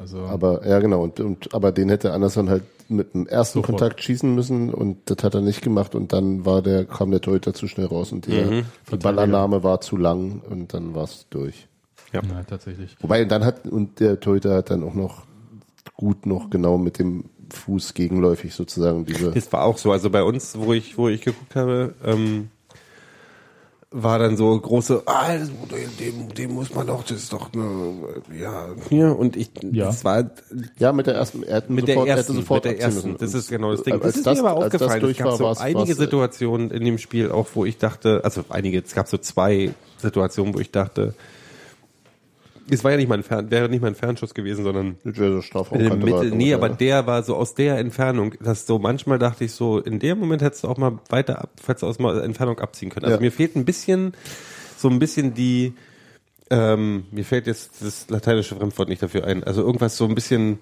Also 0.00 0.20
Aber, 0.20 0.66
ja, 0.66 0.78
genau. 0.78 1.02
Und, 1.02 1.20
und, 1.20 1.52
aber 1.54 1.72
den 1.72 1.88
hätte 1.90 2.12
Anderson 2.12 2.48
halt 2.48 2.62
mit 2.88 3.12
dem 3.12 3.26
ersten 3.26 3.58
Sofort. 3.58 3.78
Kontakt 3.80 4.02
schießen 4.02 4.34
müssen 4.34 4.72
und 4.72 4.98
das 5.10 5.22
hat 5.22 5.34
er 5.34 5.42
nicht 5.42 5.60
gemacht 5.60 5.94
und 5.94 6.14
dann 6.14 6.46
war 6.46 6.62
der, 6.62 6.86
kam 6.86 7.10
der 7.10 7.20
Torhüter 7.20 7.52
zu 7.52 7.68
schnell 7.68 7.86
raus 7.86 8.12
und 8.12 8.26
der, 8.26 8.46
Mhm. 8.46 8.62
die 8.90 8.96
Ballannahme 8.96 9.62
war 9.62 9.82
zu 9.82 9.98
lang 9.98 10.40
und 10.48 10.72
dann 10.72 10.94
war 10.94 11.04
es 11.04 11.26
durch. 11.28 11.66
Ja. 12.12 12.22
ja, 12.22 12.42
tatsächlich. 12.48 12.96
Wobei, 13.00 13.24
dann 13.24 13.44
hat, 13.44 13.66
und 13.66 14.00
der 14.00 14.18
Torhüter 14.20 14.54
hat 14.56 14.70
dann 14.70 14.82
auch 14.82 14.94
noch 14.94 15.24
gut 15.94 16.26
noch 16.26 16.48
genau 16.50 16.78
mit 16.78 16.98
dem 16.98 17.24
Fuß 17.50 17.94
gegenläufig 17.94 18.54
sozusagen 18.54 19.04
diese, 19.04 19.30
Das 19.32 19.52
war 19.52 19.64
auch 19.64 19.78
so. 19.78 19.90
Also 19.92 20.10
bei 20.10 20.22
uns, 20.22 20.56
wo 20.58 20.72
ich, 20.72 20.96
wo 20.98 21.08
ich 21.08 21.22
geguckt 21.22 21.54
habe, 21.56 21.94
ähm, 22.04 22.50
war 23.90 24.18
dann 24.18 24.36
so 24.36 24.58
große, 24.60 25.02
ah, 25.06 25.34
dem, 25.98 26.34
dem 26.34 26.52
muss 26.52 26.74
man 26.74 26.86
doch, 26.86 27.02
das 27.04 27.16
ist 27.22 27.32
doch 27.32 27.50
eine, 27.54 27.94
ja, 28.38 28.66
hier 28.90 29.18
und 29.18 29.34
ich, 29.34 29.50
Ja. 29.72 29.86
das 29.86 30.04
war 30.04 30.30
ja, 30.78 30.92
mit 30.92 31.06
der 31.06 31.14
ersten, 31.14 31.42
er 31.42 31.62
mit 31.68 31.86
sofort, 31.86 32.06
der 32.06 32.12
er 32.12 32.16
ersten, 32.18 32.34
sofort 32.34 32.64
mit 32.66 32.74
der 32.74 32.80
ersten, 32.84 33.16
das 33.16 33.32
ist 33.32 33.48
genau 33.48 33.70
das 33.70 33.82
Ding. 33.84 33.94
Als 33.94 34.02
Das 34.02 34.16
ist 34.16 34.26
das- 34.26 34.42
mir 34.42 34.46
aber 34.46 34.58
aufgefallen. 34.66 35.02
Es 35.06 35.16
gab 35.16 35.26
war, 35.28 35.36
so 35.38 35.44
war's- 35.44 35.58
einige 35.60 35.94
Situationen 35.94 36.70
in 36.70 36.84
dem 36.84 36.98
Spiel 36.98 37.30
auch, 37.30 37.46
wo 37.54 37.64
ich 37.64 37.78
dachte, 37.78 38.20
also 38.24 38.44
einige, 38.50 38.78
es 38.80 38.94
gab 38.94 39.08
so 39.08 39.16
zwei 39.16 39.72
Situationen, 39.96 40.52
wo 40.54 40.58
ich 40.58 40.70
dachte, 40.70 41.14
es 42.70 42.84
war 42.84 42.90
ja 42.92 42.96
nicht 42.96 43.08
mein 43.08 43.22
Fern, 43.22 43.50
wäre 43.50 43.68
nicht 43.68 43.80
mein 43.82 43.94
Fernschuss 43.94 44.34
gewesen, 44.34 44.64
sondern 44.64 44.96
Das 45.04 45.16
wäre 45.18 45.32
so 45.34 45.42
Strafraum. 45.42 45.80
in 45.80 45.88
der 45.88 45.96
Mitte, 45.96 46.36
nee, 46.36 46.52
aber 46.54 46.68
der 46.68 47.06
war 47.06 47.22
so 47.22 47.36
aus 47.36 47.54
der 47.54 47.78
Entfernung, 47.78 48.34
dass 48.40 48.66
so 48.66 48.78
manchmal 48.78 49.18
dachte 49.18 49.44
ich 49.44 49.52
so, 49.52 49.78
in 49.78 49.98
dem 49.98 50.18
Moment 50.18 50.42
hättest 50.42 50.64
du 50.64 50.68
auch 50.68 50.76
mal 50.78 50.98
weiter 51.08 51.40
ab, 51.40 51.50
hättest 51.66 51.82
du 51.82 51.86
aus 51.86 51.98
mal 51.98 52.20
Entfernung 52.22 52.58
abziehen 52.58 52.90
können. 52.90 53.04
Also 53.06 53.16
Ja. 53.16 53.20
mir 53.20 53.32
fehlt 53.32 53.56
ein 53.56 53.64
bisschen, 53.64 54.12
so 54.76 54.88
ein 54.88 54.98
bisschen 54.98 55.34
die, 55.34 55.72
ähm, 56.50 57.04
mir 57.10 57.24
fällt 57.24 57.46
jetzt 57.46 57.82
das 57.82 58.08
lateinische 58.08 58.56
Fremdwort 58.56 58.88
nicht 58.88 59.02
dafür 59.02 59.24
ein. 59.24 59.44
Also 59.44 59.62
irgendwas 59.62 59.96
so 59.96 60.06
ein 60.06 60.14
bisschen, 60.14 60.58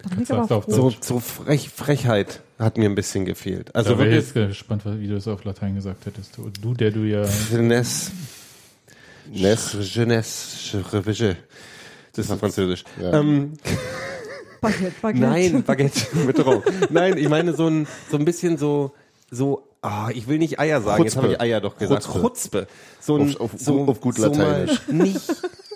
so, 0.67 0.93
so 1.01 1.21
Frech, 1.21 1.69
Frechheit 1.71 2.41
hat 2.59 2.77
mir 2.79 2.89
ein 2.89 2.95
bisschen 2.97 3.25
gefehlt. 3.25 3.73
Also 3.75 3.91
da 3.91 3.99
wäre 3.99 4.11
wirklich, 4.11 4.35
jetzt 4.35 4.49
gespannt, 4.49 4.83
wie 4.85 5.07
du 5.07 5.17
es 5.17 5.29
auf 5.29 5.45
Latein 5.45 5.75
gesagt 5.77 6.07
hättest. 6.07 6.37
Du, 6.39 6.51
du 6.61 6.75
der 6.75 6.91
du 6.91 7.01
ja 7.05 7.25
Jeunesse, 7.53 8.11
Ness. 9.33 9.77
Jeunesse, 9.95 10.85
Revige. 10.93 11.37
Das 12.17 12.29
war 12.29 12.39
Französisch. 12.39 12.85
Ja. 13.01 13.21
Ähm, 13.21 13.53
Baguette, 14.61 14.93
Baguette. 15.03 15.21
Nein, 15.27 15.63
Baguette 15.63 16.01
mit 16.27 16.45
Raum. 16.45 16.63
Nein, 16.91 17.17
ich 17.19 17.29
meine 17.29 17.55
so 17.55 17.69
ein, 17.69 17.87
so 18.11 18.17
ein 18.17 18.25
bisschen 18.25 18.57
so, 18.59 18.93
so, 19.31 19.69
ah, 19.83 20.09
ich 20.13 20.27
will 20.29 20.39
nicht 20.39 20.59
Eier 20.59 20.81
sagen, 20.81 21.05
jetzt 21.05 21.13
Chutzpe. 21.15 21.23
habe 21.25 21.33
ich 21.35 21.41
Eier 21.41 21.61
doch 21.61 21.77
gesagt. 21.77 22.05
Chutzpe. 22.11 22.67
So 23.01 23.17
ein, 23.17 23.37
Auf- 23.37 23.41
auf- 23.41 23.51
so, 23.61 23.85
auf 23.85 24.01
gut 24.01 24.17
so 24.17 24.23
Lateinisch. 24.27 24.81
nicht 24.89 25.21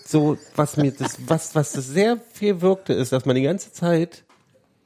so, 0.05 0.38
was 0.57 0.76
mir 0.76 0.93
das, 0.93 1.18
was, 1.26 1.55
was 1.55 1.72
das 1.72 1.86
sehr 1.86 2.18
viel 2.32 2.61
wirkte, 2.62 2.93
ist, 2.95 3.12
dass 3.12 3.26
man 3.26 3.36
die 3.36 3.43
ganze 3.43 3.72
Zeit 3.72 4.24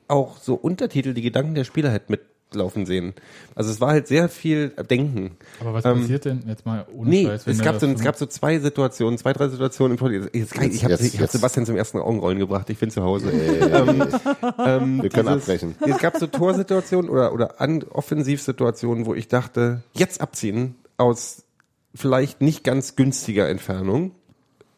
auch 0.09 0.37
so 0.39 0.55
Untertitel, 0.55 1.15
die 1.15 1.23
Gedanken 1.23 1.55
der 1.55 1.65
Spieler 1.65 1.91
halt 1.91 2.11
mitlaufen 2.51 2.87
sehen. 2.87 3.15
Also 3.55 3.71
es 3.71 3.81
war 3.81 3.91
halt 3.91 4.07
sehr 4.07 4.29
viel 4.29 4.71
Denken. 4.91 5.37
Aber 5.61 5.75
was 5.75 5.85
Ähm, 5.85 6.01
passiert 6.01 6.25
denn 6.25 6.43
jetzt 6.47 6.65
mal 6.67 6.87
ohne 6.95 7.11
Nee, 7.11 7.25
Scheiß, 7.27 7.47
es 7.47 7.59
gab, 7.63 7.79
so, 7.81 7.87
es 7.87 8.01
gab 8.03 8.17
so 8.17 8.27
zwei 8.27 8.59
Situationen, 8.59 9.19
zwei, 9.19 9.33
drei 9.33 9.49
Situationen 9.49 9.99
im. 9.99 10.29
Jetzt, 10.33 10.55
kann 10.55 10.71
ich 10.71 10.85
habe 10.85 10.93
Jetzt, 10.95 11.15
hab 11.15 11.21
jetzt. 11.21 11.33
Sebastian 11.33 11.67
zum 11.67 11.77
ersten 11.77 11.99
Augenrollen 11.99 12.39
gebracht. 12.39 12.69
Ich 12.71 12.79
bin 12.79 12.91
zu 12.91 13.03
Hause. 13.03 13.31
ähm, 13.31 14.03
ähm, 14.59 15.03
Wir 15.03 15.11
können 15.11 15.29
dieses- 15.29 15.43
abbrechen. 15.43 15.75
Es 15.87 15.99
gab 15.99 16.17
so 16.17 16.27
Torsituationen 16.27 17.11
oder, 17.11 17.33
oder 17.33 17.61
An 17.61 17.83
Offensivsituationen, 17.85 19.07
wo 19.07 19.15
ich 19.15 19.29
dachte, 19.29 19.83
jetzt 19.95 20.21
abziehen 20.21 20.77
aus 20.97 21.45
vielleicht 21.95 22.41
nicht 22.41 22.65
ganz 22.65 22.97
günstiger 22.97 23.49
Entfernung. 23.49 24.13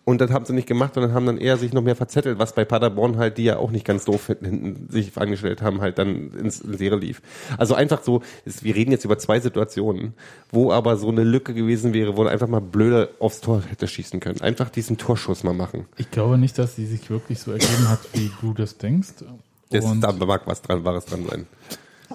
Und 0.09 0.21
das 0.21 0.31
haben 0.31 0.45
sie 0.45 0.53
nicht 0.53 0.69
gemacht, 0.69 0.95
sondern 0.95 1.15
haben 1.15 1.27
dann 1.27 1.37
eher 1.37 1.57
sich 1.57 1.73
noch 1.73 1.83
mehr 1.83 1.97
verzettelt, 1.97 2.39
was 2.39 2.55
bei 2.55 2.65
Paderborn 2.65 3.17
halt, 3.17 3.39
die 3.39 3.43
ja 3.43 3.57
auch 3.57 3.73
nicht 3.73 3.85
ganz 3.85 4.05
doof 4.05 4.29
hinten 4.29 4.87
sich 4.89 5.19
angestellt 5.19 5.63
haben, 5.63 5.81
halt 5.81 5.99
dann 5.99 6.31
ins, 6.31 6.61
ins 6.61 6.79
Leere 6.79 6.95
lief. 6.95 7.21
Also 7.59 7.75
einfach 7.75 8.05
so, 8.05 8.23
ist, 8.45 8.63
wir 8.63 8.77
reden 8.77 8.93
jetzt 8.93 9.05
über 9.05 9.19
zwei 9.19 9.41
Situationen, 9.41 10.15
wo 10.53 10.71
aber 10.71 10.97
so 10.97 11.09
eine 11.09 11.25
Lücke 11.25 11.55
gewesen 11.55 11.93
wäre, 11.93 12.17
wo 12.17 12.23
er 12.23 12.31
einfach 12.31 12.47
mal 12.47 12.61
blöder 12.61 13.09
aufs 13.19 13.41
Tor 13.41 13.65
hätte 13.69 13.89
schießen 13.89 14.21
können. 14.21 14.41
Einfach 14.43 14.71
diesen 14.71 14.97
Torschuss 14.97 15.43
mal 15.43 15.55
machen. 15.55 15.87
Ich 15.97 16.09
glaube 16.13 16.39
nicht, 16.39 16.57
dass 16.57 16.77
die 16.77 16.87
sich 16.87 17.11
wirklich 17.11 17.41
so 17.41 17.51
ergeben 17.51 17.89
hat, 17.89 17.99
wie 18.13 18.31
du 18.41 18.55
das 18.55 18.79
denkst. 18.79 19.25
Das, 19.71 19.85
da 20.01 20.13
mag 20.13 20.43
was 20.47 20.63
dran, 20.63 20.85
Wahres 20.85 21.07
dran 21.07 21.27
sein. 21.29 21.47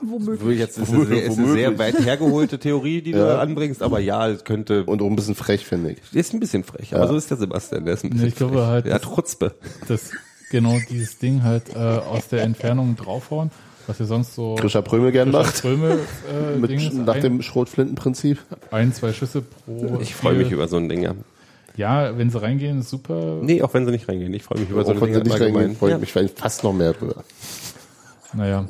Womöglich. 0.02 0.60
Jetzt 0.60 0.78
ist 0.78 0.92
es 0.94 1.08
sehr, 1.08 1.24
ist 1.26 1.38
eine 1.38 1.52
sehr 1.52 1.78
weit 1.80 2.00
hergeholte 2.06 2.60
Theorie, 2.60 3.02
die 3.02 3.12
du 3.12 3.20
Ja. 3.20 3.40
anbringst, 3.40 3.82
aber 3.84 4.00
ja, 4.00 4.28
es 4.30 4.44
könnte, 4.44 4.84
Und 4.86 5.02
auch 5.02 5.08
ein 5.08 5.16
bisschen 5.16 5.36
frech, 5.36 5.66
finde 5.66 5.92
ich. 5.92 5.98
ist 6.14 6.34
ein 6.34 6.40
bisschen 6.40 6.64
frech, 6.64 6.96
aber 6.96 7.08
so 7.08 7.16
ist 7.16 7.30
der 7.30 7.38
Sebastian, 7.38 7.86
der 7.86 7.96
ist 7.96 8.04
ein 8.04 8.08
Nee, 8.10 8.14
bisschen 8.14 8.28
ich 8.30 8.36
glaube 8.36 8.54
frech. 8.56 8.66
halt, 8.68 8.86
Der 8.86 8.94
hat 8.96 9.04
Chutzpe. 9.04 9.54
das 9.88 10.12
genau 10.50 10.78
dieses 10.90 11.18
Ding 11.20 11.44
halt 11.44 11.76
äh, 11.76 11.78
aus 11.80 12.28
der 12.30 12.44
Entfernung 12.44 12.96
draufhauen, 12.96 13.52
was 13.88 14.00
ihr 14.00 14.06
sonst 14.06 14.36
so 14.36 14.56
Grisha 14.56 14.82
Prömel 14.82 15.12
gern 15.12 15.32
macht. 15.32 15.58
Ströme 15.58 15.98
äh, 16.32 16.58
Mit, 16.60 16.72
ist, 16.72 16.94
nach 16.94 17.16
ein, 17.16 17.22
dem 17.22 17.42
Schrotflintenprinzip. 17.42 18.40
ein, 18.72 18.94
zwei 18.94 19.12
Schüsse 19.14 19.42
pro. 19.42 20.00
Ich 20.02 20.16
freue 20.16 20.36
mich 20.36 20.52
über 20.52 20.68
so 20.68 20.78
ein 20.78 20.88
Ding, 20.90 21.04
ja. 21.04 21.14
Ja, 21.78 22.18
wenn 22.18 22.30
sie 22.30 22.42
reingehen, 22.42 22.80
ist 22.82 22.90
super. 22.90 23.40
Nee, 23.42 23.62
auch 23.62 23.74
wenn 23.74 23.86
sie 23.86 23.92
nicht 23.92 24.08
reingehen. 24.10 24.34
Ich 24.34 24.44
freue 24.44 24.60
mich 24.60 24.70
über 24.70 24.84
so 24.84 24.92
Auch 24.92 24.96
ein 24.96 25.02
wenn 25.02 25.14
Ding 25.14 25.24
sie 25.24 25.30
nicht 25.32 25.42
reingehen, 25.42 25.76
freue 25.78 25.90
ich 25.92 25.94
Ja. 25.94 26.00
mich 26.00 26.12
vielleicht 26.12 26.38
fast 26.40 26.64
noch 26.66 26.74
mehr 26.74 26.92
drüber. 26.94 27.24
Naja. 28.34 28.66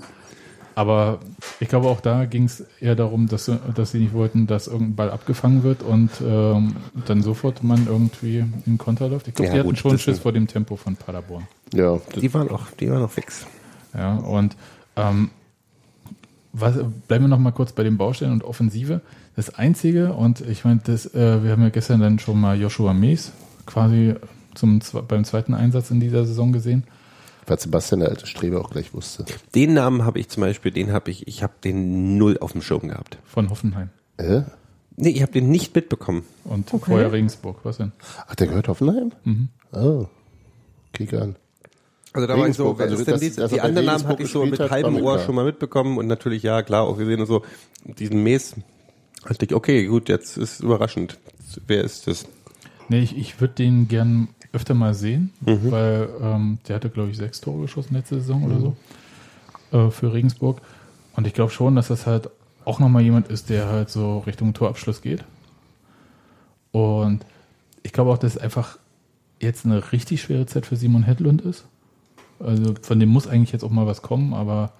Aber 0.73 1.19
ich 1.59 1.67
glaube, 1.67 1.87
auch 1.89 1.99
da 2.01 2.25
ging 2.25 2.45
es 2.45 2.63
eher 2.79 2.95
darum, 2.95 3.27
dass, 3.27 3.45
sie- 3.45 3.59
dass 3.75 3.91
sie 3.91 3.99
nicht 3.99 4.13
wollten, 4.13 4.47
dass 4.47 4.67
irgendein 4.67 4.95
Ball 4.95 5.11
abgefangen 5.11 5.63
wird 5.63 5.83
und 5.83 6.09
ähm, 6.25 6.75
dann 7.05 7.21
sofort 7.21 7.61
man 7.63 7.87
irgendwie 7.87 8.45
in 8.65 8.77
Konter 8.77 9.09
läuft. 9.09 9.27
Ich 9.27 9.33
glaube, 9.35 9.47
Ja, 9.47 9.53
die 9.53 9.59
hatten 9.59 9.69
gut, 9.69 9.77
schon 9.79 9.91
das 9.91 10.01
Schiss 10.01 10.19
vor 10.19 10.31
dem 10.31 10.47
Tempo 10.47 10.75
von 10.77 10.95
Paderborn. 10.95 11.45
Ja, 11.73 11.99
Die 12.19 12.33
waren 12.33 12.49
auch, 12.49 12.67
die 12.79 12.89
waren 12.89 13.03
auch 13.03 13.11
fix. 13.11 13.45
Ja, 13.93 14.15
und 14.15 14.55
ähm, 14.95 15.29
was, 16.53 16.75
bleiben 17.07 17.25
wir 17.25 17.27
noch 17.29 17.39
mal 17.39 17.51
kurz 17.51 17.71
bei 17.73 17.83
den 17.83 17.97
Baustellen 17.97 18.31
und 18.33 18.43
Offensive. 18.43 19.01
Das 19.35 19.53
Einzige, 19.55 20.13
und 20.13 20.41
ich 20.41 20.65
meine, 20.65 20.81
das, 20.83 21.05
äh, 21.13 21.43
wir 21.43 21.51
haben 21.51 21.61
ja 21.63 21.69
gestern 21.69 22.01
dann 22.01 22.19
schon 22.19 22.39
mal 22.39 22.59
Joshua 22.59 22.93
Mees 22.93 23.31
quasi 23.65 24.15
zum, 24.53 24.79
beim 25.07 25.23
zweiten 25.23 25.53
Einsatz 25.53 25.91
in 25.91 25.99
dieser 26.01 26.25
Saison 26.25 26.51
gesehen. 26.51 26.83
Weil 27.51 27.59
Sebastian, 27.59 27.99
der 27.99 28.09
alte 28.09 28.25
Streber, 28.27 28.61
auch 28.61 28.69
gleich 28.69 28.93
wusste. 28.93 29.25
Den 29.53 29.73
Namen 29.73 30.05
habe 30.05 30.19
ich 30.19 30.29
zum 30.29 30.39
Beispiel, 30.41 30.71
den 30.71 30.93
habe 30.93 31.11
ich, 31.11 31.27
ich 31.27 31.43
habe 31.43 31.51
den 31.63 32.17
null 32.17 32.37
auf 32.39 32.53
dem 32.53 32.61
Schirm 32.61 32.87
gehabt. 32.87 33.17
Von 33.25 33.49
Hoffenheim. 33.49 33.89
Äh? 34.15 34.43
Nee, 34.95 35.09
ich 35.09 35.21
habe 35.21 35.33
den 35.33 35.49
nicht 35.49 35.75
mitbekommen. 35.75 36.23
Und 36.45 36.73
Okay. 36.73 36.85
vorher 36.91 37.11
Regensburg. 37.11 37.59
Was 37.63 37.77
denn? 37.77 37.91
Ach, 38.27 38.35
der 38.35 38.47
gehört 38.47 38.69
Hoffenheim? 38.69 39.11
Mhm. 39.25 39.49
Oh. 39.73 40.05
Kick 40.93 41.13
an. 41.13 41.35
Also 42.13 42.25
da 42.27 42.37
war 42.37 42.47
ich 42.47 42.55
so, 42.55 42.69
Regensburg, 42.71 42.77
wer 42.79 42.85
also 42.85 42.95
ist 42.97 43.05
denn 43.07 43.35
das- 43.35 43.49
die, 43.49 43.55
die 43.55 43.61
anderen 43.61 43.85
Namen 43.85 44.05
Regensburg 44.05 44.11
hatte 44.13 44.23
ich 44.23 44.31
so 44.31 44.45
mit 44.45 44.59
hat, 44.61 44.71
halbem 44.71 44.95
Ohr 45.03 45.19
schon 45.19 45.35
mal 45.35 45.43
mitbekommen 45.45 45.97
und 45.97 46.07
natürlich, 46.07 46.43
ja, 46.43 46.61
klar, 46.63 46.83
auch 46.83 46.97
gesehen 46.97 47.19
und 47.19 47.27
so, 47.27 47.43
diesen 47.85 48.23
Mes, 48.23 48.55
dachte 49.27 49.45
ich, 49.45 49.53
okay, 49.53 49.85
gut, 49.87 50.07
jetzt 50.07 50.37
ist 50.37 50.61
überraschend. 50.61 51.17
Wer 51.67 51.83
ist 51.83 52.07
das? 52.07 52.25
Nee, 52.87 52.99
ich, 53.01 53.17
ich 53.17 53.41
würde 53.41 53.55
den 53.55 53.87
gern 53.89 54.29
öfter 54.53 54.73
mal 54.73 54.93
sehen, 54.93 55.31
Mhm. 55.45 55.71
weil 55.71 56.09
ähm, 56.21 56.57
der 56.67 56.75
hatte, 56.75 56.89
glaube 56.89 57.09
ich, 57.09 57.17
sechs 57.17 57.39
Tore 57.41 57.61
geschossen 57.63 57.93
letzte 57.95 58.15
Saison 58.19 58.43
oder 58.43 58.59
so 58.59 58.75
äh, 59.77 59.89
für 59.91 60.11
Regensburg. 60.13 60.61
Und 61.15 61.27
ich 61.27 61.33
glaube 61.33 61.51
schon, 61.51 61.75
dass 61.75 61.87
das 61.89 62.05
halt 62.05 62.29
auch 62.65 62.79
nochmal 62.79 63.01
jemand 63.01 63.27
ist, 63.29 63.49
der 63.49 63.67
halt 63.67 63.89
so 63.89 64.19
Richtung 64.19 64.53
Torabschluss 64.53 65.01
geht. 65.01 65.23
Und 66.71 67.25
ich 67.83 67.93
glaube 67.93 68.11
auch, 68.11 68.17
dass 68.17 68.35
es 68.35 68.41
einfach 68.41 68.77
jetzt 69.39 69.65
eine 69.65 69.91
richtig 69.91 70.21
schwere 70.21 70.45
Zeit 70.45 70.65
für 70.65 70.75
Simon 70.75 71.03
Hedlund 71.03 71.41
ist. 71.41 71.65
Also 72.39 72.73
von 72.81 72.99
dem 72.99 73.09
muss 73.09 73.27
eigentlich 73.27 73.51
jetzt 73.51 73.63
auch 73.63 73.69
mal 73.71 73.87
was 73.87 74.01
kommen, 74.01 74.33
aber 74.33 74.71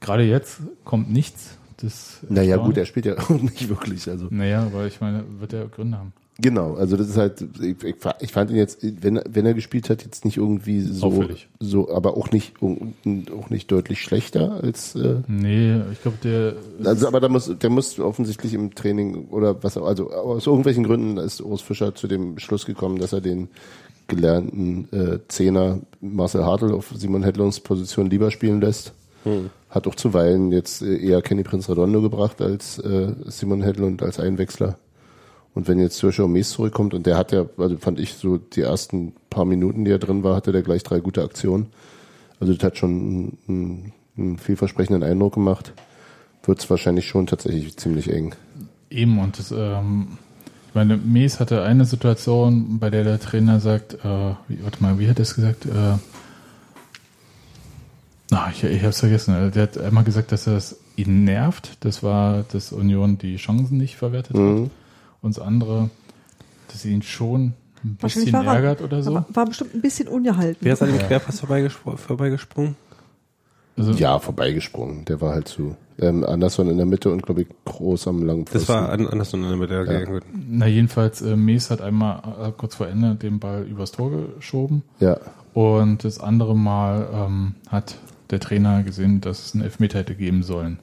gerade 0.00 0.24
jetzt 0.24 0.60
kommt 0.84 1.10
nichts. 1.10 1.56
Das 1.78 2.18
Naja, 2.28 2.56
gut, 2.56 2.76
er 2.76 2.86
spielt 2.86 3.06
ja 3.06 3.14
auch 3.18 3.28
nicht 3.30 3.68
wirklich. 3.68 4.08
Also 4.08 4.28
Naja, 4.30 4.62
aber 4.62 4.86
ich 4.86 5.00
meine, 5.00 5.24
wird 5.40 5.52
er 5.52 5.66
Gründe 5.66 5.98
haben. 5.98 6.12
Genau, 6.38 6.74
also 6.74 6.96
das 6.96 7.08
ist 7.08 7.16
halt, 7.16 7.44
ich, 7.60 7.76
ich, 8.20 8.32
fand 8.32 8.50
ihn 8.50 8.56
jetzt, 8.56 8.78
wenn, 9.02 9.16
er- 9.16 9.24
wenn 9.30 9.46
er 9.46 9.54
gespielt 9.54 9.88
hat, 9.90 10.02
jetzt 10.04 10.24
nicht 10.24 10.36
irgendwie 10.36 10.80
so, 10.80 11.06
Auffällig. 11.06 11.48
so, 11.60 11.90
aber 11.92 12.16
auch 12.16 12.30
nicht, 12.30 12.54
auch 12.62 13.50
nicht 13.50 13.70
deutlich 13.72 14.00
schlechter 14.02 14.60
als. 14.62 14.94
Äh, 14.94 15.16
Nee, 15.28 15.80
ich 15.92 16.02
glaube, 16.02 16.18
der 16.22 16.54
also, 16.84 17.06
aber 17.08 17.20
da 17.20 17.28
muss, 17.28 17.50
der 17.58 17.70
muss 17.70 17.98
offensichtlich 17.98 18.54
im 18.54 18.74
Training 18.74 19.28
oder 19.30 19.62
was, 19.62 19.76
auch- 19.76 19.86
also 19.86 20.10
aus 20.10 20.46
irgendwelchen 20.46 20.84
Gründen 20.84 21.16
ist 21.18 21.40
Urs 21.40 21.62
Fischer 21.62 21.94
zu 21.94 22.06
dem 22.08 22.38
Schluss 22.38 22.66
gekommen, 22.66 22.98
dass 22.98 23.12
er 23.12 23.20
den 23.20 23.48
gelernten 24.08 24.88
äh, 24.92 25.18
Zehner 25.28 25.80
Marcel 26.00 26.44
Hartl 26.44 26.72
auf 26.72 26.92
Simon 26.96 27.24
Hedlunds 27.24 27.60
Position 27.60 28.08
lieber 28.08 28.30
spielen 28.30 28.60
lässt. 28.60 28.92
Hat 29.70 29.88
auch 29.88 29.96
zuweilen 29.96 30.52
jetzt 30.52 30.82
äh, 30.82 30.96
eher 30.98 31.20
Kenny 31.20 31.42
Prinz 31.42 31.68
Redondo 31.68 32.00
gebracht 32.00 32.40
als 32.40 32.78
äh, 32.78 33.12
Simon 33.26 33.60
Hedlund 33.62 34.00
als 34.04 34.20
Einwechsler. 34.20 34.78
Und 35.56 35.68
wenn 35.68 35.78
jetzt 35.78 36.02
Joshua 36.02 36.28
Mees 36.28 36.50
zurückkommt 36.50 36.92
und 36.92 37.06
der 37.06 37.16
hat 37.16 37.32
ja, 37.32 37.46
also 37.56 37.78
fand 37.78 37.98
ich 37.98 38.12
so 38.12 38.36
die 38.36 38.60
ersten 38.60 39.14
paar 39.30 39.46
Minuten, 39.46 39.86
die 39.86 39.90
er 39.90 39.98
drin 39.98 40.22
war, 40.22 40.36
hatte 40.36 40.52
der 40.52 40.60
gleich 40.60 40.82
drei 40.82 41.00
gute 41.00 41.22
Aktionen. 41.22 41.68
Also 42.38 42.52
das 42.52 42.62
hat 42.62 42.76
schon 42.76 43.38
einen, 43.48 43.92
einen 44.18 44.36
vielversprechenden 44.38 45.02
Eindruck 45.02 45.32
gemacht. 45.32 45.72
Wird 46.44 46.58
es 46.60 46.68
wahrscheinlich 46.68 47.06
schon 47.08 47.26
tatsächlich 47.26 47.74
ziemlich 47.78 48.12
eng. 48.12 48.34
Eben, 48.90 49.18
und 49.18 49.38
das, 49.38 49.50
ähm, 49.50 50.18
ich 50.68 50.74
meine, 50.74 50.98
Mees 50.98 51.40
hatte 51.40 51.62
eine 51.62 51.86
Situation, 51.86 52.78
bei 52.78 52.90
der 52.90 53.04
der 53.04 53.18
Trainer 53.18 53.58
sagt, 53.58 53.94
äh, 53.94 54.34
wie, 54.48 54.62
warte 54.62 54.82
mal, 54.82 54.98
wie 54.98 55.08
hat 55.08 55.18
er 55.18 55.22
es 55.22 55.34
gesagt? 55.34 55.64
Äh, 55.64 55.96
na, 58.30 58.50
ich, 58.52 58.62
ich 58.62 58.84
hab's 58.84 59.00
vergessen. 59.00 59.34
Äh, 59.34 59.50
Der 59.52 59.62
hat 59.64 59.78
einmal 59.78 60.04
gesagt, 60.04 60.32
dass 60.32 60.46
es 60.46 60.76
ihn 60.96 61.24
nervt. 61.24 61.78
Das 61.80 62.02
war, 62.02 62.44
dass 62.52 62.72
Union 62.72 63.18
die 63.18 63.36
Chancen 63.36 63.78
nicht 63.78 63.96
verwertet 63.96 64.36
Mhm. 64.36 64.64
hat. 64.64 64.70
Und 65.26 65.36
das 65.36 65.44
andere, 65.44 65.90
dass 66.68 66.82
sie 66.82 66.92
ihn 66.92 67.02
schon 67.02 67.52
ein 67.84 67.96
bisschen 68.00 68.32
war 68.32 68.44
er- 68.46 68.54
ärgert 68.54 68.80
oder 68.82 69.02
so. 69.02 69.12
War, 69.14 69.26
war 69.32 69.46
bestimmt 69.46 69.74
ein 69.74 69.80
bisschen 69.82 70.08
ungehalten. 70.08 70.58
Wer 70.60 70.72
ist 70.74 70.82
an 70.82 70.88
dem 70.88 70.98
Querpass 70.98 71.42
vorbeigespro- 71.42 71.96
vorbeigesprungen? 71.96 72.76
Also, 73.76 73.92
Ja, 73.92 74.18
vorbeigesprungen. 74.20 75.04
Der 75.04 75.20
war 75.20 75.32
halt 75.34 75.48
zu. 75.48 75.76
Ähm, 75.98 76.24
Anderson 76.24 76.70
in 76.70 76.76
der 76.76 76.86
Mitte 76.86 77.10
und 77.10 77.22
glaube 77.22 77.42
ich 77.42 77.48
groß 77.64 78.06
am 78.08 78.22
langen 78.22 78.44
Das 78.52 78.68
war 78.68 78.88
an, 78.90 79.06
Anderson 79.06 79.42
in 79.42 79.48
der 79.48 79.56
Mitte. 79.58 79.80
Okay, 79.80 80.04
gut. 80.04 80.22
Na, 80.48 80.66
jedenfalls, 80.66 81.22
äh, 81.22 81.36
Mees 81.36 81.70
hat 81.70 81.80
einmal 81.80 82.22
äh, 82.48 82.52
kurz 82.56 82.74
vor 82.76 82.86
Ende 82.86 83.14
den 83.16 83.38
Ball 83.40 83.64
übers 83.64 83.92
Tor 83.92 84.10
geschoben. 84.36 84.82
Ja. 85.00 85.18
Und 85.54 86.04
das 86.04 86.20
andere 86.20 86.54
Mal 86.56 87.08
ähm, 87.12 87.54
hat 87.68 87.96
der 88.30 88.40
Trainer 88.40 88.82
gesehen, 88.82 89.20
dass 89.20 89.44
es 89.46 89.54
einen 89.54 89.64
Elfmeter 89.64 89.98
hätte 89.98 90.14
geben 90.14 90.42
sollen. 90.42 90.78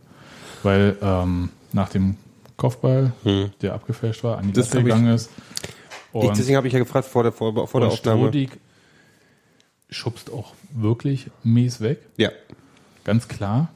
Weil 0.64 0.98
ähm, 1.02 1.50
nach 1.74 1.90
dem 1.90 2.16
Kopfball, 2.58 3.14
der 3.62 3.74
abgefälscht 3.74 4.24
war, 4.24 4.38
an 4.38 4.44
die 4.44 4.48
Hm. 4.50 4.54
Das 4.54 4.68
Latte 4.68 4.80
ich- 4.80 4.84
gegangen 4.86 5.14
ist. 5.14 5.30
Ich, 6.16 6.22
Und, 6.22 6.38
deswegen 6.38 6.58
habe 6.58 6.68
ich 6.68 6.74
ja 6.74 6.80
gefragt 6.80 7.08
vor 7.08 7.24
der, 7.24 7.32
vor, 7.32 7.68
vor 7.68 7.82
der 7.82 7.90
Aufnahme. 7.90 8.20
Strodig 8.22 8.52
schubst 9.90 10.32
auch 10.32 10.54
wirklich 10.74 11.30
mies 11.44 11.82
weg. 11.82 12.00
Ja. 12.18 12.30
Ganz 13.04 13.28
klar. 13.28 13.70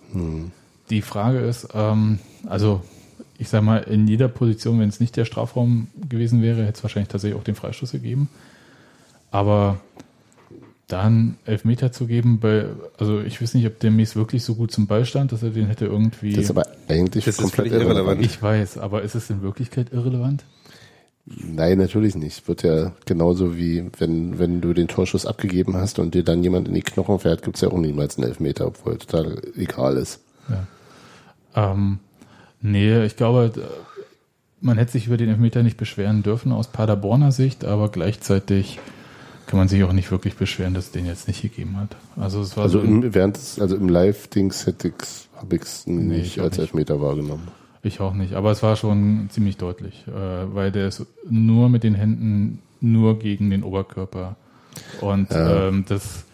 Die 0.89 1.01
Frage 1.01 1.39
ist, 1.39 1.67
ähm, 1.73 2.19
also 2.47 2.82
ich 3.39 3.49
sag 3.49 3.61
mal, 3.63 3.78
in 3.80 4.07
jeder 4.07 4.28
Position, 4.30 4.80
wenn 4.80 4.89
es 4.89 4.99
nicht 4.99 5.15
der 5.15 5.25
Strafraum 5.25 5.88
gewesen 6.09 6.41
wäre, 6.41 6.63
hätte 6.65 6.78
es 6.78 6.84
wahrscheinlich 6.84 7.09
tatsächlich 7.09 7.39
auch 7.39 7.43
den 7.43 7.55
Freistoß 7.55 7.91
gegeben. 7.91 8.30
Aber 9.32 9.80
dann 10.88 11.35
Elfmeter 11.45 11.91
zu 11.91 12.07
geben, 12.07 12.39
bei, 12.39 12.65
also 12.97 13.19
ich 13.19 13.41
weiß 13.41 13.53
nicht, 13.55 13.67
ob 13.67 13.79
der 13.79 13.91
Mies 13.91 14.15
wirklich 14.15 14.43
so 14.43 14.55
gut 14.55 14.71
zum 14.71 14.88
Ball 14.88 15.05
stand, 15.05 15.31
dass 15.33 15.43
er 15.43 15.49
den 15.49 15.67
hätte 15.67 15.85
irgendwie. 15.85 16.31
Das 16.33 16.45
ist 16.45 16.49
aber 16.51 16.65
eigentlich 16.88 17.25
Das 17.25 17.38
komplett 17.38 17.67
irrelevant. 17.67 17.97
irrelevant. 17.97 18.25
ich 18.25 18.41
weiß, 18.41 18.77
aber 18.77 19.01
ist 19.01 19.15
es 19.15 19.29
in 19.29 19.41
Wirklichkeit 19.41 19.91
irrelevant? 19.91 20.45
Nein, 21.25 21.77
natürlich 21.79 22.15
nicht. 22.15 22.47
Wird 22.47 22.63
ja 22.63 22.93
genauso 23.05 23.57
wie 23.57 23.89
wenn, 23.99 24.39
wenn 24.39 24.61
du 24.61 24.71
den 24.73 24.88
Torschuss 24.88 25.25
abgegeben 25.25 25.75
hast 25.75 25.99
und 25.99 26.15
dir 26.15 26.23
dann 26.23 26.41
jemand 26.41 26.69
in 26.69 26.73
die 26.73 26.81
Knochen 26.81 27.19
fährt, 27.19 27.41
gibt's 27.43 27.59
ja 27.59 27.67
auch 27.67 27.77
niemals 27.77 28.17
einen 28.17 28.27
Elfmeter, 28.27 28.67
obwohl 28.67 28.97
total 28.97 29.41
egal 29.57 29.97
ist. 29.97 30.21
Ähm, 31.53 31.99
nee, 32.61 33.03
ich 33.03 33.15
glaube, 33.17 33.51
d- 33.53 33.61
man 34.61 34.77
hätte 34.77 34.93
sich 34.93 35.07
über 35.07 35.17
den 35.17 35.27
Elfmeter 35.29 35.63
nicht 35.63 35.75
beschweren 35.77 36.23
dürfen 36.23 36.51
aus 36.53 36.67
Paderborner 36.69 37.31
Sicht, 37.33 37.65
aber 37.65 37.89
gleichzeitig 37.89 38.79
kann 39.47 39.57
man 39.57 39.67
sich 39.67 39.83
auch 39.83 39.93
nicht 39.93 40.11
wirklich 40.11 40.35
beschweren, 40.35 40.73
dass 40.75 40.85
es 40.85 40.91
den 40.91 41.05
jetzt 41.07 41.27
nicht 41.27 41.41
gegeben 41.41 41.77
hat. 41.77 41.95
Also 42.15 42.41
es 42.41 42.55
war 42.55 42.63
Also 42.65 42.79
so 42.79 42.85
im, 42.85 43.13
während 43.15 43.37
des, 43.37 43.59
also 43.59 43.75
im 43.75 43.89
Live-Dings 43.89 44.67
hätte 44.67 44.89
ich's, 44.89 45.27
hab 45.35 45.51
ich's 45.53 45.87
nicht 45.87 46.25
ich 46.35 46.39
auch 46.39 46.45
als 46.45 46.57
nicht. 46.57 46.67
Elfmeter 46.67 47.01
wahrgenommen. 47.01 47.47
Ich 47.81 47.99
auch 48.01 48.13
nicht, 48.13 48.33
aber 48.33 48.51
es 48.51 48.61
war 48.61 48.75
schon 48.75 49.29
ziemlich 49.31 49.57
deutlich, 49.57 50.05
äh, 50.07 50.11
weil 50.53 50.71
der 50.71 50.87
ist 50.89 51.05
nur 51.29 51.69
mit 51.69 51.83
den 51.83 51.95
Händen 51.95 52.59
nur 52.81 53.17
gegen 53.19 53.49
den 53.49 53.63
Oberkörper. 53.63 54.35
Und 55.01 55.27
ähm, 55.31 55.85
das, 55.87 56.25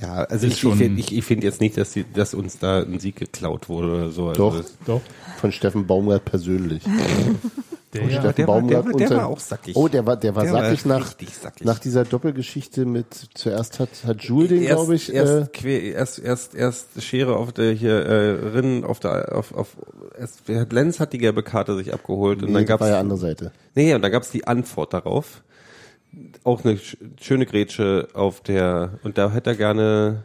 Ja, 0.00 0.14
also 0.24 0.46
Ist 0.46 0.54
ich, 0.54 0.64
ich 0.64 0.74
finde 0.76 1.00
ich, 1.00 1.14
ich 1.16 1.24
find 1.24 1.42
jetzt 1.44 1.60
nicht, 1.60 1.76
dass, 1.76 1.90
die, 1.92 2.04
dass 2.14 2.32
uns 2.32 2.58
da 2.58 2.80
ein 2.82 2.98
Sieg 3.00 3.16
geklaut 3.16 3.68
wurde 3.68 3.88
oder 3.88 4.10
so. 4.10 4.28
Also 4.28 4.50
Doch. 4.50 4.56
das- 4.56 4.78
doch, 4.86 5.00
Von 5.38 5.50
Steffen 5.52 5.86
Baumgart 5.86 6.24
persönlich. 6.24 6.82
Der, 7.96 8.04
Oh, 8.04 8.08
ja, 8.08 8.20
Steffen 8.20 8.22
der 8.22 8.24
war- 8.26 8.32
der 8.32 8.46
Baumgart 8.46 8.84
war- 8.86 8.92
der 8.92 9.06
unter- 9.08 9.16
war 9.16 9.26
auch 9.28 9.40
sackig. 9.40 9.76
Oh, 9.76 9.88
der 9.88 10.06
war, 10.06 10.16
der 10.16 10.34
war 10.34 10.44
Der 10.44 10.52
war 10.52 10.64
sackig 10.64 10.84
nach, 10.86 11.06
richtig 11.06 11.36
sackig. 11.36 11.66
nach 11.66 11.78
dieser 11.78 12.04
Doppelgeschichte 12.04 12.84
mit, 12.86 13.06
zuerst 13.34 13.80
hat, 13.80 13.88
hat 14.06 14.22
Jules 14.22 14.48
den, 14.50 14.64
glaube 14.66 14.94
ich, 14.94 15.12
erst, 15.12 15.32
äh, 15.32 15.46
quer, 15.52 15.82
erst, 15.82 16.18
erst, 16.18 16.54
erst 16.54 17.02
Schere 17.02 17.36
auf 17.36 17.52
der 17.52 17.72
hier 17.72 17.94
äh, 18.06 18.30
Rinnen 18.50 18.84
auf 18.84 19.00
der 19.00 19.34
auf, 19.36 19.52
auf 19.54 19.76
erst, 20.18 20.42
Lenz 20.48 21.00
hat 21.00 21.12
die 21.12 21.18
gelbe 21.18 21.42
Karte 21.42 21.76
sich 21.76 21.92
abgeholt 21.94 22.42
und 22.42 22.48
nee, 22.48 22.54
dann 22.54 22.62
das 22.64 22.68
gab's 22.68 22.80
war 22.82 22.88
ja 22.90 23.00
andere 23.00 23.18
Seite. 23.18 23.52
nee 23.74 23.94
und 23.94 24.02
dann 24.02 24.12
gab's 24.12 24.30
die 24.30 24.46
Antwort 24.46 24.92
darauf 24.94 25.42
auch 26.44 26.64
eine 26.64 26.74
sch- 26.74 26.96
schöne 27.20 27.44
Grätsche 27.46 28.08
auf 28.14 28.40
der 28.40 28.98
und 29.02 29.18
da 29.18 29.30
hätte 29.32 29.50
er 29.50 29.56
gerne 29.56 30.24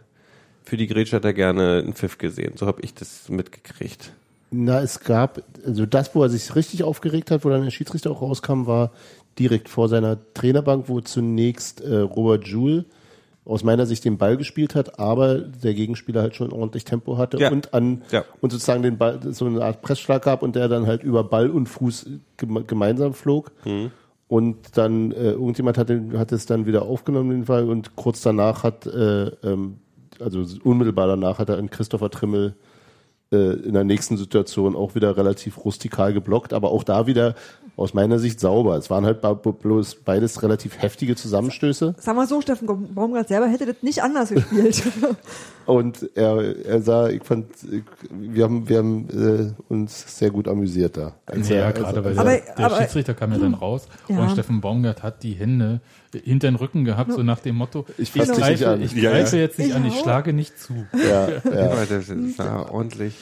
für 0.64 0.78
die 0.78 0.88
Grätsche 0.88 1.16
hat 1.18 1.26
er 1.26 1.34
gerne 1.34 1.80
einen 1.84 1.94
Pfiff 1.94 2.18
gesehen 2.18 2.54
so 2.56 2.66
habe 2.68 2.82
ich 2.82 2.94
das 2.94 3.28
mitgekriegt 3.30 4.14
Na, 4.52 4.82
es 4.82 5.00
gab, 5.00 5.42
also 5.66 5.86
das, 5.86 6.14
wo 6.14 6.24
er 6.24 6.30
sich 6.30 6.56
richtig 6.56 6.84
aufgeregt 6.84 7.32
hat, 7.32 7.46
wo 7.46 7.50
dann 7.50 7.64
der 7.64 7.72
Schiedsrichter 7.72 8.12
auch 8.12 8.22
rauskam, 8.22 8.68
war 8.68 8.92
direkt 9.40 9.70
vor 9.70 9.88
seiner 9.88 10.18
Trainerbank, 10.34 10.90
wo 10.90 11.00
zunächst 11.00 11.80
äh, 11.82 12.00
Robert 12.00 12.46
Joule 12.48 12.84
aus 13.46 13.64
meiner 13.64 13.86
Sicht 13.86 14.04
den 14.06 14.18
Ball 14.18 14.36
gespielt 14.38 14.76
hat, 14.76 15.00
aber 15.00 15.40
der 15.40 15.74
Gegenspieler 15.74 16.22
halt 16.22 16.36
schon 16.36 16.52
ordentlich 16.52 16.84
Tempo 16.86 17.18
hatte 17.18 17.40
Ja. 17.40 17.50
und 17.50 17.74
an 17.74 18.02
Ja. 18.12 18.24
und 18.42 18.52
sozusagen 18.52 18.84
den 18.84 18.98
Ball 18.98 19.20
so 19.32 19.46
eine 19.46 19.64
Art 19.64 19.82
Pressschlag 19.82 20.24
gab 20.24 20.44
und 20.44 20.56
der 20.56 20.68
dann 20.68 20.86
halt 20.86 21.02
über 21.04 21.24
Ball 21.24 21.50
und 21.50 21.68
Fuß 21.68 22.08
geme 22.38 22.64
gemeinsam 22.66 23.14
flog. 23.14 23.52
Und 24.28 24.78
dann 24.78 25.12
äh, 25.12 25.32
irgendjemand 25.32 25.78
hat, 25.78 25.90
den, 25.90 26.18
hat 26.20 26.32
es 26.32 26.46
dann 26.46 26.66
wieder 26.66 26.84
aufgenommen, 26.84 27.32
den 27.32 27.46
Fall, 27.46 27.68
und 27.70 27.96
kurz 27.96 28.22
danach 28.22 28.64
hat, 28.64 28.86
äh, 28.86 29.28
ähm, 29.44 29.78
also 30.20 30.46
unmittelbar 30.64 31.08
danach 31.08 31.40
hat 31.40 31.50
er 31.50 31.58
in 31.58 31.70
Christopher 31.70 32.10
Trimmel 32.12 32.54
in 33.32 33.74
der 33.74 33.86
nächsten 33.86 34.18
Situation 34.18 34.76
auch 34.76 34.94
wieder 34.94 35.16
relativ 35.16 35.64
rustikal 35.64 36.14
geblockt, 36.14 36.52
aber 36.52 36.72
auch 36.72 36.84
da 36.84 37.08
wieder 37.08 37.34
aus 37.82 37.94
meiner 37.94 38.20
Sicht 38.20 38.40
sauber. 38.40 38.78
Es 38.78 38.90
waren 38.90 39.06
halt 39.06 39.20
bloß 39.22 39.96
beides 40.06 40.42
relativ 40.44 40.82
heftige 40.82 41.16
Zusammenstöße 41.16 41.96
Sag 42.00 42.16
mal 42.16 42.28
so, 42.28 42.40
Steffen 42.42 42.94
Baumgart 42.96 43.28
selber 43.28 43.48
hätte 43.48 43.66
das 43.66 43.76
nicht 43.82 44.02
anders 44.04 44.30
gespielt. 44.30 44.84
und 45.66 46.10
er, 46.16 46.66
er 46.66 46.82
sah, 46.82 47.10
ich 47.10 47.24
fand, 47.24 47.48
ich, 47.72 47.84
wir 48.12 48.44
haben, 48.44 48.68
wir 48.70 48.78
haben 48.78 49.08
äh, 49.10 49.72
uns 49.74 50.18
sehr 50.18 50.30
gut 50.32 50.48
amüsiert 50.48 50.98
da. 50.98 51.14
Als 51.26 51.50
ja, 51.50 51.58
er- 51.58 51.74
gerade 51.74 52.04
weil 52.04 52.12
als- 52.12 52.20
Aber- 52.20 52.30
der, 52.32 52.56
der 52.56 52.66
aber- 52.66 52.76
Schiedsrichter 52.78 53.14
kam 53.14 53.32
ja 53.32 53.38
dann 53.38 53.54
raus 53.54 53.88
Ja. 54.08 54.20
und 54.20 54.32
Steffen 54.32 54.62
Baumgart 54.62 55.04
hat 55.04 55.24
die 55.24 55.34
Hände 55.34 55.82
hinter 56.24 56.48
den 56.50 56.56
Rücken 56.56 56.84
gehabt, 56.84 57.14
so 57.14 57.24
nach 57.24 57.40
dem 57.40 57.56
Motto, 57.56 57.86
Ich 57.98 58.14
nicht 58.16 58.32
greife, 58.34 58.70
an. 58.70 58.82
ich 58.82 58.94
Ja, 58.94 59.12
greife 59.12 59.36
ja. 59.38 59.44
jetzt 59.44 59.58
nicht 59.60 59.70
Ich 59.70 59.76
an, 59.76 59.86
ich 59.86 59.94
auch. 59.94 60.04
schlage 60.04 60.34
nicht 60.34 60.60
zu. 60.60 60.74
ja, 60.94 61.30
ja. 61.30 61.40
Das, 61.86 61.90
das 61.90 62.08
war 62.38 62.72
ordentlich 62.74 63.16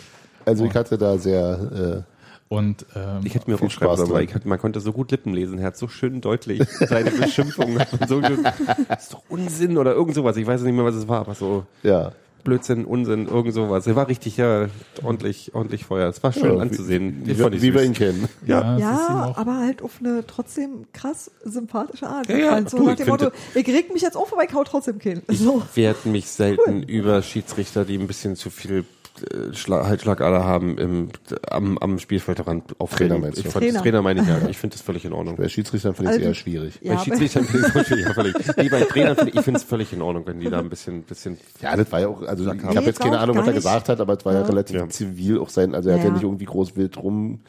Also 0.45 0.66
ich 0.66 0.74
hatte 0.74 0.97
da 0.97 1.18
sehr, 1.18 2.03
Und 2.50 2.86
ähm, 2.95 3.22
ich 3.24 3.36
hätte 3.36 3.50
mir 3.50 3.62
auch 3.62 3.70
Spaß 3.70 4.00
sollen, 4.00 4.12
weil 4.12 4.24
ich 4.24 4.34
hatte, 4.34 4.47
man 4.47 4.58
konnte 4.60 4.80
so 4.80 4.91
gut 4.91 5.12
Lippen 5.12 5.34
lesen. 5.34 5.60
Er 5.60 5.68
hat 5.68 5.78
so 5.78 5.88
schön 5.88 6.20
deutlich 6.20 6.62
seine 6.80 7.12
Beschimpfungen. 7.12 7.78
hat 7.80 8.00
man 8.00 8.10
so, 8.10 8.20
das 8.22 8.32
ist 9.04 9.14
doch 9.14 9.22
Unsinn 9.30 9.78
oder 9.78 9.93
irgend 9.93 10.16
sowas. 10.16 10.36
Ich 10.36 10.47
weiß 10.47 10.62
nicht 10.64 10.74
mehr, 10.74 10.84
was 10.84 10.95
es 10.95 11.08
war, 11.08 11.20
aber 11.20 11.36
so 11.36 11.66
ja. 11.84 12.12
Blödsinn, 12.43 12.86
Unsinn, 12.86 13.28
irgend 13.28 13.54
sowas. 13.54 13.86
Er 13.86 13.95
war 13.95 14.08
richtig, 14.08 14.38
ja, 14.38 14.68
ordentlich, 15.04 15.54
ordentlich 15.54 15.86
Feuer. 15.86 16.10
Es 16.10 16.24
war 16.24 16.32
schön 16.32 16.56
Ja, 16.56 16.62
anzusehen. 16.62 17.22
Wie, 17.26 17.32
Ich 17.34 17.38
fand 17.38 17.52
wie, 17.54 17.58
ich 17.58 17.64
wie 17.64 17.74
wir 17.76 17.84
ihn 17.84 17.93
kennen. 17.93 18.28
ja, 18.47 18.78
ja, 18.80 19.26
auch, 19.26 19.38
aber 19.38 19.58
halt 19.58 19.84
auf 19.84 20.00
eine 20.00 20.26
trotzdem 20.26 20.86
krass 20.91 21.30
sympathische 21.43 22.08
Art. 22.08 22.30
Ja, 22.30 22.38
ja, 22.38 22.52
halt 22.54 22.70
so 22.72 22.78
du, 22.78 22.86
nach 22.86 22.93
ich 22.93 22.97
dem 23.00 23.10
Motto, 23.10 23.30
ich 23.54 23.68
reg 23.68 23.93
mich 23.93 24.02
jetzt 24.02 24.18
auf, 24.18 24.34
aber 24.34 24.43
ich 24.43 24.54
hau 24.54 24.64
trotzdem 24.64 24.97
keinen. 24.97 25.22
So. 25.28 25.62
Ich 25.70 25.78
werde 25.78 26.10
mich 26.10 26.28
selten 26.28 26.82
über 26.82 27.22
Schiedsrichter, 27.22 27.86
die 27.86 27.97
ein 27.97 28.08
bisschen 28.08 28.36
zu 28.36 28.50
viel 28.50 28.86
äh, 29.32 29.53
Schla 29.53 29.86
Halsschlagader 29.88 30.43
haben, 30.43 30.78
im, 30.78 31.10
am, 31.49 31.78
am 31.78 31.99
Spielfeldrand 31.99 32.80
aufregen. 32.80 33.10
Trainer 33.10 33.20
meinst 33.22 33.38
ich 33.39 33.43
du? 33.45 33.51
fand, 33.51 33.66
Trainer. 33.66 33.82
Trainer 33.82 34.01
meine 34.01 34.22
ich 34.22 34.28
ja. 34.28 34.47
Ich 34.49 34.57
finde 34.57 34.76
das 34.76 34.82
völlig 34.84 35.05
in 35.05 35.14
Ordnung. 35.14 35.36
Bei 35.36 35.49
Schiedsrichtern 35.49 35.93
finde 35.95 36.12
ich 36.12 36.18
es 36.18 36.20
Also- 36.20 36.30
eher 36.30 36.36
schwierig. 36.36 36.80
Ja, 36.82 36.95
bei 36.95 37.03
Schiedsrichtern 37.03 37.43
finde 37.45 37.68
ich 37.68 37.76
es 37.76 37.89
ja, 38.05 38.14
völlig. 38.14 38.36
Nee, 38.57 38.70
bei 38.70 38.82
Trainern 38.82 39.16
finde 39.16 39.32
ich, 39.32 39.38
ich 39.38 39.43
finde 39.43 39.57
es 39.60 39.64
völlig 39.64 39.93
in 39.93 40.01
Ordnung, 40.01 40.26
wenn 40.28 40.39
die 40.39 40.49
da 40.49 40.60
ein 40.60 40.70
bisschen, 40.70 41.03
bisschen 41.03 41.38
Ja, 41.62 41.76
das 41.76 41.91
war 41.91 41.99
ja 42.01 42.07
auch, 42.07 42.22
also 42.24 42.45
ich 42.51 42.62
Nee, 42.64 42.76
habe 42.76 42.86
jetzt 42.86 42.99
keine 42.99 43.20
Ahnung, 43.20 43.38
was 43.38 43.47
er 43.47 43.53
gesagt 43.53 43.89
hat, 43.89 43.99
aber 44.01 44.18
es 44.18 44.26
war 44.26 44.34
ja, 44.34 44.39
Ja. 44.41 44.45
relativ 44.45 44.76
Ja. 44.76 44.89
zivil 44.89 45.39
auch 45.39 45.49
sein. 45.49 45.76
Also 45.76 45.89
er 45.89 45.95
hat 45.95 46.01
ja 46.03 46.07
Ja. 46.10 46.14
nicht 46.14 46.24
irgendwie 46.24 46.45
groß 46.45 46.76
wild 46.76 46.97
rum 46.97 47.41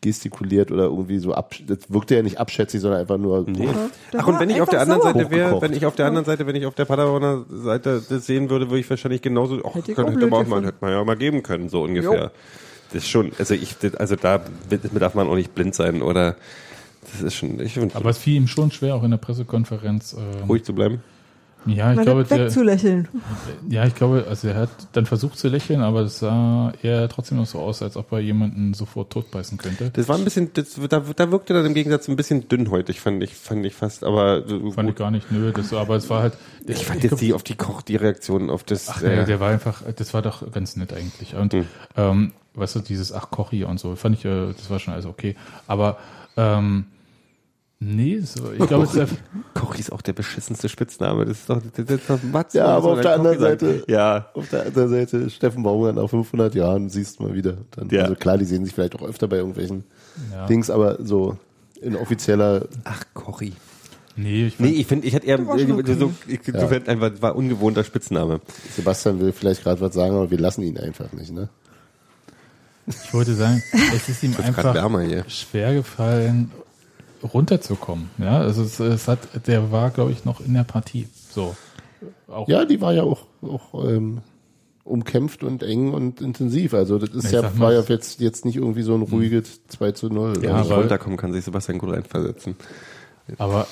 gestikuliert 0.00 0.70
oder 0.70 0.84
irgendwie 0.84 1.18
so 1.18 1.34
ab, 1.34 1.54
das 1.66 1.78
wirkte 1.88 2.14
ja 2.14 2.22
nicht 2.22 2.38
abschätzig, 2.38 2.80
sondern 2.80 3.00
einfach 3.00 3.16
nur 3.16 3.44
Der 3.44 3.74
Ach, 4.16 4.26
und 4.26 4.38
wenn 4.38 4.50
ich 4.50 4.60
auf 4.60 4.68
der 4.68 4.80
anderen. 4.80 5.02
Seite 5.02 5.30
wäre, 5.30 5.60
wenn 5.60 5.72
ich 5.72 5.86
auf 5.86 5.96
der 5.96 6.06
anderen 6.06 6.24
Seite, 6.24 6.46
wenn 6.46 6.56
ich 6.56 6.66
auf 6.66 6.74
der 6.74 6.84
Paderborner 6.84 7.44
Seite 7.48 8.02
das 8.08 8.26
sehen 8.26 8.50
würde, 8.50 8.68
würde 8.68 8.80
ich 8.80 8.90
wahrscheinlich 8.90 9.22
genauso, 9.22 9.60
ach, 9.64 9.74
Hätte 9.74 9.90
ich 9.90 9.96
könnte, 9.96 10.12
hätte, 10.12 10.26
man 10.26 10.44
auch 10.44 10.48
mal, 10.48 10.64
hätte 10.64 10.78
man 10.80 10.92
ja 10.92 11.02
mal 11.04 11.16
geben 11.16 11.42
können, 11.42 11.68
so 11.68 11.82
ungefähr. 11.82 12.32
Das 12.92 13.02
ist 13.02 13.08
schon, 13.08 13.32
also 13.38 13.54
ich, 13.54 13.76
also 13.98 14.16
da 14.16 14.40
darf 14.94 15.14
man 15.14 15.28
auch 15.28 15.34
nicht 15.34 15.54
blind 15.54 15.74
sein 15.74 16.00
oder, 16.00 16.36
das 17.12 17.22
ist 17.22 17.34
schon, 17.34 17.58
ich 17.60 17.74
finde, 17.74 17.96
aber 17.96 18.10
es 18.10 18.18
fiel 18.18 18.36
ihm 18.36 18.46
schon 18.46 18.70
schwer, 18.70 18.94
auch 18.94 19.02
in 19.02 19.10
der 19.10 19.18
Pressekonferenz. 19.18 20.14
Ähm, 20.14 20.44
ruhig 20.48 20.64
zu 20.64 20.74
bleiben. 20.74 21.02
Ja, 21.66 21.92
ich 21.92 22.00
glaube, 22.00 22.24
der, 22.24 22.46
wegzulächeln. 22.46 23.08
ja, 23.68 23.84
ich 23.84 23.94
glaube, 23.94 24.26
also 24.28 24.48
er 24.48 24.54
hat 24.56 24.70
dann 24.92 25.06
versucht 25.06 25.38
zu 25.38 25.48
lächeln, 25.48 25.82
aber 25.82 26.00
es 26.00 26.18
sah 26.18 26.72
eher 26.82 27.08
trotzdem 27.08 27.38
noch 27.38 27.46
so 27.46 27.58
aus, 27.58 27.82
als 27.82 27.96
ob 27.96 28.10
er 28.12 28.20
jemanden 28.20 28.74
sofort 28.74 29.10
totbeißen 29.10 29.58
könnte. 29.58 29.90
Das 29.90 30.08
war 30.08 30.16
ein 30.16 30.24
bisschen, 30.24 30.50
das, 30.54 30.78
da, 30.88 31.00
da 31.00 31.30
wirkte 31.30 31.54
dann 31.54 31.66
im 31.66 31.74
Gegensatz 31.74 32.08
ein 32.08 32.16
bisschen 32.16 32.48
dünnhäutig, 32.48 33.00
fand 33.00 33.22
ich, 33.22 33.34
fand 33.34 33.64
ich 33.66 33.74
fast, 33.74 34.04
aber 34.04 34.46
äh, 34.46 34.70
Fand 34.72 34.90
ich 34.90 34.96
gar 34.96 35.10
nicht, 35.10 35.30
nö, 35.30 35.52
das, 35.52 35.72
aber 35.72 35.96
es 35.96 36.08
war 36.08 36.22
halt. 36.22 36.34
ich 36.66 36.86
fand 36.86 37.02
jetzt 37.02 37.20
die 37.20 37.34
auf 37.34 37.42
die 37.42 37.56
Koch, 37.56 37.82
die 37.82 37.96
Reaktion 37.96 38.50
auf 38.50 38.64
das, 38.64 38.88
Ach, 38.88 39.02
äh, 39.02 39.16
der, 39.16 39.24
der 39.24 39.40
war 39.40 39.50
einfach, 39.50 39.82
das 39.96 40.14
war 40.14 40.22
doch 40.22 40.50
ganz 40.52 40.76
nett 40.76 40.92
eigentlich. 40.92 41.34
Und 41.34 41.52
Hm. 41.52 41.66
ähm, 41.96 42.32
weißt 42.54 42.76
du, 42.76 42.80
dieses 42.80 43.12
Ach 43.12 43.30
Kochi 43.30 43.64
und 43.64 43.78
so, 43.78 43.94
fand 43.96 44.16
ich, 44.16 44.24
äh, 44.24 44.52
das 44.56 44.70
war 44.70 44.78
schon 44.78 44.94
alles 44.94 45.06
okay. 45.06 45.36
Aber 45.66 45.98
ähm, 46.36 46.86
nee, 47.80 48.14
es, 48.14 48.34
ich 48.36 48.66
glaube, 48.66 48.88
einfach- 48.88 49.16
Kochi 49.54 49.80
ist 49.80 49.92
auch 49.92 50.02
der 50.02 50.12
beschissenste 50.12 50.68
Spitzname. 50.68 51.24
Das 51.26 51.38
ist 51.40 51.50
doch, 51.50 51.60
das 51.76 51.88
ist 51.88 52.08
doch 52.10 52.22
Mats. 52.22 52.54
Ja, 52.54 52.66
aber 52.66 52.82
So 52.82 52.90
auf 52.92 53.00
der 53.00 53.14
anderen 53.14 53.36
Kochi 53.38 53.48
sagt. 53.50 53.60
Seite- 53.60 53.84
Ja. 53.88 54.28
Auf 54.34 54.48
der 54.48 54.66
anderen 54.66 54.88
Seite, 54.90 55.30
Steffen 55.30 55.62
Baumgart 55.62 55.96
nach 55.96 56.08
500 56.08 56.54
Jahren 56.54 56.88
siehst 56.90 57.18
du 57.18 57.24
mal 57.24 57.34
wieder. 57.34 57.58
Dann, 57.72 57.88
Ja. 57.90 58.02
Also 58.02 58.14
klar, 58.14 58.38
die 58.38 58.44
sehen 58.44 58.64
sich 58.64 58.74
vielleicht 58.74 58.94
auch 58.96 59.02
öfter 59.02 59.28
bei 59.28 59.36
irgendwelchen 59.36 59.84
Ja. 60.32 60.46
Dings, 60.46 60.70
aber 60.70 60.98
so 61.04 61.36
in 61.80 61.94
offizieller, 61.96 62.66
Ach, 62.84 63.02
Kochi. 63.14 63.52
nee, 64.16 64.46
ich 64.48 64.58
Nee, 64.58 64.70
ich 64.70 64.86
finde, 64.88 65.06
ich 65.06 65.14
hätte 65.14 65.26
eher, 65.28 65.38
okay. 65.38 65.94
so, 65.96 66.12
ich, 66.26 66.40
so 66.44 66.66
fand 66.66 66.88
einfach, 66.88 67.12
war 67.20 67.36
ungewohnter 67.36 67.84
Spitzname. 67.84 68.40
Sebastian 68.74 69.20
will 69.20 69.30
vielleicht 69.32 69.62
gerade 69.62 69.80
was 69.80 69.94
sagen, 69.94 70.16
aber 70.16 70.28
wir 70.30 70.38
lassen 70.40 70.62
ihn 70.62 70.76
einfach 70.78 71.12
nicht, 71.12 71.32
ne? 71.32 71.48
ich 72.88 73.12
wollte 73.14 73.34
sagen, 73.34 73.62
es 73.94 74.08
ist 74.08 74.22
ihm 74.22 74.34
einfach 74.42 74.74
schwer 75.28 75.74
gefallen, 75.74 76.50
runterzukommen. 77.22 78.10
Ja, 78.18 78.38
also 78.40 78.62
es, 78.62 78.78
es 78.80 79.08
hat, 79.08 79.18
der 79.46 79.70
war, 79.72 79.90
glaube 79.90 80.12
ich, 80.12 80.24
noch 80.24 80.40
in 80.40 80.54
der 80.54 80.64
Partie. 80.64 81.08
So. 81.30 81.56
Auch, 82.28 82.48
Ja, 82.48 82.64
die 82.64 82.80
war 82.80 82.92
ja 82.92 83.02
auch, 83.02 83.24
auch 83.42 83.84
ähm, 83.86 84.20
umkämpft 84.84 85.42
und 85.42 85.62
eng 85.62 85.92
und 85.92 86.20
intensiv. 86.20 86.74
Also 86.74 86.98
das 86.98 87.10
ist 87.10 87.30
ja, 87.32 87.58
war 87.58 87.72
ja 87.72 87.80
jetzt, 87.82 88.20
jetzt 88.20 88.44
nicht 88.44 88.56
irgendwie 88.56 88.82
so 88.82 88.94
ein 88.94 89.02
ruhiges 89.02 89.60
2 89.68 89.92
zu 89.92 90.08
0. 90.08 90.44
Ja, 90.44 90.54
aber- 90.56 90.76
runterkommen 90.76 91.16
kann 91.18 91.32
sich 91.32 91.44
Sebastian 91.44 91.78
gut 91.78 91.90
reinversetzen. 91.92 92.56
Aber 93.36 93.66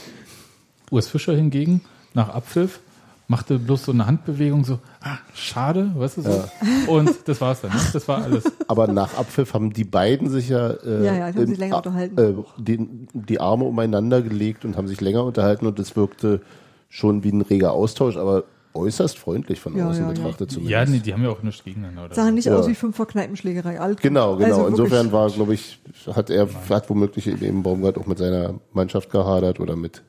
Urs 0.91 1.09
Fischer 1.09 1.35
hingegen, 1.35 1.81
nach 2.15 2.29
Abpfiff, 2.29 2.81
machte 3.29 3.59
bloß 3.59 3.85
so 3.87 3.93
eine 3.93 4.07
Handbewegung, 4.07 4.65
so, 4.65 4.79
ah, 5.01 5.19
schade, 5.35 5.91
weißt 5.97 6.19
du 6.19 6.23
so. 6.23 6.45
Und 6.87 7.11
das 7.27 7.41
war's 7.41 7.61
dann, 7.61 7.73
ne? 7.73 7.81
Das 7.93 8.07
war 8.07 8.23
alles. 8.23 8.45
Aber 8.69 8.87
nach 8.89 9.17
Abpfiff 9.19 9.53
haben 9.55 9.73
die 9.73 9.85
beiden 9.85 10.29
sich 10.31 10.49
ja, 10.49 10.71
äh, 10.71 11.05
Ja, 11.05 11.15
ja, 11.15 11.33
die 11.33 11.39
haben 11.39 11.47
sich 11.47 11.59
länger 11.59 11.75
äh, 11.75 11.79
unterhalten. 11.79 12.19
Äh, 12.19 12.35
die, 12.59 12.89
die 13.13 13.41
Arme 13.41 13.65
umeinander 13.65 14.23
gelegt 14.23 14.65
und 14.65 14.77
haben 14.77 14.89
sich 14.89 15.01
länger 15.01 15.25
unterhalten 15.25 15.67
und 15.67 15.79
es 15.79 15.97
wirkte 15.97 16.41
schon 16.89 17.25
wie 17.25 17.31
ein 17.31 17.41
reger 17.43 17.73
Austausch, 17.73 18.17
aber 18.17 18.45
äußerst 18.75 19.19
freundlich 19.19 19.59
von 19.61 19.77
Ja, 19.77 19.89
außen 19.89 20.03
ja, 20.03 20.09
ja. 20.09 20.15
betrachtet 20.15 20.51
zumindest. 20.51 20.71
Ja, 20.71 20.85
nee, 20.85 20.99
die 21.01 21.13
haben 21.13 21.23
ja 21.25 21.31
auch 21.31 21.43
nichts 21.43 21.65
gegeneinander. 21.65 22.05
Oder 22.05 22.15
Sah 22.15 22.27
so. 22.27 22.31
nicht 22.31 22.45
Ja. 22.45 22.57
aus 22.57 22.69
wie 22.69 22.75
fünf 22.75 22.97
Kneipenschlägerei. 22.99 23.81
Alt. 23.81 24.01
Genau, 24.03 24.37
genau. 24.37 24.65
Also 24.65 24.67
Insofern 24.69 25.11
war, 25.13 25.31
glaube 25.31 25.55
ich, 25.55 25.81
hat 26.15 26.31
er, 26.31 26.47
hat 26.69 26.89
womöglich 26.91 27.27
eben 27.27 27.63
Baumgart 27.63 27.99
auch 27.99 28.07
mit 28.07 28.19
seiner 28.19 28.55
Mannschaft 28.73 29.11
gehadert 29.11 29.61
oder 29.61 29.77
mit. 29.77 30.03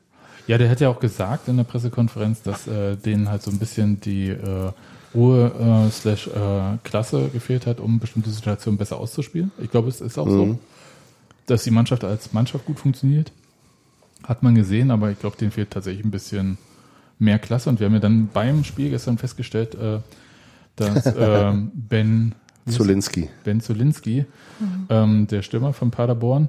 Ja, 0.48 0.56
der 0.56 0.70
hat 0.70 0.80
ja 0.80 0.88
auch 0.88 0.98
gesagt 0.98 1.46
in 1.48 1.58
der 1.58 1.64
Pressekonferenz, 1.64 2.42
dass 2.42 2.66
äh, 2.66 2.96
denen 2.96 3.28
halt 3.28 3.42
so 3.42 3.50
ein 3.50 3.58
bisschen 3.58 4.00
die 4.00 4.30
äh, 4.30 4.72
Ruhe 5.14 5.52
äh, 5.86 5.90
slash 5.90 6.26
äh, 6.28 6.78
Klasse 6.84 7.28
gefehlt 7.28 7.66
hat, 7.66 7.80
um 7.80 7.98
bestimmte 7.98 8.30
Situationen 8.30 8.78
besser 8.78 8.96
auszuspielen. 8.96 9.52
Ich 9.62 9.70
glaube, 9.70 9.88
es 9.88 10.00
ist 10.00 10.18
auch 10.18 10.26
so, 10.26 10.58
dass 11.44 11.64
die 11.64 11.70
Mannschaft 11.70 12.02
als 12.02 12.32
Mannschaft 12.32 12.64
gut 12.64 12.80
funktioniert. 12.80 13.30
Hat 14.24 14.42
man 14.42 14.54
gesehen, 14.54 14.90
aber 14.90 15.10
ich 15.10 15.18
glaube, 15.18 15.36
denen 15.36 15.50
fehlt 15.50 15.70
tatsächlich 15.70 16.04
ein 16.04 16.10
bisschen 16.10 16.56
mehr 17.18 17.38
Klasse. 17.38 17.68
Und 17.68 17.78
wir 17.78 17.86
haben 17.86 17.94
ja 17.94 18.00
dann 18.00 18.28
beim 18.32 18.64
Spiel 18.64 18.88
gestern 18.88 19.18
festgestellt, 19.18 19.74
äh, 19.74 19.98
dass 20.76 21.04
ähm, 21.18 21.72
Ben 21.74 22.34
Zulinski. 22.66 23.28
Ben 23.44 23.60
Zulinski, 23.60 24.24
ähm, 24.88 25.26
der 25.26 25.42
Stürmer 25.42 25.74
von 25.74 25.90
Paderborn, 25.90 26.48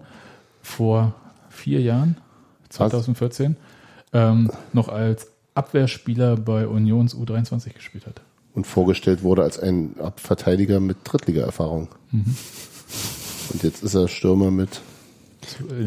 vor 0.61 1.15
vier 1.49 1.81
Jahren, 1.81 2.15
2014, 2.69 3.57
ähm, 4.13 4.51
noch 4.73 4.89
als 4.89 5.27
Abwehrspieler 5.53 6.37
bei 6.37 6.67
Unions 6.67 7.15
U23 7.15 7.73
gespielt 7.73 8.05
hat. 8.05 8.21
Und 8.53 8.65
vorgestellt 8.65 9.23
wurde 9.23 9.43
als 9.43 9.59
ein 9.59 9.95
Verteidiger 10.15 10.79
mit 10.79 10.97
Drittliga-Erfahrung. 11.03 11.89
Mhm. 12.11 12.35
Und 13.53 13.63
jetzt 13.63 13.83
ist 13.83 13.95
er 13.95 14.07
Stürmer 14.07 14.51
mit 14.51 14.81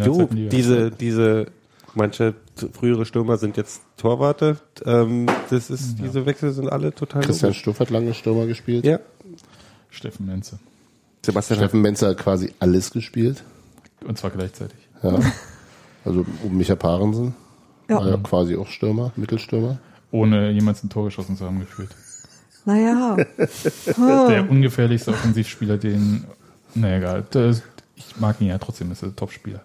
Jo, 0.04 0.28
diese, 0.32 0.90
diese, 0.90 1.46
manche 1.94 2.34
frühere 2.72 3.04
Stürmer 3.04 3.36
sind 3.36 3.56
jetzt 3.56 3.82
Torwarte. 3.96 4.58
Ähm, 4.84 5.26
das 5.50 5.70
ist, 5.70 5.98
diese 5.98 6.26
Wechsel 6.26 6.52
sind 6.52 6.68
alle 6.68 6.94
total 6.94 7.22
Christian 7.22 7.50
logisch. 7.50 7.60
Stuff 7.60 7.80
hat 7.80 7.90
lange 7.90 8.14
Stürmer 8.14 8.46
gespielt. 8.46 8.84
Ja. 8.84 8.98
Steffen 9.90 10.26
Menze. 10.26 10.58
Sebastian 11.24 11.58
Steffen 11.58 11.80
Menzer 11.80 12.08
hat 12.08 12.18
quasi 12.18 12.52
alles 12.58 12.90
gespielt. 12.90 13.44
Und 14.06 14.18
zwar 14.18 14.30
gleichzeitig. 14.30 14.78
Ja. 15.02 15.18
Also 16.04 16.26
um 16.42 16.56
Micha 16.56 16.74
Parensen 16.74 17.34
Ja. 17.88 17.96
war 17.96 18.08
ja 18.08 18.16
quasi 18.18 18.56
auch 18.56 18.66
Stürmer, 18.68 19.12
Mittelstürmer. 19.16 19.78
Ohne 20.10 20.50
jemals 20.50 20.82
ein 20.84 20.90
Tor 20.90 21.04
geschossen 21.06 21.36
zu 21.36 21.44
haben 21.46 21.60
gefühlt. 21.60 21.90
Naja. 22.64 23.16
Der 24.28 24.48
ungefährlichste 24.48 25.10
Offensivspieler, 25.10 25.78
den, 25.78 26.24
naja, 26.74 26.98
egal. 26.98 27.24
Das, 27.30 27.62
ich 27.96 28.18
mag 28.20 28.40
ihn 28.40 28.48
ja 28.48 28.58
trotzdem, 28.58 28.92
ist 28.92 29.02
ein 29.02 29.16
Topspieler. 29.16 29.62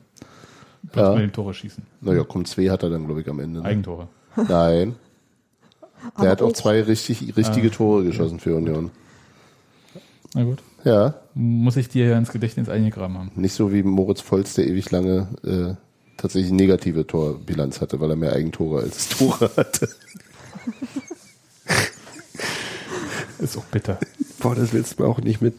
Bloß 0.93 1.03
Ja. 1.03 1.13
mit 1.13 1.23
dem 1.23 1.33
Tore 1.33 1.53
schießen. 1.53 1.83
Naja, 2.01 2.23
kommt 2.23 2.47
zwei 2.47 2.69
hat 2.69 2.83
er 2.83 2.89
dann, 2.89 3.05
glaube 3.05 3.21
ich, 3.21 3.29
am 3.29 3.39
Ende. 3.39 3.59
Ne? 3.59 3.65
Eigentore. 3.65 4.07
Nein. 4.47 4.95
Aber 6.13 6.23
Der 6.23 6.31
hat 6.31 6.41
auch 6.41 6.47
auch- 6.47 6.53
zwei 6.53 6.81
richtig, 6.81 7.35
richtige 7.37 7.69
Tore 7.71 8.03
geschossen 8.03 8.39
für 8.39 8.55
Union. 8.55 8.91
Na 10.33 10.43
gut. 10.43 10.59
Ja, 10.83 11.15
Muss 11.33 11.75
ich 11.75 11.89
dir 11.89 12.07
ja 12.07 12.17
ins 12.17 12.31
Gedächtnis 12.31 12.69
eingegraben 12.69 13.17
haben. 13.17 13.31
nicht 13.35 13.53
so 13.53 13.73
wie 13.73 13.83
Moritz 13.83 14.21
Volz, 14.21 14.53
der 14.53 14.67
ewig 14.67 14.89
lange 14.91 15.27
äh, 15.43 15.75
tatsächlich 16.17 16.51
negative 16.51 17.05
Torbilanz 17.07 17.79
hatte, 17.81 17.99
weil 17.99 18.09
er 18.09 18.15
mehr 18.15 18.33
Eigentore 18.33 18.81
als 18.81 19.09
Tore 19.17 19.51
hatte. 19.55 19.89
Ist 23.39 23.55
auch 23.57 23.65
bitter. 23.65 23.99
boah, 24.39 24.55
das 24.55 24.73
willst 24.73 24.99
du 24.99 25.05
auch 25.05 25.19
nicht 25.19 25.41
mit, 25.41 25.53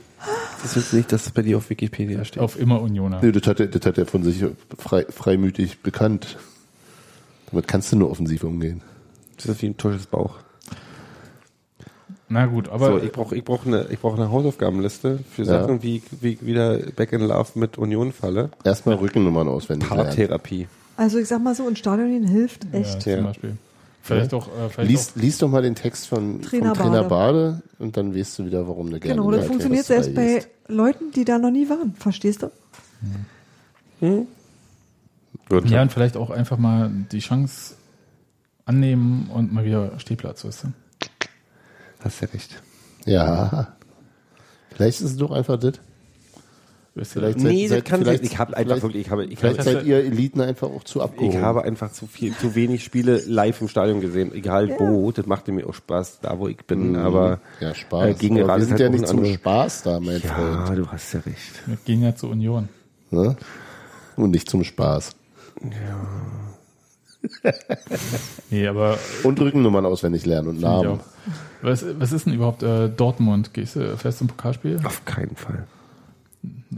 das 0.62 0.74
willst 0.74 0.92
du 0.92 0.96
nicht, 0.96 1.12
dass 1.12 1.26
es 1.26 1.32
bei 1.32 1.42
dir 1.42 1.58
auf 1.58 1.70
Wikipedia 1.70 2.24
steht. 2.24 2.42
Auf 2.42 2.58
immer 2.58 2.80
Unioner. 2.82 3.20
Nee, 3.22 3.30
das 3.30 3.46
hat, 3.46 3.60
er, 3.60 3.68
das 3.68 3.86
hat 3.86 3.98
er 3.98 4.06
von 4.06 4.24
sich 4.24 4.44
frei, 4.76 5.06
freimütig 5.08 5.80
bekannt. 5.80 6.38
Damit 7.50 7.68
kannst 7.68 7.92
du 7.92 7.96
nur 7.96 8.10
offensiv 8.10 8.42
umgehen. 8.42 8.82
Das 9.36 9.46
ist 9.46 9.62
wie 9.62 9.66
ein 9.66 9.76
Tusches 9.76 10.06
Bauch. 10.06 10.38
Na 12.30 12.46
gut, 12.46 12.68
aber 12.68 12.86
so, 12.86 12.98
ich 12.98 13.10
brauche 13.12 13.34
ich 13.34 13.44
brauch 13.44 13.64
eine, 13.64 13.86
ich 13.90 13.98
brauch 13.98 14.14
eine 14.16 14.30
Hausaufgabenliste 14.30 15.20
für 15.30 15.42
Ja. 15.42 15.60
Sachen, 15.60 15.82
wie, 15.82 16.02
wie 16.20 16.34
ich 16.34 16.44
wieder 16.44 16.78
Back 16.78 17.12
in 17.12 17.22
Love 17.22 17.50
mit 17.54 17.78
Union 17.78 18.12
falle. 18.12 18.50
Erstmal 18.64 18.96
Rückennummern 18.96 19.48
auswendig 19.48 19.88
lernen. 19.88 20.04
Paartherapie. 20.04 20.68
Also 20.96 21.18
ich 21.18 21.28
sag 21.28 21.42
mal 21.42 21.54
so, 21.54 21.66
ein 21.66 21.76
Stadion 21.76 22.24
hilft 22.24 22.64
ja, 22.72 22.80
echt. 22.80 23.02
zum 23.02 23.12
Ja. 23.12 23.20
Beispiel. 23.22 23.56
Vielleicht 24.02 24.32
auch, 24.32 24.48
äh, 24.48 24.68
vielleicht 24.70 24.90
Lies, 24.90 25.16
lies 25.16 25.38
doch 25.38 25.48
mal 25.48 25.62
den 25.62 25.74
Text 25.74 26.06
von 26.06 26.40
Trainer 26.40 26.74
vom 26.74 26.84
Trainer 26.84 27.04
Bade. 27.04 27.62
Bade 27.62 27.62
und 27.78 27.96
dann 27.96 28.14
weißt 28.14 28.38
du 28.38 28.46
wieder, 28.46 28.66
warum 28.66 28.90
du 28.90 28.98
gerne 28.98 29.16
Genau, 29.16 29.30
das 29.30 29.46
funktioniert 29.46 29.84
selbst 29.84 30.14
bei. 30.14 30.44
Leuten, 30.66 31.10
die 31.12 31.24
da 31.24 31.38
noch 31.38 31.50
nie 31.50 31.68
waren. 31.68 31.94
Verstehst 31.98 32.42
du? 32.42 32.50
auch, 35.50 35.64
ja, 35.64 35.82
und 35.82 35.92
vielleicht 35.92 36.16
auch 36.16 36.30
einfach 36.30 36.58
mal 36.58 36.90
die 37.10 37.20
Chance 37.20 37.74
annehmen 38.64 39.30
und 39.32 39.52
mal 39.52 39.64
wieder 39.64 39.98
Stehplatz, 39.98 40.44
weißt 40.44 40.64
du? 40.64 40.68
Hast 42.00 42.20
ja 42.20 42.28
recht. 42.28 42.62
Ja. 43.06 43.76
Vielleicht 44.74 45.00
ist 45.00 45.10
es 45.12 45.16
doch 45.16 45.30
einfach 45.30 45.58
das. 45.58 45.74
Du 46.94 47.04
Vielleicht 47.04 47.38
Nee, 47.38 47.68
seid- 47.68 47.78
das 47.82 47.84
kann 47.88 48.00
vielleicht- 48.00 48.24
sein. 48.24 48.32
Ich 48.32 48.38
habe 48.38 48.56
einfach 48.56 48.82
wirklich, 48.82 49.06
ich 49.06 49.10
habe, 49.12 49.24
ich 49.24 49.38
Vielleicht 49.38 49.60
habe, 49.60 49.70
seid 49.70 49.84
ihr 49.84 49.98
Eliten 49.98 50.40
einfach 50.40 50.68
auch 50.68 50.82
zu 50.82 51.00
abgehoben. 51.00 51.30
ich 51.36 51.40
habe 51.42 51.62
einfach 51.62 51.92
zu 51.92 52.08
viel, 52.08 52.34
zu 52.34 52.56
wenig 52.56 52.82
Spiele 52.82 53.22
live 53.24 53.60
im 53.60 53.68
Stadion 53.68 54.00
gesehen. 54.00 54.34
Egal 54.34 54.68
wo, 54.80 55.12
das 55.12 55.24
machte 55.26 55.52
mir 55.52 55.68
auch 55.68 55.74
Spaß, 55.74 56.18
da 56.22 56.36
wo 56.40 56.48
ich 56.48 56.56
bin, 56.66 56.96
aber 56.96 57.38
ja, 57.60 57.72
Spaß. 57.72 58.08
äh, 58.08 58.14
gegen 58.14 58.40
Aber 58.42 58.48
wir 58.48 58.56
ist 58.56 58.62
sind 58.64 58.70
halt 58.72 58.80
ja 58.80 58.88
nicht 58.88 59.06
zum 59.06 59.18
anderes- 59.18 59.36
Spaß 59.36 59.82
da, 59.84 60.00
mein 60.00 60.20
Freund. 60.20 60.68
Ja, 60.70 60.74
du 60.74 60.88
hast 60.88 61.12
ja 61.14 61.20
recht. 61.20 61.62
Wir 61.66 61.76
gehen 61.84 62.02
ja 62.02 62.16
zur 62.16 62.30
Union. 62.30 62.68
Ne? 63.12 63.36
Und 64.16 64.30
nicht 64.32 64.50
zum 64.50 64.64
Spaß. 64.64 65.10
Nee, 68.50 68.66
aber 68.66 68.98
Und 69.22 69.40
Rückennummern 69.40 69.84
auswendig 69.84 70.24
lernen 70.26 70.48
und 70.48 70.60
Namen. 70.60 71.00
Was, 71.62 71.84
was 71.98 72.12
ist 72.12 72.26
denn 72.26 72.34
überhaupt 72.34 72.62
äh, 72.62 72.88
Dortmund? 72.88 73.52
Gehst 73.52 73.76
du 73.76 73.96
fest 73.96 74.18
zum 74.18 74.28
Pokalspiel? 74.28 74.80
Auf 74.84 75.04
keinen 75.04 75.36
Fall. 75.36 75.66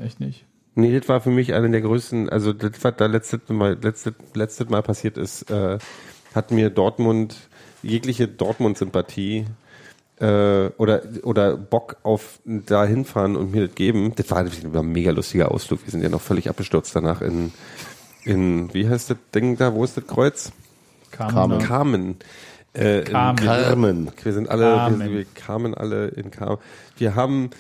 Echt 0.03 0.21
nicht? 0.21 0.45
Nee, 0.75 0.99
das 0.99 1.09
war 1.09 1.21
für 1.21 1.31
mich 1.31 1.53
eine 1.53 1.71
der 1.71 1.81
größten, 1.81 2.29
also 2.29 2.53
das, 2.53 2.73
was 2.83 2.95
da 2.97 3.07
letztes 3.07 3.41
Mal, 3.49 3.77
letztes, 3.81 4.15
letztes 4.35 4.69
Mal 4.69 4.83
passiert 4.83 5.19
ist, 5.19 5.51
äh, 5.51 5.79
hat 6.35 6.51
mir 6.51 6.71
Dortmund, 6.71 7.37
jegliche 7.83 8.29
Dortmund-Sympathie 8.29 9.47
äh, 10.21 10.71
oder, 10.77 11.03
oder 11.23 11.57
Bock 11.57 11.97
auf 12.03 12.41
da 12.45 12.85
hinfahren 12.85 13.37
und 13.37 13.53
mir 13.53 13.67
das 13.67 13.75
geben. 13.75 14.13
Das 14.15 14.31
war, 14.31 14.45
das 14.45 14.73
war 14.73 14.83
ein 14.83 14.93
mega 14.93 15.11
lustiger 15.11 15.51
Ausflug. 15.51 15.85
Wir 15.85 15.91
sind 15.91 16.03
ja 16.03 16.09
noch 16.09 16.21
völlig 16.21 16.49
abgestürzt 16.49 16.95
danach 16.95 17.21
in, 17.21 17.53
in 18.25 18.73
wie 18.75 18.89
heißt 18.89 19.11
das 19.11 19.19
Ding 19.35 19.57
da, 19.57 19.75
wo 19.75 19.85
ist 19.85 19.97
das 19.97 20.07
Kreuz? 20.07 20.53
Carmen. 21.11 21.59
Carmen. 21.59 22.17
Äh, 22.73 23.03
Carmen. 23.03 23.39
In, 23.39 23.47
Carmen. 23.47 24.13
wir 24.23 24.33
sind 24.33 24.49
alle, 24.49 24.65
Carmen. 24.65 25.01
wir, 25.01 25.11
wir 25.11 25.25
kamen 25.35 25.75
alle 25.75 26.09
in 26.09 26.31
Carmen. 26.31 26.59
Wir 26.97 27.15
haben, 27.15 27.51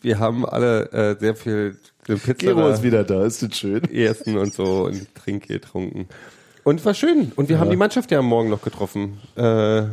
wir 0.00 0.18
haben 0.18 0.46
alle 0.46 0.90
äh, 0.92 1.16
sehr 1.18 1.34
viel 1.34 1.76
Pizza 2.04 2.34
Gero 2.34 2.68
ist 2.68 2.82
wieder 2.82 3.02
da, 3.04 3.24
ist 3.24 3.42
das 3.42 3.56
schön. 3.56 3.82
essen 3.92 4.36
und 4.36 4.52
so 4.52 4.84
und 4.84 5.14
Trink 5.14 5.48
getrunken. 5.48 6.08
Und 6.62 6.80
es 6.80 6.86
war 6.86 6.94
schön. 6.94 7.32
Und 7.36 7.48
wir 7.48 7.58
haben 7.58 7.70
die 7.70 7.76
Mannschaft 7.76 8.10
ja 8.10 8.18
am 8.18 8.26
Morgen 8.26 8.50
noch 8.50 8.62
getroffen, 8.62 9.20
äh, 9.36 9.84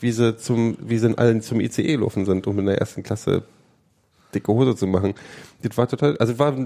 wie 0.00 0.12
sie 0.12 0.36
zum, 0.36 0.76
wie 0.80 0.98
sie 0.98 1.06
in 1.06 1.18
allen 1.18 1.42
zum 1.42 1.60
ICE 1.60 1.96
laufen 1.96 2.24
sind, 2.24 2.46
um 2.46 2.58
in 2.58 2.66
der 2.66 2.78
ersten 2.78 3.02
Klasse 3.02 3.42
dicke 4.34 4.52
Hose 4.52 4.74
zu 4.76 4.86
machen. 4.86 5.14
Das 5.62 5.76
war 5.76 5.88
total, 5.88 6.16
also 6.18 6.38
war, 6.38 6.56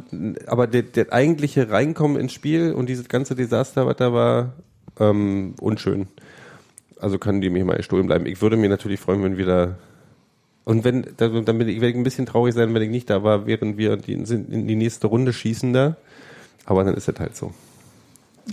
aber 0.47 0.67
der, 0.67 0.83
der 0.83 1.13
eigentliche 1.13 1.71
Reinkommen 1.71 2.17
ins 2.19 2.33
Spiel 2.33 2.73
und 2.73 2.89
dieses 2.89 3.09
ganze 3.09 3.35
Desaster, 3.35 3.87
was 3.87 3.97
da 3.97 4.13
war, 4.13 4.53
ähm, 5.01 5.55
unschön. 5.61 6.09
Also 7.01 7.19
können 7.19 7.41
die 7.41 7.51
mir 7.51 7.65
mal 7.65 7.77
gestohlen 7.77 8.07
bleiben. 8.07 8.27
Ich 8.27 8.41
würde 8.41 8.57
mir 8.57 8.69
natürlich 8.69 9.01
freuen, 9.01 9.23
wenn 9.23 9.37
wir 9.37 9.47
da 9.47 9.79
und 10.67 10.83
wenn, 10.85 11.07
da- 11.19 11.29
dann 11.29 11.59
bin 11.59 11.69
ich, 11.69 11.77
werde 11.77 11.89
ich 11.91 11.97
ein 11.97 12.05
bisschen 12.05 12.25
traurig 12.25 12.55
sein, 12.55 12.73
wenn 12.73 12.81
ich 12.81 12.89
nicht 12.89 13.11
da 13.11 13.23
war, 13.23 13.47
während 13.47 13.77
wir 13.77 13.97
die, 13.99 14.25
sind 14.25 14.51
in 14.51 14.67
die 14.67 14.77
nächste 14.77 15.09
Runde 15.09 15.33
schießen 15.35 15.73
da. 15.75 15.97
Aber 16.65 16.85
dann 16.85 16.95
ist 16.95 17.07
es 17.07 17.21
halt 17.21 17.37
so. 17.37 17.53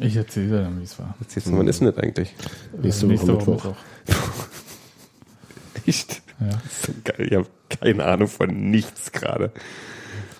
Ich 0.01 0.17
erzähle 0.17 0.47
dir 0.47 0.61
dann, 0.63 0.77
wie 0.79 0.83
es 0.83 0.99
war. 0.99 1.15
Siehst 1.29 1.47
du, 1.47 1.57
wann 1.57 1.67
ist 1.69 1.79
denn 1.79 1.87
das 1.87 1.97
eigentlich? 1.97 2.35
Nächste 2.81 3.07
Woche 3.07 3.31
Mittwoch. 3.31 3.75
Echt? 5.85 6.21
Ja. 6.41 6.49
So 6.81 6.91
geil, 7.03 7.27
ich 7.29 7.33
habe 7.35 7.47
keine 7.69 8.03
Ahnung 8.05 8.27
von 8.27 8.49
nichts 8.71 9.11
gerade. 9.11 9.51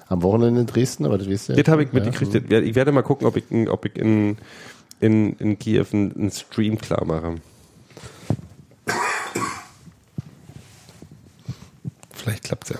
Am 0.07 0.23
Wochenende 0.23 0.61
in 0.61 0.67
Dresden, 0.67 1.05
aber 1.05 1.17
das 1.17 1.29
weißt 1.29 1.49
du 1.49 1.53
ja. 1.53 1.61
Das 1.63 1.71
habe 1.71 1.83
ich 1.83 1.89
Ja, 1.89 1.95
mitgekriegt. 1.95 2.31
so. 2.33 2.39
Das 2.39 2.49
werde- 2.49 2.65
Ich 2.67 2.75
werde 2.75 2.91
mal 2.91 3.01
gucken, 3.03 3.27
ob 3.27 3.37
ich, 3.37 3.49
in- 3.49 3.69
ob 3.69 3.85
ich 3.85 3.95
in, 3.95 4.37
in, 4.99 5.33
in 5.37 5.57
Kiew 5.59 5.85
einen, 5.93 6.31
Stream 6.31 6.77
klar 6.77 7.05
mache. 7.05 7.35
Vielleicht 12.11 12.43
klappt's 12.43 12.69
ja. 12.69 12.75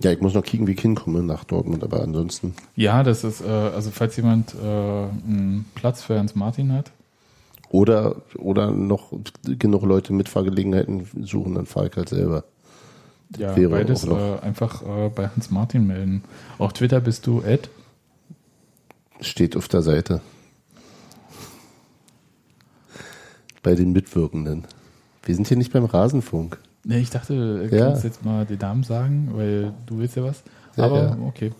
Ja, 0.00 0.12
ich 0.12 0.20
muss 0.20 0.34
noch 0.34 0.44
kicken, 0.44 0.66
wie 0.68 0.72
ich 0.72 0.80
hinkomme 0.80 1.22
nach 1.24 1.42
Dortmund, 1.42 1.82
aber 1.82 2.00
ansonsten. 2.02 2.54
Ja, 2.76 3.02
das 3.02 3.24
ist, 3.24 3.40
äh, 3.40 3.46
also 3.48 3.90
falls 3.90 4.14
jemand 4.16 4.54
äh, 4.54 4.58
einen 4.64 5.64
Platz 5.74 6.02
für 6.04 6.16
Hans 6.18 6.36
Martin 6.36 6.72
hat, 6.72 6.92
Oder, 7.68 8.16
oder 8.36 8.70
noch 8.70 9.12
genug 9.44 9.82
Leute 9.82 10.12
Mitfahrgelegenheiten 10.12 11.06
suchen, 11.24 11.54
dann 11.54 11.66
fahre 11.66 11.88
ich 11.88 11.96
halt 11.96 12.08
selber. 12.08 12.44
ja, 13.36 13.56
Wäre 13.56 13.70
beides 13.70 14.04
äh, 14.04 14.38
einfach 14.40 14.82
äh, 14.82 15.08
bei 15.08 15.28
Hans 15.28 15.50
Martin 15.50 15.86
melden. 15.86 16.22
Auf 16.58 16.72
Twitter 16.74 17.00
bist 17.00 17.26
du 17.26 17.42
Ed. 17.42 17.68
Steht 19.20 19.56
auf 19.56 19.66
der 19.68 19.82
Seite. 19.82 20.20
Bei 23.62 23.74
den 23.74 23.92
Mitwirkenden. 23.92 24.64
Wir 25.24 25.34
sind 25.34 25.48
hier 25.48 25.56
nicht 25.56 25.72
beim 25.72 25.84
Rasenfunk. 25.86 26.58
Nee, 26.84 26.98
ich 27.00 27.10
dachte, 27.10 27.66
du 27.68 27.76
Ja. 27.76 27.86
kannst 27.88 28.04
jetzt 28.04 28.24
mal 28.24 28.44
die 28.46 28.56
Namen 28.56 28.84
sagen, 28.84 29.30
weil 29.32 29.72
du 29.86 29.98
willst 29.98 30.14
ja 30.16 30.22
was. 30.22 30.42
Ja, 30.76 30.84
Aber 30.84 31.02
ja. 31.02 31.18
okay. 31.26 31.50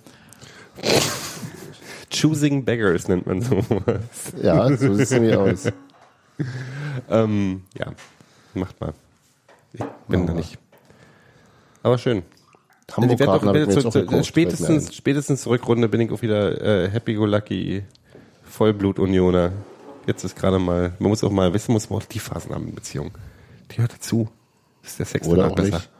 Choosing 2.14 2.64
Beggars 2.64 3.08
nennt 3.08 3.26
man 3.26 3.42
sowas. 3.42 4.32
Ja, 4.40 4.68
so 4.76 4.94
sieht 4.94 5.00
es 5.04 5.10
nämlich 5.10 5.36
aus. 5.36 5.64
ähm, 7.10 7.64
ja, 7.78 7.92
macht 8.54 8.80
mal. 8.80 8.94
Ich 9.72 9.84
bin 10.08 10.26
da 10.26 10.34
nicht. 10.34 10.58
Aber 11.82 11.98
schön. 11.98 12.22
Hamburg 12.92 13.20
ich 13.20 13.26
habe 13.26 13.58
ich 13.58 13.68
zu, 13.70 13.88
auch 13.88 13.92
zu, 13.92 14.00
gekauft, 14.00 14.26
spätestens, 14.26 14.94
spätestens 14.94 15.42
zur 15.42 15.52
Rückrunde 15.52 15.88
bin 15.88 16.00
ich 16.00 16.10
auch 16.10 16.22
wieder 16.22 16.60
äh, 16.60 16.88
Happy 16.88 17.14
Go 17.14 17.26
Lucky 17.26 17.82
Vollblut-Unioner. 18.44 19.52
Jetzt 20.06 20.24
ist 20.24 20.36
gerade 20.36 20.58
mal, 20.58 20.94
man 20.98 21.10
muss 21.10 21.24
auch 21.24 21.32
mal 21.32 21.52
wissen, 21.52 21.72
muss 21.72 21.90
man 21.90 22.00
auch 22.00 22.04
die 22.04 22.20
Phasen 22.20 22.54
haben 22.54 22.68
in 22.68 22.74
Beziehung. 22.74 23.10
Die 23.72 23.78
hört 23.78 23.92
dazu. 23.92 24.28
Das 24.82 24.92
ist 24.92 24.98
der 25.00 25.06
Sex. 25.06 25.26
Oder 25.26 25.48
auch 25.48 25.54
besser. 25.56 25.76
nicht. 25.76 25.90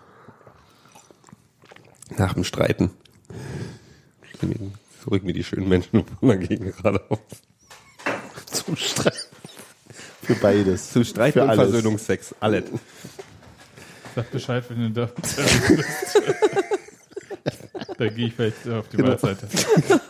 Nach 2.18 2.34
dem 2.34 2.44
Streiten. 2.44 2.90
Bin 4.40 4.72
So 5.02 5.10
rück 5.10 5.24
mir 5.24 5.32
die 5.32 5.42
schönen 5.42 5.68
Menschen 5.68 6.04
dagegen 6.20 6.72
gerade 6.72 7.00
auf. 7.10 7.20
Zum 8.46 8.76
Streit. 8.76 9.28
Für 10.26 10.34
beides. 10.34 10.90
Zum 10.92 11.04
Streit 11.04 11.34
Für 11.34 11.42
und 11.44 11.50
alles. 11.50 11.70
Versöhnungsex. 11.70 12.34
Alles. 12.40 12.64
Sag 14.14 14.30
Bescheid, 14.30 14.64
wenn 14.68 14.92
du 14.94 15.00
da 15.00 15.06
bist. 15.20 15.38
Da 17.98 18.08
gehe 18.08 18.26
ich 18.28 18.34
vielleicht 18.34 18.68
auf 18.68 18.88
die 18.88 18.96
Genau. 18.96 19.10
Waldseite. 19.10 19.46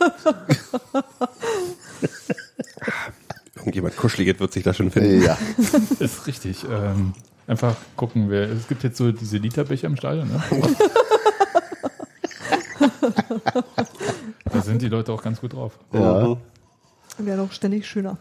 Kuscheliges 3.97 4.39
wird 4.39 4.53
sich 4.53 4.63
da 4.63 4.73
schon 4.73 4.91
finden. 4.91 5.23
Ja. 5.23 5.37
Ist 5.99 6.27
richtig. 6.27 6.63
Ähm, 6.69 7.13
einfach 7.47 7.75
gucken, 7.95 8.29
wer. 8.29 8.49
Es 8.49 8.67
gibt 8.67 8.83
jetzt 8.83 8.97
so 8.97 9.11
diese 9.11 9.37
Literbecher 9.37 9.87
im 9.87 9.97
Stadion, 9.97 10.27
ne? 10.29 10.43
da 14.51 14.61
sind 14.61 14.81
die 14.81 14.89
Leute 14.89 15.11
auch 15.11 15.23
ganz 15.23 15.41
gut 15.41 15.53
drauf. 15.53 15.73
ja. 15.93 16.37
Wäre 17.19 17.37
doch 17.37 17.51
ständig 17.51 17.87
schöner. 17.87 18.17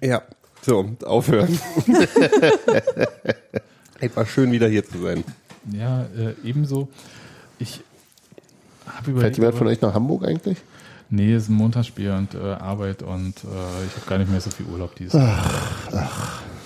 Ja, 0.00 0.22
so, 0.64 0.90
aufhören. 1.04 1.58
Etwas 4.00 4.28
schön 4.28 4.50
wieder 4.52 4.68
hier 4.68 4.84
zu 4.84 5.02
sein. 5.02 5.24
Ja, 5.70 6.02
äh, 6.16 6.34
ebenso. 6.42 6.88
Ich 7.58 7.80
habe 8.86 8.96
Fährt 8.96 9.08
überlegt. 9.08 9.36
jemand 9.38 9.56
von 9.56 9.66
euch 9.66 9.80
nach 9.80 9.94
Hamburg 9.94 10.24
eigentlich? 10.24 10.58
Nee, 11.10 11.34
es 11.34 11.44
ist 11.44 11.48
ein 11.50 11.54
Montagsspiel 11.54 12.10
und 12.10 12.34
äh, 12.34 12.38
Arbeit 12.38 13.02
und 13.02 13.34
äh, 13.44 13.86
ich 13.86 13.96
habe 13.96 14.06
gar 14.08 14.18
nicht 14.18 14.30
mehr 14.30 14.40
so 14.40 14.50
viel 14.50 14.66
Urlaub 14.66 14.94
dieses 14.96 15.14
Jahr. 15.14 15.44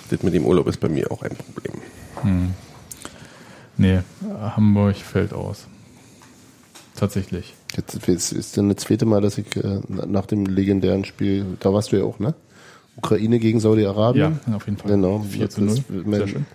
Das 0.09 0.23
mit 0.23 0.33
dem 0.33 0.45
Urlaub 0.45 0.67
ist 0.67 0.79
bei 0.79 0.89
mir 0.89 1.11
auch 1.11 1.21
ein 1.21 1.35
Problem. 1.35 2.53
Nee, 3.77 3.95
äh, 3.95 4.01
Hamburg 4.55 4.95
fällt 4.95 5.33
aus. 5.33 5.67
Tatsächlich. 6.95 7.53
Jetzt 7.77 8.07
ist, 8.07 8.31
ist 8.33 8.57
dann 8.57 8.69
das 8.69 8.77
zweite 8.83 9.05
Mal, 9.05 9.21
dass 9.21 9.37
ich 9.37 9.55
äh, 9.55 9.81
nach 9.87 10.25
dem 10.25 10.45
legendären 10.45 11.05
Spiel, 11.05 11.57
da 11.59 11.71
warst 11.73 11.91
du 11.91 11.97
ja 11.97 12.03
auch, 12.03 12.19
ne? 12.19 12.33
Ukraine 12.99 13.39
gegen 13.39 13.59
Saudi-Arabien. 13.59 14.39
Ja, 14.47 14.55
auf 14.55 14.65
jeden 14.65 14.77
Fall. 14.77 14.91
Genau. 14.91 15.19
4 15.19 15.49
zu 15.49 15.61
Das 15.61 15.75
0. 15.89 15.99
ist 15.99 16.05
mein- 16.07 16.19
Sehr 16.19 16.27
schön. 16.27 16.45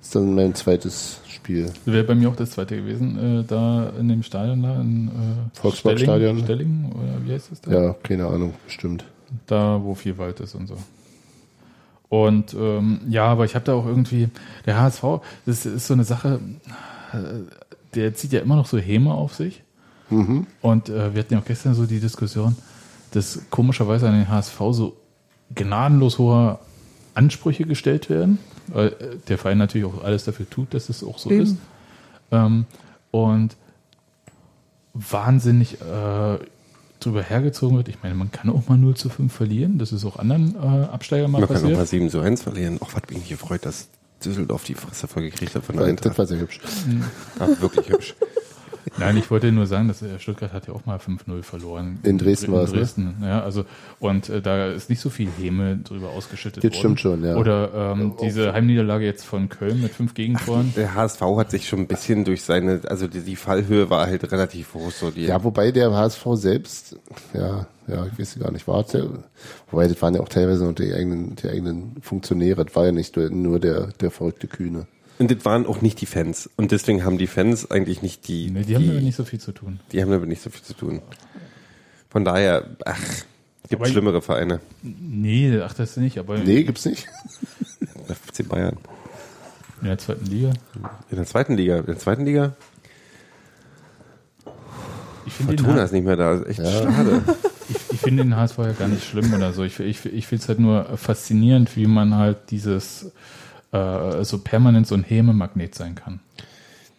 ist 0.00 0.14
dann 0.14 0.34
mein 0.34 0.54
zweites 0.54 1.20
Spiel. 1.28 1.70
Wäre 1.84 2.04
bei 2.04 2.14
mir 2.14 2.28
auch 2.28 2.36
das 2.36 2.50
zweite 2.52 2.76
gewesen, 2.76 3.40
äh, 3.40 3.44
da 3.44 3.90
in 3.98 4.08
dem 4.08 4.22
Stadion 4.22 4.62
da 4.62 4.80
in 4.80 5.08
äh, 5.08 5.10
Volksparkstadion. 5.58 6.38
Stellingen, 6.40 6.88
Stellingen, 6.90 6.92
oder 6.92 7.26
wie 7.26 7.32
heißt 7.32 7.50
das 7.52 7.60
da? 7.60 7.70
Ja, 7.70 7.92
keine 8.02 8.26
Ahnung, 8.26 8.54
stimmt. 8.68 9.04
Da, 9.46 9.80
wo 9.82 9.94
viel 9.94 10.18
Wald 10.18 10.40
ist 10.40 10.54
und 10.54 10.66
so. 10.66 10.76
Und 12.08 12.52
ähm, 12.54 13.00
ja, 13.08 13.24
aber 13.26 13.44
ich 13.46 13.54
habe 13.54 13.64
da 13.64 13.72
auch 13.74 13.86
irgendwie, 13.86 14.28
der 14.66 14.78
HSV, 14.80 15.02
das 15.46 15.64
ist 15.64 15.86
so 15.86 15.94
eine 15.94 16.04
Sache, 16.04 16.40
äh, 17.12 17.16
der 17.94 18.14
zieht 18.14 18.32
ja 18.32 18.40
immer 18.40 18.56
noch 18.56 18.66
so 18.66 18.78
Häme 18.78 19.12
auf 19.14 19.34
sich. 19.34 19.62
Und 20.60 20.90
äh, 20.90 21.14
wir 21.14 21.20
hatten 21.20 21.32
ja 21.32 21.40
auch 21.40 21.44
gestern 21.46 21.72
so 21.74 21.86
die 21.86 21.98
Diskussion, 22.00 22.54
dass 23.12 23.40
komischerweise 23.48 24.06
an 24.08 24.12
den 24.14 24.28
HSV 24.28 24.58
so 24.72 24.96
gnadenlos 25.54 26.18
hohe 26.18 26.58
Ansprüche 27.14 27.64
gestellt 27.64 28.10
werden, 28.10 28.38
weil 28.68 28.88
äh, 28.88 29.16
der 29.28 29.38
Verein 29.38 29.58
natürlich 29.58 29.86
auch 29.86 30.02
alles 30.04 30.24
dafür 30.24 30.48
tut, 30.48 30.74
dass 30.74 30.88
es 30.88 31.04
auch 31.04 31.18
so 31.18 31.30
Eben. 31.30 31.42
ist. 31.42 31.56
Ähm, 32.30 32.66
und 33.10 33.56
wahnsinnig 34.94 35.80
äh, 35.80 36.38
drüber 37.00 37.22
hergezogen 37.22 37.76
wird. 37.76 37.88
Ich 37.88 38.02
meine, 38.02 38.14
man 38.14 38.30
kann 38.30 38.50
auch 38.50 38.68
mal 38.68 38.78
0 38.78 38.94
zu 38.94 39.08
5 39.08 39.32
verlieren. 39.32 39.78
Das 39.78 39.92
ist 39.92 40.04
auch 40.04 40.16
anderen 40.16 40.54
äh, 40.54 40.58
Absteigern 40.86 41.30
mal 41.30 41.40
Man 41.40 41.48
kann 41.48 41.56
auch 41.56 41.62
passiert. 41.62 41.78
mal 41.78 41.86
7 41.86 42.10
zu 42.10 42.20
1 42.20 42.42
verlieren. 42.42 42.80
Auch 42.80 42.90
was 42.94 43.02
mich 43.10 43.28
gefreut, 43.28 43.66
dass 43.66 43.88
Düsseldorf 44.24 44.64
die 44.64 44.74
Fresse 44.74 45.08
voll 45.08 45.24
gekriegt 45.24 45.54
hat 45.54 45.64
von 45.64 45.76
der 45.76 45.92
Das 45.94 46.16
war 46.16 46.26
sehr 46.26 46.38
hübsch. 46.38 46.60
Ach, 47.38 47.48
wirklich 47.60 47.88
hübsch. 47.88 48.14
Nein, 48.98 49.16
ich 49.16 49.30
wollte 49.30 49.52
nur 49.52 49.66
sagen, 49.66 49.88
dass 49.88 50.02
äh, 50.02 50.18
Stuttgart 50.18 50.52
hat 50.52 50.66
ja 50.68 50.74
auch 50.74 50.84
mal 50.86 50.98
5-0 50.98 51.42
verloren. 51.42 51.98
In 52.02 52.18
Dresden 52.18 52.52
war 52.52 52.60
In 52.60 52.66
es, 52.66 52.72
ne? 52.72 52.78
Dresden, 52.78 53.14
ja. 53.22 53.42
Also, 53.42 53.64
und 54.00 54.28
äh, 54.28 54.40
da 54.42 54.68
ist 54.68 54.90
nicht 54.90 55.00
so 55.00 55.10
viel 55.10 55.28
Häme 55.38 55.78
drüber 55.78 56.10
ausgeschüttet 56.10 56.62
Das 56.64 56.70
worden. 56.72 56.78
stimmt 56.78 57.00
schon, 57.00 57.24
ja. 57.24 57.36
Oder 57.36 57.92
ähm, 57.92 58.14
diese 58.22 58.52
Heimniederlage 58.52 59.04
jetzt 59.04 59.24
von 59.24 59.48
Köln 59.48 59.80
mit 59.82 59.92
fünf 59.92 60.14
Gegentoren. 60.14 60.72
Der 60.76 60.94
HSV 60.94 61.20
hat 61.36 61.50
sich 61.50 61.68
schon 61.68 61.80
ein 61.80 61.86
bisschen 61.86 62.24
durch 62.24 62.42
seine, 62.42 62.80
also 62.88 63.06
die, 63.06 63.20
die 63.20 63.36
Fallhöhe 63.36 63.90
war 63.90 64.06
halt 64.06 64.30
relativ 64.32 64.74
hoch. 64.74 64.90
So 64.90 65.10
die, 65.10 65.26
Ja, 65.26 65.42
wobei 65.44 65.70
der 65.72 65.92
HSV 65.92 66.26
selbst, 66.34 66.96
ja, 67.34 67.66
ja, 67.88 68.06
ich 68.06 68.18
weiß 68.18 68.38
gar 68.38 68.52
nicht, 68.52 68.66
war 68.68 68.82
der, 68.84 69.08
wobei 69.70 69.88
das 69.88 70.00
waren 70.02 70.14
ja 70.14 70.20
auch 70.20 70.28
teilweise 70.28 70.64
noch 70.64 70.74
die 70.74 70.92
eigenen, 70.94 71.36
die 71.36 71.48
eigenen 71.48 71.96
Funktionäre, 72.00 72.64
das 72.64 72.74
war 72.76 72.86
ja 72.86 72.92
nicht 72.92 73.16
nur 73.16 73.58
der, 73.58 73.88
der 74.00 74.10
verrückte 74.10 74.46
Kühne. 74.46 74.86
Und 75.22 75.30
das 75.30 75.44
waren 75.44 75.66
auch 75.66 75.80
nicht 75.82 76.00
die 76.00 76.06
Fans. 76.06 76.50
Und 76.56 76.72
deswegen 76.72 77.04
haben 77.04 77.16
die 77.16 77.28
Fans 77.28 77.70
eigentlich 77.70 78.02
nicht 78.02 78.26
die. 78.26 78.50
Nee, 78.50 78.64
die 78.64 78.74
haben 78.74 78.86
damit 78.88 79.04
nicht 79.04 79.14
so 79.14 79.24
viel 79.24 79.38
zu 79.38 79.52
tun. 79.52 79.78
Die 79.92 80.02
haben 80.02 80.10
damit 80.10 80.28
nicht 80.28 80.42
so 80.42 80.50
viel 80.50 80.62
zu 80.62 80.74
tun. 80.74 81.00
Von 82.10 82.24
daher, 82.24 82.66
ach, 82.84 82.98
gibt 83.68 83.80
Aber- 83.82 83.88
schlimmere 83.90 84.20
Vereine. 84.20 84.58
Nee, 84.82 85.60
ach, 85.60 85.74
das 85.74 85.96
nicht, 85.96 86.18
aber 86.18 86.38
Nee, 86.38 86.64
gibt's 86.64 86.84
nicht. 86.86 87.06
FC 88.08 88.48
Bayern. 88.48 88.78
in 89.80 89.86
der 89.86 89.98
zweiten 89.98 90.26
Liga. 90.26 90.50
In 91.10 91.16
der 91.18 91.26
zweiten 91.26 91.54
Liga. 91.56 91.78
In 91.78 91.86
der 91.86 91.98
zweiten 91.98 92.24
Liga? 92.24 92.54
Ich 95.26 95.32
finde 95.34 95.54
den, 95.54 95.64
Fortuna 95.64 95.84
ist 95.84 95.92
nicht 95.92 96.04
mehr 96.04 96.16
da. 96.16 96.34
Das 96.34 96.48
ist 96.48 96.58
echt 96.58 96.72
schade. 96.82 97.22
ich, 97.68 97.76
ich 97.92 98.00
finde 98.00 98.24
den 98.24 98.36
HSV 98.36 98.58
ja 98.58 98.72
gar 98.72 98.88
nicht 98.88 99.04
schlimm 99.04 99.32
oder 99.32 99.52
so. 99.52 99.62
Ich, 99.62 99.78
ich, 99.78 100.04
ich 100.04 100.26
finde 100.26 100.42
es 100.42 100.48
halt 100.48 100.58
nur 100.58 100.96
faszinierend, 100.98 101.76
wie 101.76 101.86
man 101.86 102.16
halt 102.16 102.50
dieses 102.50 103.12
äh, 103.72 104.24
so 104.24 104.38
permanent 104.38 104.86
so 104.86 104.94
ein 104.94 105.02
Häme-Magnet 105.04 105.74
sein 105.74 105.94
kann. 105.94 106.20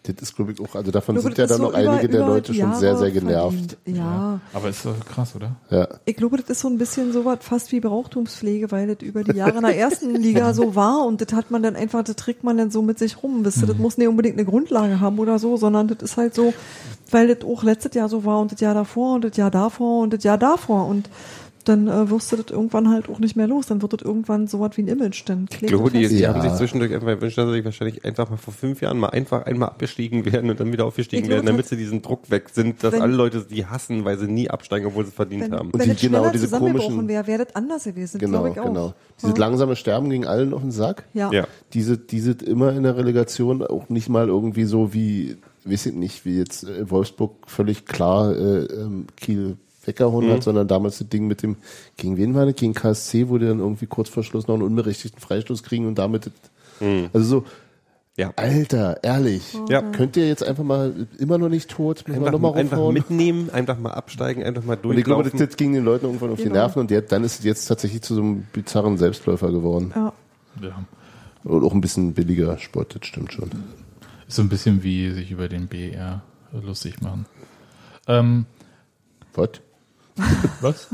Das 0.06 0.16
ist, 0.22 0.36
glaube 0.36 0.52
ich, 0.52 0.60
auch, 0.60 0.76
also 0.76 0.92
davon 0.92 1.16
Nur 1.16 1.22
sind 1.22 1.38
das 1.38 1.44
ja 1.44 1.48
dann 1.48 1.58
so 1.60 1.64
noch 1.72 1.74
einige 1.76 2.08
über- 2.08 2.08
der 2.10 2.20
über 2.24 2.28
Leute 2.28 2.54
schon 2.54 2.60
Jahre 2.72 2.78
sehr, 2.78 2.98
sehr 2.98 3.12
genervt. 3.12 3.56
verdient. 3.56 3.78
Ja. 3.86 4.42
Aber 4.52 4.68
ist 4.68 4.86
doch 4.86 5.00
krass, 5.06 5.34
oder? 5.34 5.56
Ja. 5.70 5.88
Ich 6.04 6.18
glaube, 6.18 6.36
das 6.36 6.50
ist 6.50 6.60
so 6.60 6.68
ein 6.68 6.78
bisschen 6.78 7.14
so 7.14 7.24
was 7.24 7.38
fast 7.40 7.72
wie 7.72 7.80
Brauchtumspflege, 7.80 8.70
weil 8.74 8.88
das 8.88 8.98
über 9.02 9.24
die 9.24 9.38
Jahre 9.38 9.56
in 9.56 9.62
der 9.64 9.78
ersten 9.78 10.14
Liga 10.14 10.54
so 10.54 10.76
war 10.76 11.06
und 11.06 11.22
das 11.22 11.32
hat 11.34 11.52
man 11.52 11.64
dann 11.64 11.78
einfach, 11.78 12.04
das 12.04 12.18
trägt 12.18 12.44
man 12.44 12.58
dann 12.58 12.70
so 12.70 12.82
mit 12.82 13.00
sich 13.00 13.24
rum. 13.24 13.46
Wisst 13.46 13.62
ihr, 13.62 13.68
das 13.68 13.78
muss 13.78 13.98
nicht 13.98 14.10
unbedingt 14.10 14.36
eine 14.38 14.44
Grundlage 14.46 15.00
haben 15.00 15.20
oder 15.20 15.40
so, 15.40 15.56
sondern 15.56 15.88
das 15.88 16.00
ist 16.02 16.18
halt 16.18 16.36
so, 16.36 16.54
weil 17.10 17.34
das 17.34 17.48
auch 17.48 17.64
letztes 17.64 17.94
Jahr 17.94 18.10
so 18.10 18.26
war 18.26 18.42
und 18.42 18.52
das 18.52 18.60
Jahr 18.60 18.74
davor 18.74 19.16
und 19.16 19.24
das 19.24 19.38
Jahr 19.38 19.52
davor 19.52 20.02
und 20.02 20.12
das 20.12 20.24
Jahr 20.26 20.38
davor 20.38 20.86
und 20.86 21.10
dann 21.66 21.88
äh, 21.88 22.10
wirst 22.10 22.32
du 22.32 22.36
das 22.36 22.48
irgendwann 22.52 22.90
halt 22.90 23.10
auch 23.10 23.20
nicht 23.20 23.36
mehr 23.36 23.48
los. 23.48 23.68
Dann 23.68 23.82
wird 23.82 23.94
das 23.94 24.02
irgendwann 24.02 24.48
so 24.48 24.60
was 24.60 24.76
wie 24.78 24.82
ein 24.84 24.88
Image. 24.88 25.24
Dann 25.28 25.48
Ich 25.52 25.60
glaube, 25.68 25.92
das 25.92 25.94
die, 26.02 26.08
die 26.10 26.16
Ja. 26.20 26.34
haben 26.34 26.42
sich 26.42 26.54
zwischendurch 26.54 26.94
einfach 26.94 27.08
gewünscht, 27.08 27.38
dass 27.38 27.48
sie 27.48 27.54
sich 27.54 27.66
wahrscheinlich 27.66 28.04
einfach 28.06 28.30
mal 28.30 28.38
vor 28.38 28.54
fünf 28.54 28.82
Jahren 28.82 28.98
mal 29.00 29.10
einfach 29.10 29.46
einmal 29.46 29.70
abgestiegen 29.70 30.26
werden 30.32 30.50
und 30.50 30.60
dann 30.60 30.72
wieder 30.72 30.86
aufgestiegen 30.86 31.24
glaube, 31.24 31.36
werden, 31.38 31.46
damit 31.46 31.68
sie 31.68 31.78
diesen 31.78 32.02
Druck 32.02 32.30
weg 32.30 32.50
sind, 32.52 32.84
dass 32.84 32.94
wenn- 32.94 33.02
alle 33.02 33.14
Leute 33.16 33.46
die 33.50 33.66
hassen, 33.66 34.04
weil 34.06 34.18
sie 34.18 34.28
nie 34.28 34.50
absteigen, 34.50 34.88
obwohl 34.88 35.04
sie 35.06 35.10
es 35.10 35.16
verdient 35.16 35.44
wenn, 35.44 35.52
haben. 35.54 35.70
Und 35.72 35.80
wenn 35.80 35.96
die- 35.96 36.08
genau, 36.08 36.30
diese 36.30 36.46
zusammengebrochen 36.46 36.96
komischen- 36.96 37.08
wäre, 37.08 37.28
wäre 37.28 37.46
das 37.46 37.56
anders 37.56 37.84
gewesen. 37.86 38.20
Genau, 38.20 38.44
glaube 38.44 38.50
ich 38.50 38.60
auch. 38.60 38.66
genau. 38.66 38.94
Dieses 39.22 39.38
langsame 39.38 39.76
Sterben 39.76 40.10
ging 40.10 40.26
allen 40.26 40.54
auf 40.54 40.62
den 40.62 40.72
Sack. 40.72 41.06
Ja. 41.14 41.32
Ja. 41.32 41.48
Diese, 41.74 41.98
diese 41.98 42.32
immer 42.32 42.74
in 42.74 42.84
der 42.84 42.98
Relegation 42.98 43.62
auch 43.64 43.90
nicht 43.90 44.10
mal 44.10 44.28
irgendwie 44.28 44.66
so 44.66 44.94
wie, 44.94 45.38
weiß 45.66 45.86
ich 45.88 45.94
nicht, 45.94 46.26
wie 46.26 46.38
jetzt 46.38 46.64
äh, 46.66 46.90
Wolfsburg 46.92 47.36
völlig 47.48 47.86
klar 47.86 48.36
äh, 48.36 48.64
ähm, 48.66 49.08
Kiel 49.84 49.88
weggehauen 49.94 50.30
hat, 50.32 50.44
sondern 50.44 50.68
damals 50.68 51.00
das 51.00 51.10
Ding 51.10 51.28
mit 51.28 51.44
dem, 51.44 51.58
gegen 51.98 52.18
wen 52.18 52.34
war 52.36 52.46
das? 52.46 52.56
Gegen 52.56 52.74
KSC, 52.74 53.30
wo 53.30 53.38
die 53.38 53.46
dann 53.46 53.60
irgendwie 53.60 53.86
kurz 53.88 54.10
vor 54.10 54.24
Schluss 54.24 54.48
noch 54.48 54.56
einen 54.56 54.64
unberechtigten 54.64 55.20
Freistoß 55.20 55.64
kriegen 55.64 55.88
und 55.88 55.98
damit, 55.98 56.26
das, 56.28 56.34
also 57.14 57.26
so, 57.42 57.46
Ja. 58.16 58.32
Alter, 58.36 59.04
ehrlich, 59.04 59.58
Ja. 59.70 59.82
könnt 59.82 60.16
ihr 60.18 60.28
jetzt 60.28 60.44
einfach 60.44 60.64
mal, 60.64 61.08
immer 61.18 61.38
noch 61.40 61.50
nicht 61.50 61.70
tot, 61.72 62.06
Einfach, 62.08 62.32
nochmal 62.32 62.54
einfach 62.56 62.78
raufhauen? 62.78 62.94
mitnehmen, 62.94 63.50
einfach 63.50 63.78
mal 63.80 63.92
absteigen, 63.92 64.44
einfach 64.44 64.64
mal 64.64 64.78
Und 64.84 64.98
ich 64.98 65.04
glaube, 65.04 65.24
das, 65.24 65.34
das 65.34 65.58
ging 65.58 65.74
den 65.74 65.84
Leuten 65.84 66.06
irgendwann 66.06 66.30
auf 66.30 66.38
die 66.38 66.44
Genau. 66.44 66.56
Nerven 66.56 66.80
und 66.82 66.92
der, 66.92 67.02
dann 67.02 67.24
ist 67.24 67.40
es 67.40 67.46
jetzt 67.46 67.66
tatsächlich 67.66 68.02
zu 68.04 68.14
so 68.16 68.22
einem 68.22 68.44
bizarren 68.54 68.98
Selbstläufer 68.98 69.52
geworden. 69.52 69.92
Ja. 69.96 70.14
Ja. 70.62 70.86
Und 71.44 71.64
auch 71.64 71.74
ein 71.74 71.82
bisschen 71.82 72.14
billiger 72.14 72.58
Sport, 72.60 72.96
das 73.00 73.08
stimmt 73.08 73.34
schon. 73.34 73.50
Ist 74.28 74.36
so 74.36 74.42
ein 74.44 74.50
bisschen 74.50 74.84
wie 74.84 75.10
sich 75.12 75.32
über 75.32 75.50
den 75.50 75.68
BR 75.68 76.22
lustig 76.54 77.02
machen. 77.02 77.26
Ähm, 78.08 78.46
Was? 79.34 79.50
Was? 80.62 80.88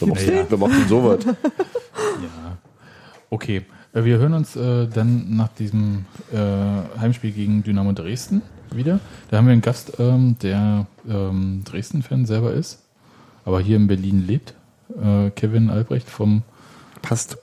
Wer 0.00 0.08
macht, 0.08 0.26
Naja. 0.26 0.46
wer 0.48 0.58
macht 0.58 0.72
denn 0.74 0.88
sowas? 0.88 1.24
Ja. 1.96 2.56
Okay. 3.30 3.64
Äh, 3.94 4.04
Wir 4.04 4.18
hören 4.18 4.34
uns 4.34 4.54
äh, 4.56 4.86
dann 4.88 5.34
nach 5.36 5.48
diesem 5.48 6.04
äh, 6.32 6.36
Heimspiel 6.98 7.32
gegen 7.32 7.62
Dynamo 7.62 7.92
Dresden 7.92 8.42
wieder. 8.72 9.00
Da 9.30 9.36
haben 9.38 9.46
wir 9.46 9.52
einen 9.52 9.62
Gast, 9.62 9.92
ähm, 9.98 10.36
der 10.42 10.86
ähm, 11.08 11.62
Dresden-Fan 11.64 12.26
selber 12.26 12.52
ist, 12.52 12.82
aber 13.44 13.60
hier 13.60 13.76
in 13.76 13.86
Berlin 13.86 14.26
lebt. 14.26 14.54
Äh, 15.00 15.30
Kevin 15.30 15.70
Albrecht 15.70 16.08
vom 16.08 16.42
Passt. 17.02 17.38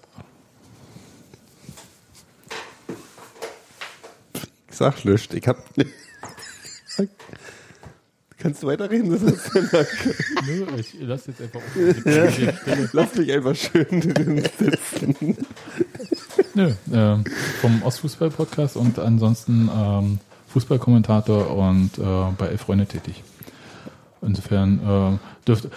Ich 4.69 4.77
sag 4.77 5.03
löscht. 5.03 5.33
Ich 5.33 5.47
hab. 5.47 5.57
Kannst 8.43 8.61
du 8.61 8.67
weiterreden? 8.67 9.09
Das 9.09 9.21
ist 9.23 9.55
danke. 9.55 9.87
Nö, 10.45 10.65
ich 10.77 10.95
lass 10.99 11.27
jetzt 11.27 11.41
einfach 11.41 11.61
auf. 11.65 12.93
Lass 12.93 13.15
mich 13.15 13.31
einfach 13.31 13.55
schön 13.55 14.01
drin 14.13 14.43
sitzen. 14.59 15.37
Nö, 16.53 16.73
ähm, 16.91 17.23
vom 17.61 17.81
Ostfußball-Podcast 17.83 18.75
und 18.75 18.99
ansonsten 18.99 19.69
ähm, 19.73 20.19
Fußballkommentator 20.49 21.55
und 21.55 21.97
äh, 21.97 22.31
bei 22.37 22.47
Elf 22.47 22.61
Freunde 22.61 22.85
tätig. 22.85 23.23
Insofern 24.21 24.81
ähm, 24.85 25.19
dürfte, 25.47 25.71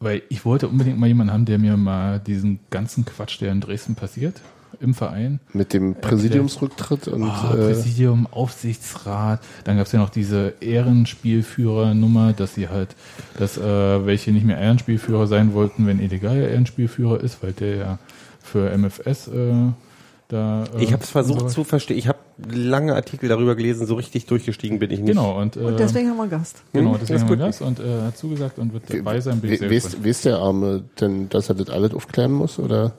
weil 0.00 0.22
ich 0.30 0.46
wollte 0.46 0.66
unbedingt 0.66 0.98
mal 0.98 1.08
jemanden 1.08 1.34
haben, 1.34 1.44
der 1.44 1.58
mir 1.58 1.76
mal 1.76 2.20
diesen 2.20 2.60
ganzen 2.70 3.04
Quatsch, 3.04 3.38
der 3.42 3.52
in 3.52 3.60
Dresden 3.60 3.96
passiert, 3.96 4.40
im 4.80 4.94
Verein. 4.94 5.40
Mit 5.52 5.72
dem 5.72 5.94
Präsidiumsrücktritt 5.94 7.08
und 7.08 7.22
Oh, 7.24 7.26
äh, 7.26 7.56
Präsidium, 7.56 8.26
Aufsichtsrat. 8.30 9.40
Dann 9.64 9.76
gab 9.76 9.86
es 9.86 9.92
ja 9.92 9.98
noch 10.00 10.10
diese 10.10 10.54
Ehrenspielführernummer, 10.60 12.32
dass 12.32 12.54
sie 12.54 12.68
halt, 12.68 12.94
dass 13.38 13.56
äh, 13.58 14.06
welche 14.06 14.32
nicht 14.32 14.44
mehr 14.46 14.58
Ehrenspielführer 14.58 15.26
sein 15.26 15.54
wollten, 15.54 15.86
wenn 15.86 16.00
illegal 16.00 16.36
Ehrenspielführer 16.36 17.20
ist, 17.20 17.42
weil 17.42 17.52
der 17.52 17.76
ja 17.76 17.98
für 18.42 18.70
MFS 18.76 19.28
äh, 19.28 19.52
da. 20.28 20.64
Äh, 20.78 20.84
Ich 20.84 20.92
habe 20.92 21.02
es 21.02 21.10
versucht 21.10 21.50
zu 21.50 21.64
verstehen. 21.64 21.96
Ich 21.98 22.08
habe 22.08 22.18
lange 22.50 22.94
Artikel 22.94 23.28
darüber 23.28 23.54
gelesen, 23.54 23.86
so 23.86 23.94
richtig 23.94 24.26
durchgestiegen 24.26 24.78
bin 24.78 24.90
ich 24.90 24.98
nicht. 25.00 25.08
Genau, 25.08 25.40
und, 25.40 25.56
äh, 25.56 25.60
Und 25.60 25.78
deswegen 25.78 26.08
haben 26.10 26.16
wir 26.16 26.22
einen 26.22 26.30
Gast. 26.30 26.62
genau, 26.72 26.92
Hm, 26.94 26.98
deswegen 27.00 27.16
ist 27.16 27.22
haben 27.22 27.28
wir 27.30 27.36
gut. 27.36 27.46
das 27.46 27.60
und 27.60 27.80
äh, 27.80 28.02
hat 28.06 28.16
zugesagt 28.18 28.58
und 28.58 28.72
wird 28.72 28.92
dabei 28.92 29.20
sein. 29.20 29.40
Bin 29.40 29.52
weißt 29.60 30.24
der 30.24 30.38
Arme 30.38 30.84
denn, 31.00 31.28
dass 31.28 31.48
er 31.48 31.54
das 31.54 31.70
alles 31.70 31.94
aufklären 31.94 32.32
muss? 32.32 32.58
Oder? 32.58 32.92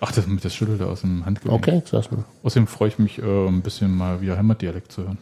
Ach, 0.00 0.12
das, 0.12 0.24
das 0.42 0.54
schüttelt 0.54 0.80
er 0.80 0.88
aus 0.88 1.00
dem 1.02 1.24
Handgelenk. 1.24 1.58
Okay, 1.58 1.82
sag's 1.90 2.10
mal. 2.10 2.24
Außerdem 2.42 2.66
freue 2.66 2.88
ich 2.88 2.98
mich, 2.98 3.18
äh, 3.18 3.46
ein 3.48 3.62
bisschen 3.62 3.96
mal 3.96 4.20
wieder 4.20 4.36
Heimatdialekt 4.36 4.92
zu 4.92 5.02
hören. 5.02 5.18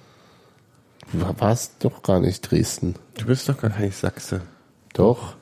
War 1.12 1.39
war's 1.41 1.72
doch 1.79 2.03
gar 2.03 2.20
nicht 2.20 2.51
Dresden. 2.51 2.95
Du 3.18 3.27
bist 3.27 3.49
doch 3.49 3.59
gar 3.59 3.79
nicht 3.79 3.97
Sachse. 3.97 4.41
Doch. 4.95 5.35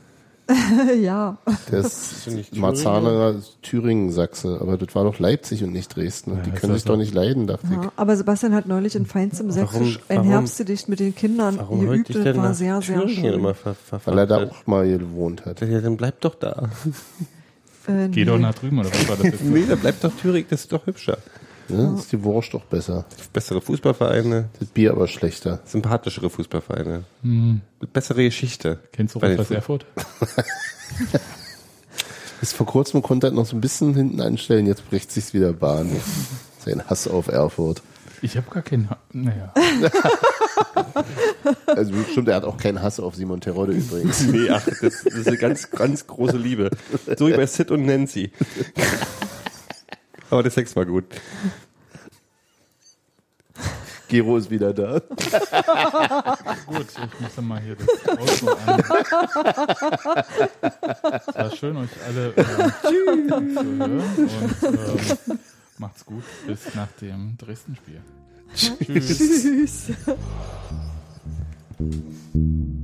ja. 1.01 1.39
Der 1.71 1.81
ist 1.81 2.29
Marzaner 2.57 3.37
Thüringen-Sachse, 3.63 4.59
aber 4.61 4.77
das 4.77 4.95
war 4.95 5.05
doch 5.05 5.19
Leipzig 5.21 5.63
und 5.63 5.73
nicht 5.73 5.95
Dresden. 5.95 6.33
Und 6.33 6.39
Ja, 6.39 6.43
die 6.43 6.51
können 6.51 6.73
das 6.73 6.83
sich 6.83 6.85
doch 6.89 6.97
nicht 6.97 7.15
leiden, 7.15 7.47
dachte 7.47 7.67
ich. 7.71 7.73
ja. 7.77 7.93
Aber 7.97 8.17
Sebastian 8.17 8.53
hat 8.55 8.67
neulich 8.67 8.97
in 8.97 9.07
feinstem 9.07 9.51
Sächsisch 9.53 10.01
ein 10.09 10.25
Herbstgedicht 10.25 10.89
mit 10.89 11.01
den 11.01 11.15
Kindern 11.15 11.59
Warum 11.59 11.81
geübt. 11.87 12.11
ich 12.11 12.17
Das 12.17 12.25
denn 12.25 12.37
war 12.37 12.55
sehr, 12.55 12.83
sehr 12.83 13.01
Thüringen 13.01 13.23
schön. 13.25 13.33
immer 13.35 13.55
ver 13.55 13.75
ver 13.75 14.01
Weil 14.05 14.19
er 14.19 14.27
da 14.27 14.45
auch 14.49 14.67
mal 14.67 14.87
gewohnt 14.99 15.47
hat. 15.47 15.61
Ja, 15.61 15.81
dann 15.81 15.97
bleib 15.97 16.21
doch 16.21 16.35
da. 16.35 16.69
Äh, 17.87 18.09
Geh 18.09 18.21
nee. 18.21 18.25
doch 18.27 18.39
nach 18.39 18.55
drüben, 18.55 18.79
oder 18.79 18.91
was 18.91 19.09
war 19.09 19.17
das 19.17 19.27
jetzt? 19.27 19.45
Nee, 19.45 19.65
dann 19.69 19.79
bleibt 19.79 20.03
doch 20.05 20.13
Thüringen, 20.17 20.47
das 20.51 20.61
ist 20.63 20.73
doch 20.73 20.87
hübscher. 20.87 21.19
Ne? 21.69 21.95
Ist 21.99 22.13
die 22.13 22.23
Wurst 22.23 22.53
doch 22.55 22.65
besser. 22.65 23.05
Bessere 23.33 23.61
Fußballvereine, 23.63 24.49
Das 24.59 24.69
Bier 24.69 24.91
aber 24.93 25.07
schlechter. 25.09 25.61
sympathischere 25.65 26.29
Fußballvereine. 26.29 27.05
Hm, 27.23 27.61
Mit 27.81 27.93
bessere 27.93 28.25
Geschichte. 28.25 28.81
kennst 28.93 29.15
du 29.15 29.21
Rot-Weiß 29.21 29.47
Fu- 29.47 29.55
Erfurt? 29.55 29.87
Bis 32.41 32.53
vor 32.53 32.67
kurzem 32.67 33.03
konnte 33.03 33.29
er 33.29 33.31
noch 33.33 33.47
so 33.47 33.57
ein 33.57 33.61
bisschen 33.61 33.95
hinten 33.95 34.21
anstellen, 34.21 34.67
jetzt 34.67 34.89
bricht 34.91 35.13
sich's 35.13 35.33
wieder 35.33 35.53
Bahn. 35.53 35.91
Sein 36.65 36.83
Hass 36.89 37.07
auf 37.07 37.29
Erfurt. 37.29 37.83
Ich 38.23 38.37
habe 38.37 38.49
gar 38.51 38.63
keinen. 38.63 38.89
Ha 38.89 38.97
naja. 39.13 39.53
Also 41.67 41.93
stimmt, 42.11 42.29
er 42.29 42.37
hat 42.37 42.45
auch 42.45 42.57
keinen 42.57 42.83
Hass 42.83 43.01
auf 43.01 43.17
Simon 43.17 43.41
Terodde 43.41 43.73
übrigens. 43.73 44.23
Nee, 44.27 44.49
ach, 44.51 44.65
das, 44.65 44.79
das 44.79 45.05
ist 45.05 45.27
eine 45.27 45.37
ganz, 45.37 45.71
ganz 45.71 46.07
große 46.07 46.37
Liebe. 46.37 46.71
So 47.17 47.27
wie 47.27 47.33
bei 47.33 47.47
Sid 47.47 47.71
und 47.71 47.85
Nancy. 47.85 48.31
Aber 50.31 50.43
der 50.43 50.53
Sex 50.53 50.77
war 50.77 50.87
gut. 50.87 51.05
Gero 54.09 54.37
ist 54.37 54.51
wieder 54.51 54.73
da. 54.75 55.01
Gut, 56.67 56.87
ich 56.91 57.21
muss 57.21 57.35
dann 57.35 57.47
mal 57.47 57.61
hier 57.61 57.77
das 57.77 57.89
Outro 58.19 58.51
an. 58.67 58.85
Es 61.27 61.35
war 61.35 61.51
schön, 61.57 61.77
euch 61.79 61.91
alle 62.07 62.29
äh, 62.37 62.45
zu 62.83 62.93
hören 62.93 63.33
und 63.33 63.81
ähm, 63.81 65.39
macht's 65.79 66.05
gut 66.05 66.25
bis 66.47 66.75
nach 66.75 66.93
dem 67.01 67.37
Dresden-Spiel. 67.39 68.03
Tschüss. 68.55 69.19
Tschüss. 69.19 69.93